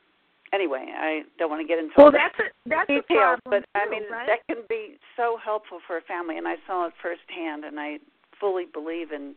anyway, 0.54 0.86
I 0.96 1.22
don't 1.38 1.50
want 1.50 1.60
to 1.62 1.66
get 1.68 1.78
into 1.78 1.92
well, 1.96 2.06
all 2.06 2.12
that's 2.12 2.38
a, 2.38 2.46
that's 2.68 2.86
details, 2.86 3.40
a 3.46 3.50
but 3.50 3.60
too, 3.60 3.74
I 3.74 3.90
mean 3.90 4.04
right? 4.10 4.26
that 4.26 4.46
can 4.46 4.62
be 4.68 4.96
so 5.16 5.36
helpful 5.42 5.80
for 5.86 5.96
a 5.98 6.02
family, 6.02 6.38
and 6.38 6.46
I 6.46 6.56
saw 6.66 6.86
it 6.86 6.94
firsthand, 7.02 7.64
and 7.64 7.80
I 7.80 7.98
fully 8.38 8.66
believe 8.72 9.10
in 9.10 9.34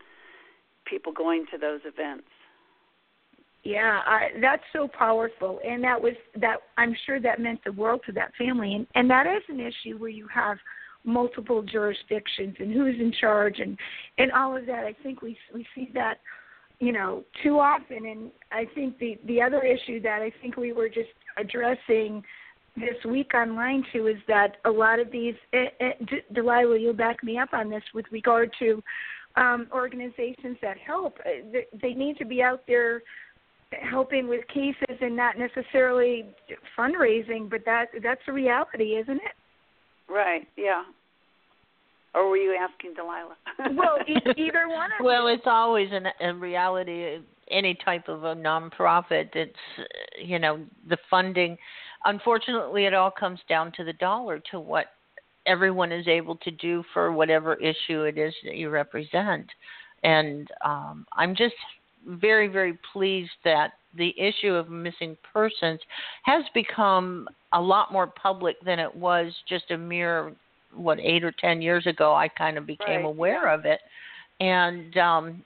people 0.85 1.11
going 1.11 1.45
to 1.51 1.57
those 1.57 1.81
events. 1.85 2.29
Yeah, 3.63 4.01
I, 4.05 4.29
that's 4.39 4.63
so 4.71 4.87
powerful, 4.87 5.59
and 5.65 5.83
that 5.83 6.01
was 6.01 6.13
that. 6.39 6.57
I'm 6.77 6.95
sure 7.05 7.19
that 7.19 7.41
meant 7.41 7.59
the 7.65 7.71
world 7.73 8.01
to 8.05 8.11
that 8.13 8.31
family, 8.37 8.75
and 8.75 8.87
and 8.95 9.09
that 9.09 9.27
is 9.27 9.43
an 9.49 9.59
issue 9.59 9.97
where 9.97 10.09
you 10.09 10.27
have 10.33 10.57
multiple 11.03 11.61
jurisdictions 11.63 12.55
and 12.59 12.71
who's 12.73 12.95
in 12.99 13.11
charge 13.19 13.59
and 13.59 13.77
and 14.17 14.31
all 14.31 14.55
of 14.55 14.65
that. 14.67 14.85
I 14.85 14.95
think 15.03 15.21
we 15.21 15.37
we 15.53 15.65
see 15.75 15.89
that 15.95 16.19
you 16.79 16.91
know 16.93 17.23
too 17.43 17.59
often, 17.59 18.05
and 18.05 18.31
I 18.51 18.65
think 18.73 18.99
the 18.99 19.17
the 19.25 19.41
other 19.41 19.63
issue 19.63 20.01
that 20.01 20.21
I 20.21 20.31
think 20.41 20.55
we 20.55 20.71
were 20.71 20.89
just 20.89 21.09
addressing 21.37 22.23
this 22.77 23.03
week 23.05 23.33
online 23.33 23.83
too 23.91 24.07
is 24.07 24.17
that 24.27 24.57
a 24.65 24.69
lot 24.69 24.99
of 24.99 25.11
these. 25.11 25.35
Eh, 25.53 25.65
eh, 25.79 25.91
Delilah, 26.33 26.67
will 26.69 26.77
you'll 26.77 26.93
back 26.93 27.23
me 27.23 27.37
up 27.39 27.49
on 27.53 27.69
this 27.69 27.83
with 27.93 28.05
regard 28.11 28.51
to 28.59 28.81
um, 29.35 29.67
organizations 29.73 30.57
that 30.61 30.77
help. 30.77 31.17
eh, 31.25 31.61
they 31.81 31.93
need 31.93 32.17
to 32.17 32.25
be 32.25 32.41
out 32.41 32.61
there 32.67 33.01
helping 33.71 34.27
with 34.27 34.47
cases 34.47 34.97
and 35.01 35.15
not 35.15 35.35
necessarily 35.37 36.25
fundraising, 36.77 37.49
but 37.49 37.61
that 37.65 37.87
that's 38.03 38.21
a 38.27 38.31
reality, 38.31 38.97
isn't 38.97 39.17
it? 39.17 40.11
Right? 40.11 40.47
Yeah. 40.55 40.83
Or 42.13 42.29
were 42.29 42.37
you 42.37 42.57
asking 42.59 42.93
Delilah? 42.95 43.35
Well, 43.77 43.97
e- 44.07 44.15
either 44.37 44.67
one 44.69 44.91
of 44.97 45.05
Well, 45.05 45.27
it's 45.27 45.43
always 45.45 45.89
in, 45.91 46.05
in 46.25 46.39
reality 46.39 47.19
any 47.51 47.77
type 47.85 48.07
of 48.07 48.23
a 48.23 48.35
nonprofit. 48.35 49.29
It's 49.35 49.53
uh, 49.77 49.83
you 50.23 50.39
know 50.39 50.59
the 50.89 50.97
funding. 51.09 51.57
Unfortunately, 52.05 52.85
it 52.85 52.93
all 52.93 53.11
comes 53.11 53.39
down 53.49 53.71
to 53.73 53.83
the 53.83 53.93
dollar, 53.93 54.41
to 54.51 54.59
what 54.59 54.87
everyone 55.45 55.91
is 55.91 56.07
able 56.07 56.35
to 56.37 56.51
do 56.51 56.83
for 56.93 57.11
whatever 57.11 57.55
issue 57.55 58.03
it 58.03 58.17
is 58.17 58.33
that 58.43 58.55
you 58.55 58.69
represent. 58.69 59.47
And 60.03 60.47
um, 60.63 61.05
I'm 61.13 61.35
just 61.35 61.55
very, 62.05 62.47
very 62.47 62.77
pleased 62.93 63.31
that 63.43 63.73
the 63.95 64.13
issue 64.19 64.53
of 64.53 64.69
missing 64.69 65.17
persons 65.33 65.79
has 66.23 66.43
become 66.53 67.27
a 67.53 67.61
lot 67.61 67.91
more 67.91 68.07
public 68.07 68.57
than 68.63 68.79
it 68.79 68.93
was 68.93 69.33
just 69.47 69.71
a 69.71 69.77
mere 69.77 70.33
what 70.75 70.99
eight 70.99 71.23
or 71.23 71.31
ten 71.31 71.61
years 71.61 71.87
ago. 71.87 72.13
I 72.13 72.27
kind 72.27 72.57
of 72.57 72.65
became 72.65 73.03
Right, 73.03 73.05
aware 73.05 73.49
of 73.49 73.65
it, 73.65 73.79
and 74.39 74.95
um, 74.97 75.43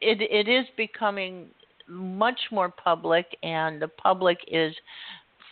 it 0.00 0.20
it 0.20 0.48
is 0.48 0.66
becoming 0.76 1.48
much 1.88 2.40
more 2.50 2.70
public, 2.70 3.26
and 3.42 3.82
the 3.82 3.88
public 3.88 4.38
is 4.48 4.74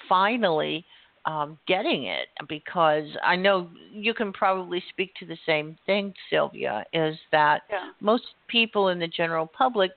finally 0.09 0.85
um, 1.27 1.59
getting 1.67 2.05
it 2.05 2.29
because 2.49 3.07
I 3.23 3.37
know 3.37 3.69
you 3.93 4.15
can 4.15 4.33
probably 4.33 4.83
speak 4.89 5.13
to 5.17 5.27
the 5.27 5.37
same 5.45 5.77
thing, 5.85 6.15
Silvia. 6.31 6.85
Is 6.93 7.17
that 7.33 7.63
yeah. 7.69 7.91
most 8.01 8.25
people 8.49 8.89
in 8.89 8.99
the 8.99 9.09
general 9.09 9.47
public 9.47 9.91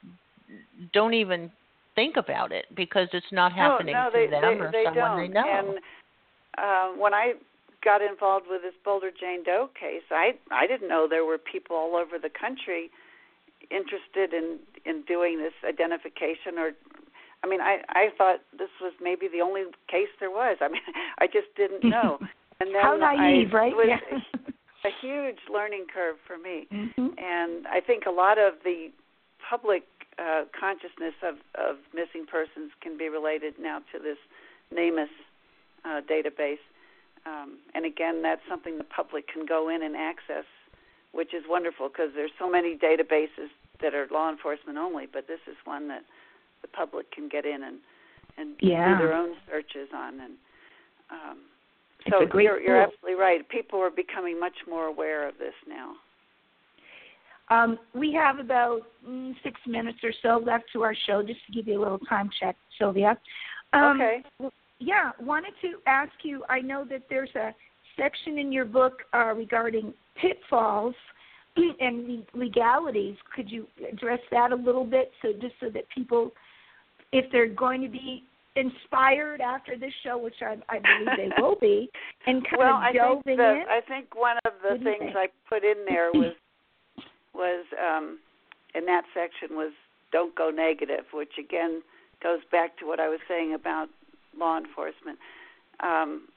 don't 0.93 1.13
even 1.13 1.51
think 1.95 2.17
about 2.17 2.51
it 2.51 2.65
because 2.75 3.07
it's 3.13 3.31
not 3.31 3.51
happening 3.51 3.93
no, 3.93 4.03
no, 4.03 4.09
to 4.09 4.17
they, 4.17 4.27
them 4.27 4.41
they, 4.41 4.63
or 4.63 4.71
they 4.71 4.83
someone 4.85 5.11
don't. 5.11 5.19
they 5.19 5.27
know. 5.27 5.45
And 5.45 5.77
uh, 6.57 6.99
when 6.99 7.13
I 7.13 7.33
got 7.83 8.01
involved 8.01 8.45
with 8.49 8.61
this 8.61 8.73
Boulder 8.83 9.11
Jane 9.11 9.43
Doe 9.43 9.69
case, 9.79 10.03
I 10.11 10.31
I 10.51 10.67
didn't 10.67 10.87
know 10.87 11.07
there 11.09 11.25
were 11.25 11.37
people 11.37 11.75
all 11.75 11.95
over 11.95 12.17
the 12.21 12.29
country 12.29 12.89
interested 13.69 14.33
in 14.33 14.59
in 14.85 15.03
doing 15.07 15.37
this 15.37 15.53
identification 15.67 16.57
or 16.57 16.71
I 17.43 17.47
mean 17.47 17.61
I 17.61 17.81
I 17.89 18.09
thought 18.17 18.39
this 18.57 18.69
was 18.81 18.93
maybe 19.01 19.27
the 19.27 19.41
only 19.41 19.63
case 19.89 20.09
there 20.19 20.31
was. 20.31 20.57
I 20.61 20.67
mean 20.67 20.81
I 21.19 21.27
just 21.27 21.47
didn't 21.55 21.89
know. 21.89 22.19
And 22.61 22.75
then 22.75 22.81
How 22.83 22.95
naive, 22.95 23.55
I, 23.55 23.57
right? 23.57 23.71
It 23.71 23.75
was 23.75 23.89
yeah. 23.89 24.39
a 24.85 24.93
huge 25.01 25.39
learning 25.51 25.87
curve 25.91 26.17
for 26.27 26.37
me. 26.37 26.67
hmm 26.69 27.07
And 27.17 27.65
I 27.65 27.81
think 27.81 28.03
a 28.05 28.11
lot 28.11 28.37
of 28.37 28.53
the 28.63 28.89
public 29.49 29.81
uh, 30.19 30.43
consciousness 30.57 31.13
of, 31.23 31.35
of 31.55 31.77
missing 31.93 32.25
persons 32.29 32.71
can 32.81 32.97
be 32.97 33.09
related 33.09 33.55
now 33.59 33.79
to 33.91 33.99
this 33.99 34.17
NamUs 34.73 35.07
uh, 35.85 36.01
database. 36.09 36.61
Um, 37.25 37.59
and 37.75 37.85
again, 37.85 38.21
that's 38.21 38.41
something 38.49 38.77
the 38.77 38.83
public 38.83 39.27
can 39.27 39.45
go 39.45 39.69
in 39.69 39.83
and 39.83 39.95
access, 39.95 40.45
which 41.11 41.33
is 41.33 41.43
wonderful 41.47 41.87
because 41.89 42.11
there's 42.15 42.31
so 42.39 42.49
many 42.49 42.75
databases 42.77 43.49
that 43.81 43.93
are 43.93 44.07
law 44.11 44.29
enforcement 44.29 44.77
only, 44.77 45.07
but 45.11 45.27
this 45.27 45.39
is 45.47 45.55
one 45.65 45.87
that 45.87 46.03
the 46.61 46.67
public 46.67 47.11
can 47.11 47.29
get 47.29 47.45
in 47.45 47.63
and 47.63 47.77
and 48.37 48.55
Yeah. 48.61 48.97
do 48.97 49.05
their 49.05 49.13
own 49.13 49.35
searches 49.49 49.89
on. 49.93 50.19
And 50.19 50.33
um, 51.11 51.37
so 52.09 52.21
you're, 52.39 52.59
you're 52.61 52.81
absolutely 52.81 53.15
right. 53.15 53.47
People 53.49 53.79
are 53.79 53.89
becoming 53.89 54.39
much 54.39 54.55
more 54.67 54.85
aware 54.85 55.27
of 55.27 55.37
this 55.37 55.53
now. 55.67 55.95
Um, 57.51 57.77
we 57.93 58.13
have 58.13 58.39
about 58.39 58.83
mm, 59.05 59.33
six 59.43 59.59
minutes 59.67 59.99
or 60.03 60.13
so 60.23 60.43
left 60.43 60.63
to 60.71 60.83
our 60.83 60.95
show, 61.05 61.21
just 61.21 61.45
to 61.47 61.51
give 61.51 61.67
you 61.67 61.79
a 61.79 61.81
little 61.83 61.99
time 61.99 62.29
check, 62.39 62.55
Silvia. 62.79 63.17
Um, 63.73 64.01
okay. 64.01 64.51
Yeah, 64.79 65.11
wanted 65.19 65.53
to 65.61 65.73
ask 65.85 66.13
you. 66.23 66.43
I 66.49 66.59
know 66.61 66.85
that 66.89 67.03
there's 67.09 67.29
a 67.35 67.53
section 67.97 68.37
in 68.37 68.53
your 68.53 68.65
book 68.65 69.03
uh, 69.13 69.33
regarding 69.33 69.93
pitfalls 70.19 70.95
and 71.57 72.07
le- 72.07 72.39
legalities. 72.39 73.17
Could 73.35 73.51
you 73.51 73.67
address 73.91 74.21
that 74.31 74.53
a 74.53 74.55
little 74.55 74.85
bit, 74.85 75.11
so 75.21 75.33
just 75.33 75.55
so 75.59 75.69
that 75.71 75.83
people, 75.93 76.31
if 77.11 77.29
they're 77.33 77.47
going 77.47 77.81
to 77.81 77.89
be 77.89 78.23
inspired 78.55 79.41
after 79.41 79.77
this 79.77 79.93
show, 80.05 80.17
which 80.17 80.35
I, 80.41 80.55
I 80.69 80.79
believe 80.79 81.17
they 81.17 81.41
will 81.41 81.57
be, 81.59 81.89
and 82.27 82.43
kind 82.49 82.59
well, 82.59 82.75
of 82.77 82.81
I 82.81 82.93
delving 82.93 83.23
think 83.23 83.37
the, 83.37 83.51
in. 83.51 83.63
I 83.69 83.81
think 83.87 84.15
one 84.15 84.37
of 84.45 84.53
the 84.63 84.83
things? 84.83 85.11
I 85.17 85.27
put 85.49 85.65
in 85.65 85.85
there 85.85 86.11
was 86.13 86.33
was 87.33 87.65
um, 87.79 88.19
in 88.75 88.85
that 88.85 89.03
section 89.13 89.55
was 89.55 89.71
don't 90.11 90.35
go 90.35 90.49
negative, 90.49 91.05
which 91.13 91.37
again 91.39 91.81
goes 92.21 92.41
back 92.51 92.77
to 92.79 92.85
what 92.85 92.99
I 92.99 93.09
was 93.09 93.19
saying 93.27 93.53
about 93.53 93.89
law 94.37 94.57
enforcement. 94.57 95.17
Um, 95.79 96.27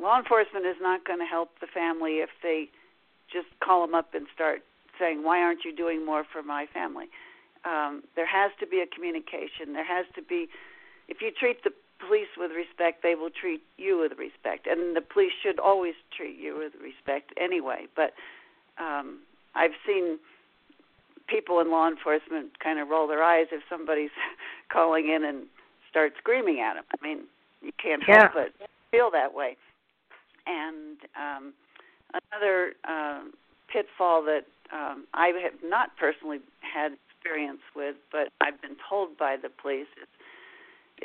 law 0.00 0.18
enforcement 0.18 0.66
is 0.66 0.76
not 0.80 1.04
going 1.04 1.18
to 1.18 1.26
help 1.26 1.50
the 1.60 1.66
family 1.66 2.18
if 2.24 2.30
they 2.42 2.68
just 3.32 3.48
call 3.60 3.86
them 3.86 3.94
up 3.94 4.14
and 4.14 4.26
start 4.34 4.62
saying, 4.98 5.22
"Why 5.22 5.40
aren't 5.40 5.64
you 5.64 5.74
doing 5.74 6.04
more 6.04 6.24
for 6.24 6.42
my 6.42 6.66
family?" 6.72 7.06
Um, 7.64 8.04
there 8.14 8.26
has 8.26 8.52
to 8.60 8.66
be 8.66 8.80
a 8.80 8.86
communication. 8.86 9.72
There 9.72 9.84
has 9.84 10.04
to 10.14 10.22
be, 10.22 10.48
if 11.08 11.22
you 11.22 11.30
treat 11.30 11.64
the 11.64 11.72
police 11.98 12.28
with 12.36 12.50
respect, 12.52 13.02
they 13.02 13.14
will 13.14 13.30
treat 13.30 13.62
you 13.78 13.98
with 13.98 14.18
respect, 14.18 14.66
and 14.66 14.94
the 14.94 15.00
police 15.00 15.32
should 15.42 15.58
always 15.58 15.94
treat 16.14 16.38
you 16.38 16.58
with 16.58 16.74
respect 16.80 17.32
anyway. 17.40 17.86
But 17.96 18.12
um, 18.78 19.20
I've 19.54 19.76
seen 19.86 20.18
people 21.28 21.60
in 21.60 21.70
law 21.70 21.88
enforcement 21.88 22.58
kind 22.62 22.78
of 22.78 22.88
roll 22.88 23.06
their 23.06 23.22
eyes 23.22 23.46
if 23.52 23.62
somebody's 23.68 24.10
calling 24.72 25.08
in 25.08 25.24
and 25.24 25.46
start 25.90 26.12
screaming 26.18 26.60
at 26.60 26.74
them. 26.74 26.84
I 26.92 27.02
mean, 27.06 27.20
you 27.62 27.72
can't 27.82 28.02
help 28.02 28.18
Yeah. 28.20 28.28
but 28.34 28.68
feel 28.90 29.10
that 29.12 29.34
way. 29.34 29.56
And 30.46 30.98
um, 31.16 31.52
another 32.32 32.72
um, 32.86 33.32
pitfall 33.72 34.22
that 34.24 34.44
um, 34.72 35.06
I 35.14 35.28
have 35.42 35.58
not 35.64 35.96
personally 35.98 36.40
had 36.60 36.92
experience 37.10 37.60
with, 37.74 37.96
but 38.12 38.28
I've 38.40 38.60
been 38.60 38.76
told 38.88 39.16
by 39.16 39.36
the 39.40 39.48
police 39.48 39.86
is, 40.00 40.08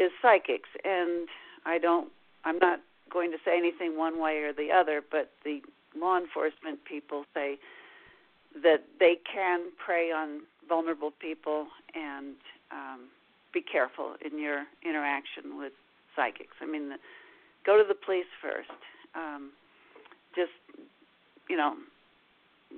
is 0.06 0.12
psychics. 0.22 0.70
And 0.84 1.28
I 1.66 1.78
don't, 1.78 2.10
I'm 2.44 2.58
not 2.60 2.82
going 3.10 3.32
to 3.32 3.38
say 3.46 3.58
anything 3.58 3.98
one 3.98 4.20
way 4.20 4.40
or 4.40 4.54
the 4.54 4.72
other, 4.72 5.02
but 5.10 5.32
the 5.44 5.62
law 5.98 6.18
enforcement 6.18 6.84
people 6.86 7.24
say 7.34 7.58
that 8.64 8.86
they 9.00 9.18
can 9.32 9.72
prey 9.84 10.12
on 10.12 10.42
vulnerable 10.68 11.12
people 11.20 11.68
and 11.96 12.36
um, 12.72 13.08
be 13.54 13.62
careful 13.62 14.16
in 14.24 14.40
your 14.40 14.66
interaction 14.84 15.58
with 15.58 15.74
psychics. 16.16 16.56
I 16.62 16.66
mean, 16.66 16.90
the, 16.90 16.96
go 17.66 17.78
to 17.78 17.88
the 17.88 17.96
police 17.96 18.30
first. 18.42 18.70
Um, 19.16 19.52
just 20.36 20.52
you 21.50 21.58
know, 21.58 21.76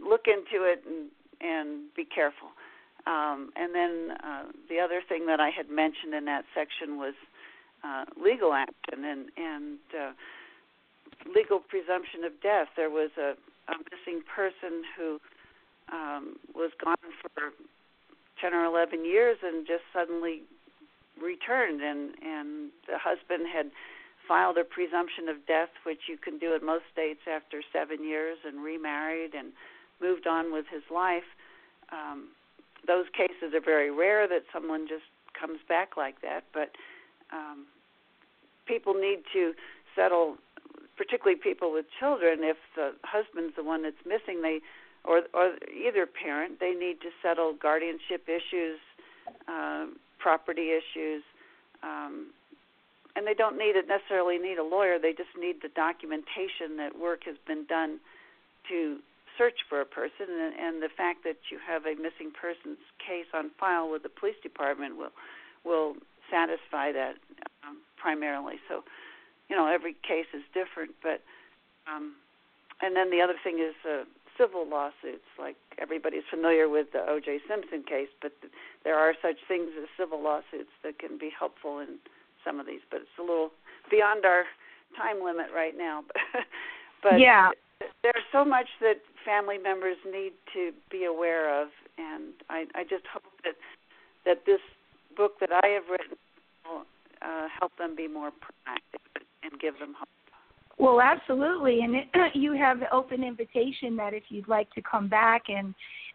look 0.02 0.26
into 0.28 0.64
it 0.64 0.84
and 0.88 1.10
and 1.42 1.94
be 1.96 2.06
careful. 2.06 2.50
Um, 3.08 3.52
and 3.56 3.74
then 3.74 4.18
uh, 4.24 4.44
the 4.70 4.80
other 4.80 5.02
thing 5.08 5.26
that 5.26 5.40
I 5.40 5.50
had 5.50 5.70
mentioned 5.70 6.14
in 6.14 6.26
that 6.26 6.46
section 6.54 6.98
was 6.98 7.16
uh, 7.84 8.06
legal 8.22 8.54
action 8.54 9.04
and 9.04 9.26
and 9.38 9.80
uh, 9.92 10.12
legal 11.36 11.60
presumption 11.60 12.24
of 12.24 12.40
death. 12.42 12.68
There 12.78 12.90
was 12.90 13.10
a, 13.18 13.34
a 13.72 13.76
missing 13.92 14.22
person 14.24 14.84
who 14.98 15.20
um, 15.92 16.36
was 16.56 16.72
gone 16.84 16.96
for 17.22 17.52
ten 18.40 18.54
or 18.54 18.66
eleven 18.66 19.06
years 19.06 19.38
and 19.44 19.68
just 19.68 19.84
suddenly 19.94 20.42
returned, 21.22 21.82
and 21.82 22.16
and 22.24 22.72
the 22.88 22.98
husband 22.98 23.48
had 23.52 23.72
filed 24.28 24.58
a 24.58 24.64
presumption 24.64 25.28
of 25.28 25.46
death, 25.48 25.70
which 25.84 26.08
you 26.08 26.18
can 26.18 26.38
do 26.38 26.54
in 26.56 26.66
most 26.66 26.86
states 26.92 27.22
after 27.28 27.62
seven 27.74 28.04
years, 28.04 28.38
and 28.46 28.64
remarried 28.64 29.34
and 29.34 29.52
moved 30.02 30.28
on 30.28 30.54
with 30.54 30.66
his 30.72 30.84
life. 30.90 31.28
Um, 31.92 32.30
those 32.88 33.06
cases 33.16 33.54
are 33.54 33.62
very 33.62 33.92
rare 33.92 34.28
that 34.28 34.44
someone 34.54 34.88
just 34.88 35.04
comes 35.40 35.60
back 35.68 35.98
like 35.98 36.22
that, 36.22 36.44
but 36.54 36.72
um, 37.32 37.66
people 38.66 38.94
need 38.94 39.20
to 39.34 39.54
settle, 39.96 40.38
particularly 40.98 41.38
people 41.38 41.72
with 41.72 41.86
children. 42.00 42.40
If 42.42 42.58
the 42.76 42.94
husband's 43.04 43.56
the 43.56 43.64
one 43.64 43.84
that's 43.84 44.04
missing, 44.06 44.42
they 44.42 44.62
or 45.04 45.22
or 45.34 45.56
either 45.74 46.06
parent, 46.06 46.60
they 46.60 46.72
need 46.72 47.02
to 47.02 47.10
settle 47.22 47.54
guardianship 47.54 48.28
issues, 48.28 48.80
uh, 49.48 49.86
property 50.20 50.70
issues, 50.72 51.24
um, 51.84 52.28
and 53.16 53.26
they 53.26 53.34
don't 53.34 53.58
need 53.58 53.76
it 53.76 53.88
necessarily 53.88 54.38
need 54.38 54.58
a 54.58 54.64
lawyer. 54.64 55.00
They 55.00 55.14
just 55.14 55.36
need 55.40 55.62
the 55.62 55.70
documentation 55.70 56.78
that 56.78 56.98
work 57.00 57.24
has 57.26 57.36
been 57.48 57.66
done 57.66 58.00
to 58.70 59.00
search 59.38 59.66
for 59.68 59.82
a 59.82 59.86
person, 59.86 60.28
and, 60.30 60.54
and 60.54 60.84
the 60.84 60.90
fact 60.96 61.24
that 61.24 61.38
you 61.50 61.58
have 61.66 61.86
a 61.86 61.96
missing 61.96 62.32
persons 62.32 62.78
case 63.00 63.28
on 63.34 63.50
file 63.60 63.90
with 63.90 64.04
the 64.04 64.10
police 64.10 64.38
department 64.44 64.98
will 64.98 65.12
will 65.64 65.96
satisfy 66.30 66.92
that 66.92 67.16
um, 67.68 67.78
primarily. 67.98 68.56
So, 68.68 68.84
you 69.50 69.56
know, 69.56 69.68
every 69.68 69.94
case 69.94 70.28
is 70.34 70.44
different, 70.54 70.92
but 71.04 71.22
um, 71.90 72.14
and 72.82 72.96
then 72.96 73.12
the 73.12 73.22
other 73.22 73.36
thing 73.44 73.60
is 73.60 73.76
uh, 73.86 74.06
civil 74.42 74.66
lawsuits. 74.68 75.30
Like 75.38 75.56
everybody's 75.78 76.26
familiar 76.30 76.68
with 76.68 76.88
the 76.94 77.06
O.J. 77.06 77.46
Simpson 77.48 77.84
case, 77.86 78.10
but 78.22 78.34
th- 78.42 78.54
there 78.84 78.98
are 78.98 79.14
such 79.22 79.38
things 79.48 79.70
as 79.78 79.88
civil 79.94 80.22
lawsuits 80.22 80.74
that 80.84 80.98
can 80.98 81.20
be 81.20 81.30
helpful 81.30 81.78
in 81.78 82.02
some 82.44 82.60
of 82.60 82.66
these. 82.66 82.82
But 82.90 83.02
it's 83.06 83.20
a 83.20 83.22
little 83.22 83.52
beyond 83.92 84.26
our 84.26 84.46
time 84.98 85.24
limit 85.24 85.54
right 85.54 85.78
now. 85.78 86.04
but 87.04 87.20
yeah 87.20 87.52
there's 88.04 88.26
so 88.32 88.46
much 88.46 88.68
that 88.82 89.02
family 89.26 89.58
members 89.58 89.98
need 90.06 90.34
to 90.54 90.72
be 90.90 91.06
aware 91.06 91.62
of, 91.62 91.70
and 91.98 92.34
I, 92.50 92.66
I 92.76 92.84
just 92.84 93.06
hope 93.12 93.24
that 93.44 93.56
that 94.26 94.46
this 94.46 94.62
book 95.18 95.40
that 95.40 95.50
I 95.52 95.68
have 95.70 95.84
written 95.90 96.18
will 96.66 96.86
uh, 97.22 97.48
help 97.60 97.76
them 97.78 97.96
be 97.96 98.08
more 98.08 98.30
proactive 98.30 99.24
and 99.44 99.60
give 99.60 99.80
them 99.80 99.96
hope. 99.98 100.10
Well, 100.82 101.00
absolutely, 101.00 101.82
and 101.82 101.96
it, 101.96 102.08
you 102.34 102.54
have 102.54 102.80
the 102.80 102.94
open 102.94 103.24
invitation 103.24 103.96
that 103.98 104.14
if 104.14 104.24
you'd 104.30 104.48
like 104.48 104.70
to 104.74 104.82
come 104.82 105.08
back 105.08 105.44
and 105.48 105.74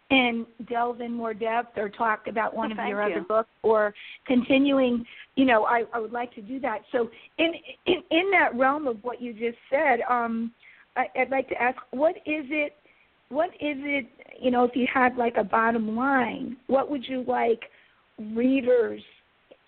and 0.09 0.45
delve 0.69 1.01
in 1.01 1.11
more 1.11 1.33
depth 1.33 1.77
or 1.77 1.89
talk 1.89 2.27
about 2.27 2.55
one 2.55 2.69
well, 2.69 2.79
of 2.79 2.87
your 2.87 3.05
you. 3.09 3.15
other 3.15 3.25
books 3.27 3.49
or 3.61 3.93
continuing 4.25 5.05
you 5.35 5.43
know 5.43 5.65
I, 5.65 5.83
I 5.93 5.99
would 5.99 6.13
like 6.13 6.33
to 6.35 6.41
do 6.41 6.61
that 6.61 6.83
so 6.93 7.09
in, 7.37 7.51
in 7.87 7.95
in 8.09 8.31
that 8.31 8.55
realm 8.55 8.87
of 8.87 9.03
what 9.03 9.21
you 9.21 9.33
just 9.33 9.57
said 9.69 9.99
um 10.09 10.53
I, 10.97 11.07
I'd 11.19 11.29
like 11.29 11.47
to 11.49 11.61
ask, 11.61 11.77
what 11.91 12.17
is 12.17 12.45
it? 12.49 12.73
What 13.29 13.49
is 13.55 13.77
it? 13.79 14.07
You 14.41 14.51
know, 14.51 14.63
if 14.63 14.75
you 14.75 14.87
had 14.91 15.15
like 15.15 15.35
a 15.37 15.43
bottom 15.43 15.95
line, 15.95 16.57
what 16.67 16.89
would 16.89 17.05
you 17.07 17.23
like 17.27 17.61
readers 18.33 19.01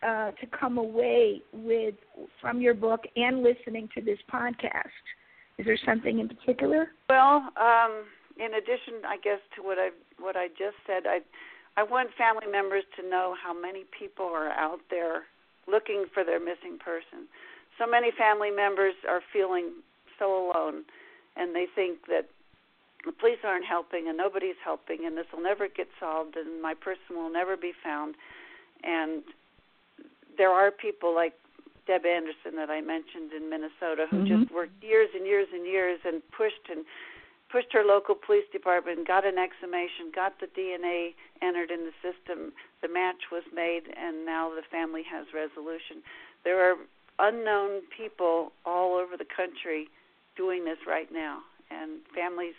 uh, 0.05 0.31
to 0.31 0.45
come 0.47 0.77
away 0.77 1.41
with 1.53 1.95
from 2.41 2.61
your 2.61 2.73
book 2.73 3.01
and 3.15 3.43
listening 3.43 3.89
to 3.95 4.01
this 4.01 4.19
podcast? 4.31 5.03
Is 5.57 5.65
there 5.65 5.79
something 5.85 6.19
in 6.19 6.29
particular? 6.29 6.89
Well, 7.09 7.51
um, 7.57 8.05
in 8.37 8.53
addition, 8.53 9.03
I 9.05 9.17
guess 9.17 9.39
to 9.55 9.63
what 9.63 9.77
I 9.77 9.89
what 10.19 10.35
I 10.35 10.47
just 10.47 10.77
said, 10.87 11.03
I 11.05 11.19
I 11.77 11.83
want 11.83 12.09
family 12.17 12.47
members 12.49 12.83
to 12.97 13.07
know 13.07 13.35
how 13.41 13.53
many 13.53 13.83
people 13.97 14.25
are 14.25 14.49
out 14.49 14.79
there 14.89 15.23
looking 15.67 16.05
for 16.13 16.23
their 16.23 16.39
missing 16.39 16.77
person. 16.83 17.27
So 17.77 17.85
many 17.85 18.11
family 18.17 18.51
members 18.51 18.95
are 19.07 19.21
feeling 19.31 19.71
so 20.17 20.51
alone 20.51 20.83
and 21.37 21.55
they 21.55 21.65
think 21.73 22.07
that 22.07 22.27
the 23.05 23.13
police 23.13 23.39
aren't 23.45 23.65
helping 23.65 24.09
and 24.09 24.17
nobody's 24.17 24.59
helping 24.63 25.05
and 25.05 25.17
this 25.17 25.25
will 25.31 25.41
never 25.41 25.67
get 25.69 25.87
solved 25.99 26.35
and 26.35 26.61
my 26.61 26.73
person 26.73 27.15
will 27.15 27.31
never 27.31 27.55
be 27.55 27.71
found 27.81 28.15
and 28.83 29.23
there 30.39 30.49
are 30.49 30.71
people 30.71 31.13
like 31.13 31.35
Deb 31.85 32.07
Anderson 32.07 32.55
that 32.55 32.71
I 32.71 32.79
mentioned 32.79 33.35
in 33.35 33.51
Minnesota 33.51 34.07
who 34.09 34.23
mm-hmm. 34.23 34.47
just 34.47 34.55
worked 34.55 34.81
years 34.81 35.09
and 35.13 35.27
years 35.27 35.51
and 35.51 35.67
years 35.67 35.99
and 36.07 36.23
pushed 36.31 36.71
and 36.71 36.87
pushed 37.51 37.73
her 37.73 37.83
local 37.83 38.15
police 38.15 38.45
department, 38.53 39.05
got 39.05 39.25
an 39.25 39.35
exhumation, 39.35 40.13
got 40.13 40.39
the 40.39 40.47
DNA 40.55 41.17
entered 41.41 41.71
in 41.71 41.83
the 41.83 41.95
system, 41.99 42.53
the 42.81 42.87
match 42.87 43.33
was 43.33 43.41
made, 43.51 43.89
and 43.97 44.23
now 44.23 44.53
the 44.53 44.61
family 44.71 45.01
has 45.03 45.25
resolution. 45.33 46.05
There 46.45 46.61
are 46.61 46.77
unknown 47.17 47.81
people 47.89 48.53
all 48.65 48.95
over 48.95 49.17
the 49.17 49.25
country 49.25 49.89
doing 50.37 50.63
this 50.63 50.77
right 50.87 51.11
now, 51.11 51.39
and 51.71 52.05
families, 52.15 52.53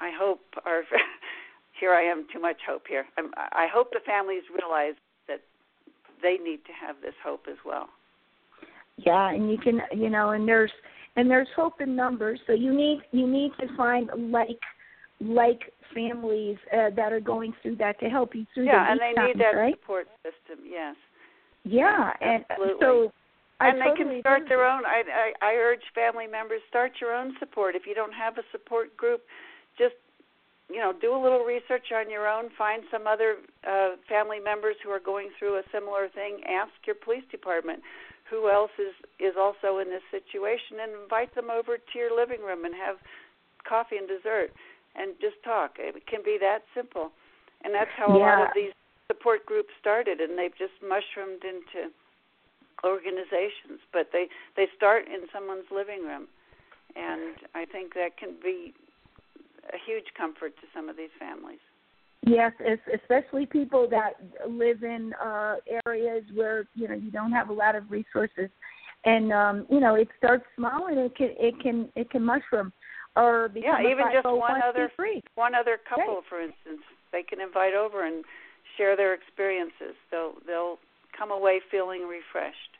I 0.00 0.10
hope, 0.16 0.46
are. 0.64 0.82
here 1.80 1.92
I 1.92 2.02
am, 2.02 2.24
too 2.32 2.38
much 2.40 2.62
hope 2.66 2.86
here. 2.88 3.04
I'm, 3.18 3.34
I 3.36 3.66
hope 3.66 3.90
the 3.90 4.00
families 4.06 4.44
realize 4.48 4.94
they 6.24 6.42
need 6.42 6.64
to 6.64 6.72
have 6.72 6.96
this 7.00 7.14
hope 7.22 7.44
as 7.48 7.58
well. 7.64 7.88
Yeah, 8.96 9.30
and 9.30 9.50
you 9.50 9.58
can, 9.58 9.80
you 9.92 10.08
know, 10.08 10.30
and 10.30 10.48
there's 10.48 10.72
and 11.16 11.30
there's 11.30 11.48
hope 11.54 11.80
in 11.80 11.94
numbers. 11.94 12.40
So 12.46 12.52
you 12.52 12.74
need 12.74 13.02
you 13.12 13.28
need 13.28 13.52
to 13.60 13.76
find 13.76 14.10
like 14.32 14.58
like 15.20 15.60
families 15.94 16.56
uh, 16.72 16.90
that 16.96 17.12
are 17.12 17.20
going 17.20 17.52
through 17.62 17.76
that 17.76 18.00
to 18.00 18.06
help 18.06 18.34
you 18.34 18.46
through. 18.54 18.66
Yeah, 18.66 18.84
the 18.84 18.92
and 18.92 19.00
they 19.00 19.12
times, 19.14 19.34
need 19.36 19.42
that 19.42 19.56
right? 19.56 19.74
support 19.80 20.08
system. 20.22 20.64
Yes. 20.66 20.96
Yeah, 21.64 22.12
and 22.20 22.44
Absolutely. 22.50 22.78
so 22.80 23.12
and 23.60 23.82
I 23.82 23.84
they 23.84 23.90
totally 23.90 24.14
can 24.14 24.20
start 24.20 24.42
their 24.48 24.64
own. 24.64 24.82
I, 24.86 25.02
I 25.42 25.46
I 25.46 25.52
urge 25.54 25.82
family 25.94 26.26
members 26.26 26.60
start 26.68 26.92
your 27.00 27.14
own 27.14 27.34
support. 27.38 27.74
If 27.74 27.86
you 27.86 27.94
don't 27.94 28.12
have 28.12 28.38
a 28.38 28.42
support 28.52 28.96
group, 28.96 29.22
just 29.78 29.94
you 30.70 30.78
know 30.78 30.92
do 30.92 31.14
a 31.14 31.20
little 31.20 31.44
research 31.44 31.92
on 31.94 32.10
your 32.10 32.28
own. 32.28 32.50
Find 32.56 32.82
some 32.90 33.06
other 33.06 33.36
uh, 33.68 33.96
family 34.08 34.40
members 34.40 34.76
who 34.82 34.90
are 34.90 35.00
going 35.00 35.30
through 35.38 35.58
a 35.58 35.62
similar 35.72 36.08
thing. 36.08 36.40
Ask 36.48 36.72
your 36.86 36.96
police 36.96 37.24
department 37.30 37.80
who 38.30 38.50
else 38.50 38.72
is 38.78 38.94
is 39.20 39.34
also 39.38 39.78
in 39.78 39.88
this 39.88 40.04
situation, 40.10 40.80
and 40.82 40.92
invite 41.02 41.34
them 41.34 41.50
over 41.50 41.76
to 41.76 41.94
your 41.98 42.14
living 42.14 42.40
room 42.40 42.64
and 42.64 42.74
have 42.74 42.96
coffee 43.68 43.96
and 43.96 44.08
dessert, 44.08 44.52
and 44.96 45.14
just 45.20 45.36
talk. 45.44 45.76
It 45.78 46.06
can 46.06 46.20
be 46.24 46.38
that 46.40 46.64
simple, 46.74 47.12
and 47.62 47.74
that's 47.74 47.92
how 47.96 48.08
a 48.08 48.16
lot 48.16 48.42
of 48.42 48.48
these 48.54 48.72
support 49.08 49.44
groups 49.46 49.70
started, 49.80 50.20
and 50.20 50.38
they've 50.38 50.56
just 50.56 50.74
mushroomed 50.80 51.44
into 51.44 51.92
organizations, 52.84 53.80
but 53.92 54.08
they 54.12 54.28
they 54.56 54.66
start 54.76 55.06
in 55.06 55.28
someone's 55.32 55.68
living 55.70 56.04
room, 56.04 56.28
and 56.96 57.36
I 57.54 57.64
think 57.64 57.94
that 57.94 58.16
can 58.16 58.36
be 58.42 58.72
a 59.72 59.78
huge 59.86 60.06
comfort 60.16 60.54
to 60.56 60.66
some 60.74 60.88
of 60.88 60.96
these 60.96 61.12
families. 61.18 61.60
Yes, 62.26 62.52
especially 62.92 63.44
people 63.44 63.86
that 63.90 64.12
live 64.48 64.82
in 64.82 65.12
uh 65.22 65.56
areas 65.86 66.24
where 66.34 66.66
you 66.74 66.88
know 66.88 66.94
you 66.94 67.10
don't 67.10 67.32
have 67.32 67.50
a 67.50 67.52
lot 67.52 67.74
of 67.74 67.90
resources, 67.90 68.48
and 69.04 69.30
um, 69.32 69.66
you 69.68 69.78
know 69.78 69.94
it 69.94 70.08
starts 70.16 70.44
small 70.56 70.86
and 70.86 70.98
it 70.98 71.14
can 71.14 71.34
it 71.38 71.54
can 71.60 71.90
it 71.94 72.10
can 72.10 72.24
mushroom, 72.24 72.72
or 73.14 73.48
become 73.48 73.82
Yeah, 73.82 73.90
even 73.90 74.06
just 74.10 74.24
one 74.24 74.62
other 74.62 74.90
one 75.34 75.54
other 75.54 75.78
couple, 75.86 76.22
for 76.28 76.40
instance, 76.40 76.80
they 77.12 77.22
can 77.22 77.40
invite 77.40 77.74
over 77.74 78.06
and 78.06 78.24
share 78.78 78.96
their 78.96 79.12
experiences. 79.12 79.94
They'll 80.10 80.34
they'll 80.46 80.78
come 81.16 81.30
away 81.30 81.60
feeling 81.70 82.08
refreshed. 82.08 82.74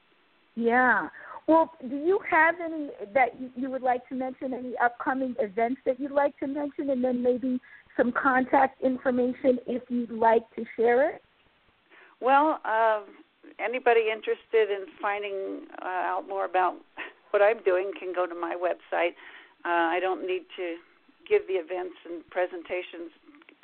Yeah. 0.57 1.09
Well, 1.47 1.77
do 1.89 1.97
you 1.97 2.19
have 2.31 2.59
any 2.61 2.91
that 3.13 3.39
you- 3.39 3.71
would 3.71 3.83
like 3.83 4.07
to 4.09 4.15
mention? 4.15 4.55
Any 4.55 4.77
upcoming 4.79 5.37
events 5.39 5.83
that 5.85 6.01
you'd 6.01 6.11
like 6.11 6.37
to 6.39 6.47
mention, 6.47 6.91
and 6.91 7.05
then 7.05 7.23
maybe 7.23 7.61
some 7.97 8.13
contact 8.13 8.81
information 8.81 9.61
if 9.67 9.83
you'd 9.91 10.11
like 10.11 10.49
to 10.55 10.65
share 10.77 11.11
it? 11.11 11.23
Well, 12.21 12.61
uh, 12.65 13.03
anybody 13.59 14.11
interested 14.11 14.71
in 14.71 14.87
finding 15.01 15.67
uh, 15.83 15.85
out 15.87 16.27
more 16.29 16.45
about 16.45 16.77
what 17.31 17.43
I'm 17.43 17.63
doing 17.63 17.93
can 17.99 18.13
go 18.13 18.27
to 18.27 18.35
my 18.35 18.55
website. 18.55 19.15
Uh, 19.65 19.91
I 19.93 20.01
don't 20.01 20.27
need 20.27 20.45
to 20.57 20.79
give 21.27 21.47
the 21.47 21.55
events 21.55 21.97
and 22.05 22.29
presentations 22.31 23.11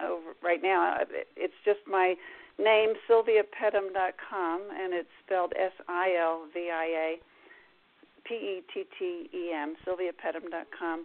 over 0.01 0.35
right 0.43 0.63
now. 0.63 0.97
Uh, 1.01 1.05
It's 1.37 1.55
just 1.65 1.81
my 1.87 2.17
name, 2.59 2.95
silviapettem.com, 3.09 4.63
and 4.71 4.93
it's 4.93 5.09
spelled 5.25 5.55
S-I-L-V-I-A 8.31 8.63
P-E-T-T-E-M, 8.73 9.77
silviapettem.com. 9.87 10.99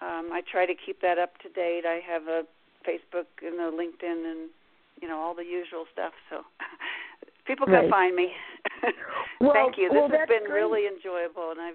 Um, 0.00 0.30
I 0.32 0.42
try 0.50 0.66
to 0.66 0.74
keep 0.74 1.00
that 1.02 1.18
up 1.18 1.38
to 1.42 1.48
date. 1.48 1.82
I 1.86 2.00
have 2.06 2.22
a 2.24 2.42
Facebook 2.88 3.26
and 3.42 3.60
a 3.60 3.70
LinkedIn 3.70 4.30
and 4.30 4.50
you 5.00 5.08
know 5.08 5.18
all 5.18 5.34
the 5.34 5.44
usual 5.44 5.84
stuff. 5.92 6.12
So 6.30 6.42
people 7.46 7.66
can 7.66 7.74
right. 7.74 7.90
find 7.90 8.16
me. 8.16 8.32
well, 9.40 9.52
Thank 9.52 9.78
you. 9.78 9.88
This 9.88 9.96
well, 9.96 10.08
has 10.10 10.28
been 10.28 10.46
great. 10.46 10.52
really 10.52 10.86
enjoyable, 10.86 11.52
and 11.52 11.60
I'm 11.60 11.74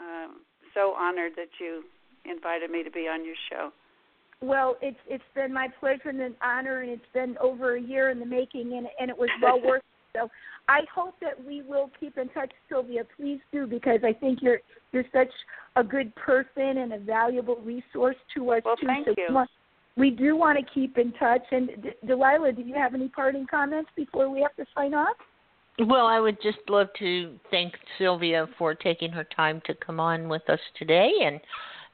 um, 0.00 0.40
so 0.74 0.94
honored 0.96 1.32
that 1.36 1.48
you 1.60 1.84
invited 2.24 2.70
me 2.70 2.82
to 2.82 2.90
be 2.90 3.08
on 3.08 3.24
your 3.24 3.36
show. 3.50 3.70
Well, 4.40 4.76
it's 4.80 4.98
it's 5.08 5.24
been 5.34 5.52
my 5.52 5.68
pleasure 5.80 6.08
and 6.08 6.20
an 6.20 6.36
honor, 6.42 6.80
and 6.80 6.90
it's 6.90 7.12
been 7.12 7.36
over 7.38 7.76
a 7.76 7.80
year 7.80 8.10
in 8.10 8.20
the 8.20 8.26
making, 8.26 8.72
and 8.74 8.86
and 8.98 9.10
it 9.10 9.18
was 9.18 9.28
well 9.42 9.60
worth. 9.64 9.82
it. 10.14 10.18
So 10.18 10.30
I 10.68 10.80
hope 10.94 11.14
that 11.20 11.42
we 11.44 11.62
will 11.62 11.90
keep 11.98 12.18
in 12.18 12.28
touch, 12.28 12.52
Silvia. 12.68 13.02
Please 13.16 13.40
do 13.52 13.66
because 13.66 14.00
I 14.04 14.12
think 14.12 14.40
you're 14.42 14.58
you're 14.92 15.04
such 15.12 15.32
a 15.76 15.82
good 15.82 16.14
person 16.14 16.78
and 16.78 16.92
a 16.92 16.98
valuable 16.98 17.56
resource 17.56 18.16
to 18.36 18.50
us 18.50 18.62
well, 18.64 18.76
too. 18.76 18.86
Thank 18.86 19.06
so 19.06 19.14
you. 19.16 19.44
we 19.96 20.10
do 20.10 20.36
want 20.36 20.58
to 20.58 20.64
keep 20.72 20.98
in 20.98 21.12
touch. 21.12 21.42
And 21.50 21.68
D- 21.82 21.90
Delilah, 22.06 22.52
do 22.52 22.62
you 22.62 22.74
have 22.74 22.94
any 22.94 23.08
parting 23.08 23.46
comments 23.50 23.90
before 23.96 24.30
we 24.30 24.42
have 24.42 24.54
to 24.56 24.66
sign 24.74 24.94
off? 24.94 25.16
Well, 25.86 26.06
I 26.06 26.20
would 26.20 26.42
just 26.42 26.58
love 26.68 26.88
to 26.98 27.38
thank 27.50 27.74
Silvia 27.98 28.48
for 28.58 28.74
taking 28.74 29.10
her 29.12 29.24
time 29.24 29.62
to 29.66 29.74
come 29.74 30.00
on 30.00 30.28
with 30.28 30.48
us 30.50 30.60
today 30.78 31.10
and 31.24 31.40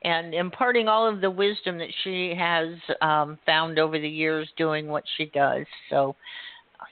and 0.03 0.35
imparting 0.35 0.87
all 0.87 1.09
of 1.09 1.23
the 1.23 1.31
wisdom 1.31 1.79
that 1.79 1.89
she 2.03 2.35
has 2.39 2.69
um, 3.01 3.39
found 3.47 3.79
over 3.79 3.99
the 3.99 4.09
years 4.09 4.47
doing 4.59 4.87
what 4.87 5.03
she 5.17 5.27
does. 5.27 5.65
So 5.89 6.15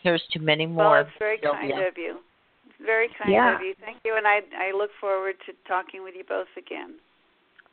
here's 0.03 0.23
to 0.33 0.39
many 0.39 0.67
more. 0.67 0.91
Well, 0.91 1.01
it's 1.03 1.11
very 1.19 1.39
Silvia. 1.43 1.61
kind 1.61 1.87
of 1.87 1.97
you. 1.97 2.19
Very 2.85 3.09
kind 3.19 3.33
yeah. 3.33 3.55
of 3.55 3.61
you. 3.61 3.75
Thank 3.85 3.99
you, 4.05 4.17
and 4.17 4.27
I 4.27 4.41
I 4.59 4.77
look 4.77 4.91
forward 5.01 5.37
to 5.47 5.53
talking 5.69 6.03
with 6.03 6.15
you 6.17 6.25
both 6.29 6.49
again. 6.57 6.97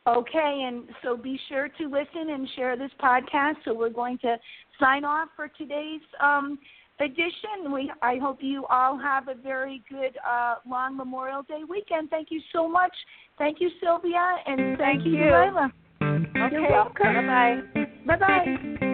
Okay, 0.06 0.64
and 0.66 0.84
so 1.02 1.16
be 1.16 1.38
sure 1.48 1.68
to 1.68 1.84
listen 1.84 2.30
and 2.30 2.48
share 2.56 2.76
this 2.76 2.90
podcast. 3.02 3.56
So 3.64 3.74
we're 3.74 3.90
going 3.90 4.18
to 4.18 4.36
sign 4.78 5.04
off 5.04 5.28
for 5.36 5.48
today's 5.48 6.00
um, 6.22 6.58
edition. 7.00 7.72
We 7.72 7.92
I 8.02 8.16
hope 8.16 8.38
you 8.40 8.66
all 8.70 8.98
have 8.98 9.28
a 9.28 9.34
very 9.34 9.82
good 9.90 10.16
uh, 10.26 10.56
long 10.68 10.96
Memorial 10.96 11.42
Day 11.42 11.62
weekend. 11.68 12.08
Thank 12.10 12.28
you 12.30 12.40
so 12.52 12.68
much. 12.68 12.94
Thank 13.36 13.60
you, 13.60 13.70
Silvia, 13.82 14.36
and 14.46 14.78
thank, 14.78 15.02
thank 15.02 15.04
you, 15.04 15.12
you. 15.12 15.24
Delilah. 15.24 15.72
Okay. 16.02 16.48
You're 16.52 16.70
welcome. 16.70 17.26
Bye 17.26 17.60
bye. 18.06 18.16
Bye 18.16 18.16
bye. 18.16 18.86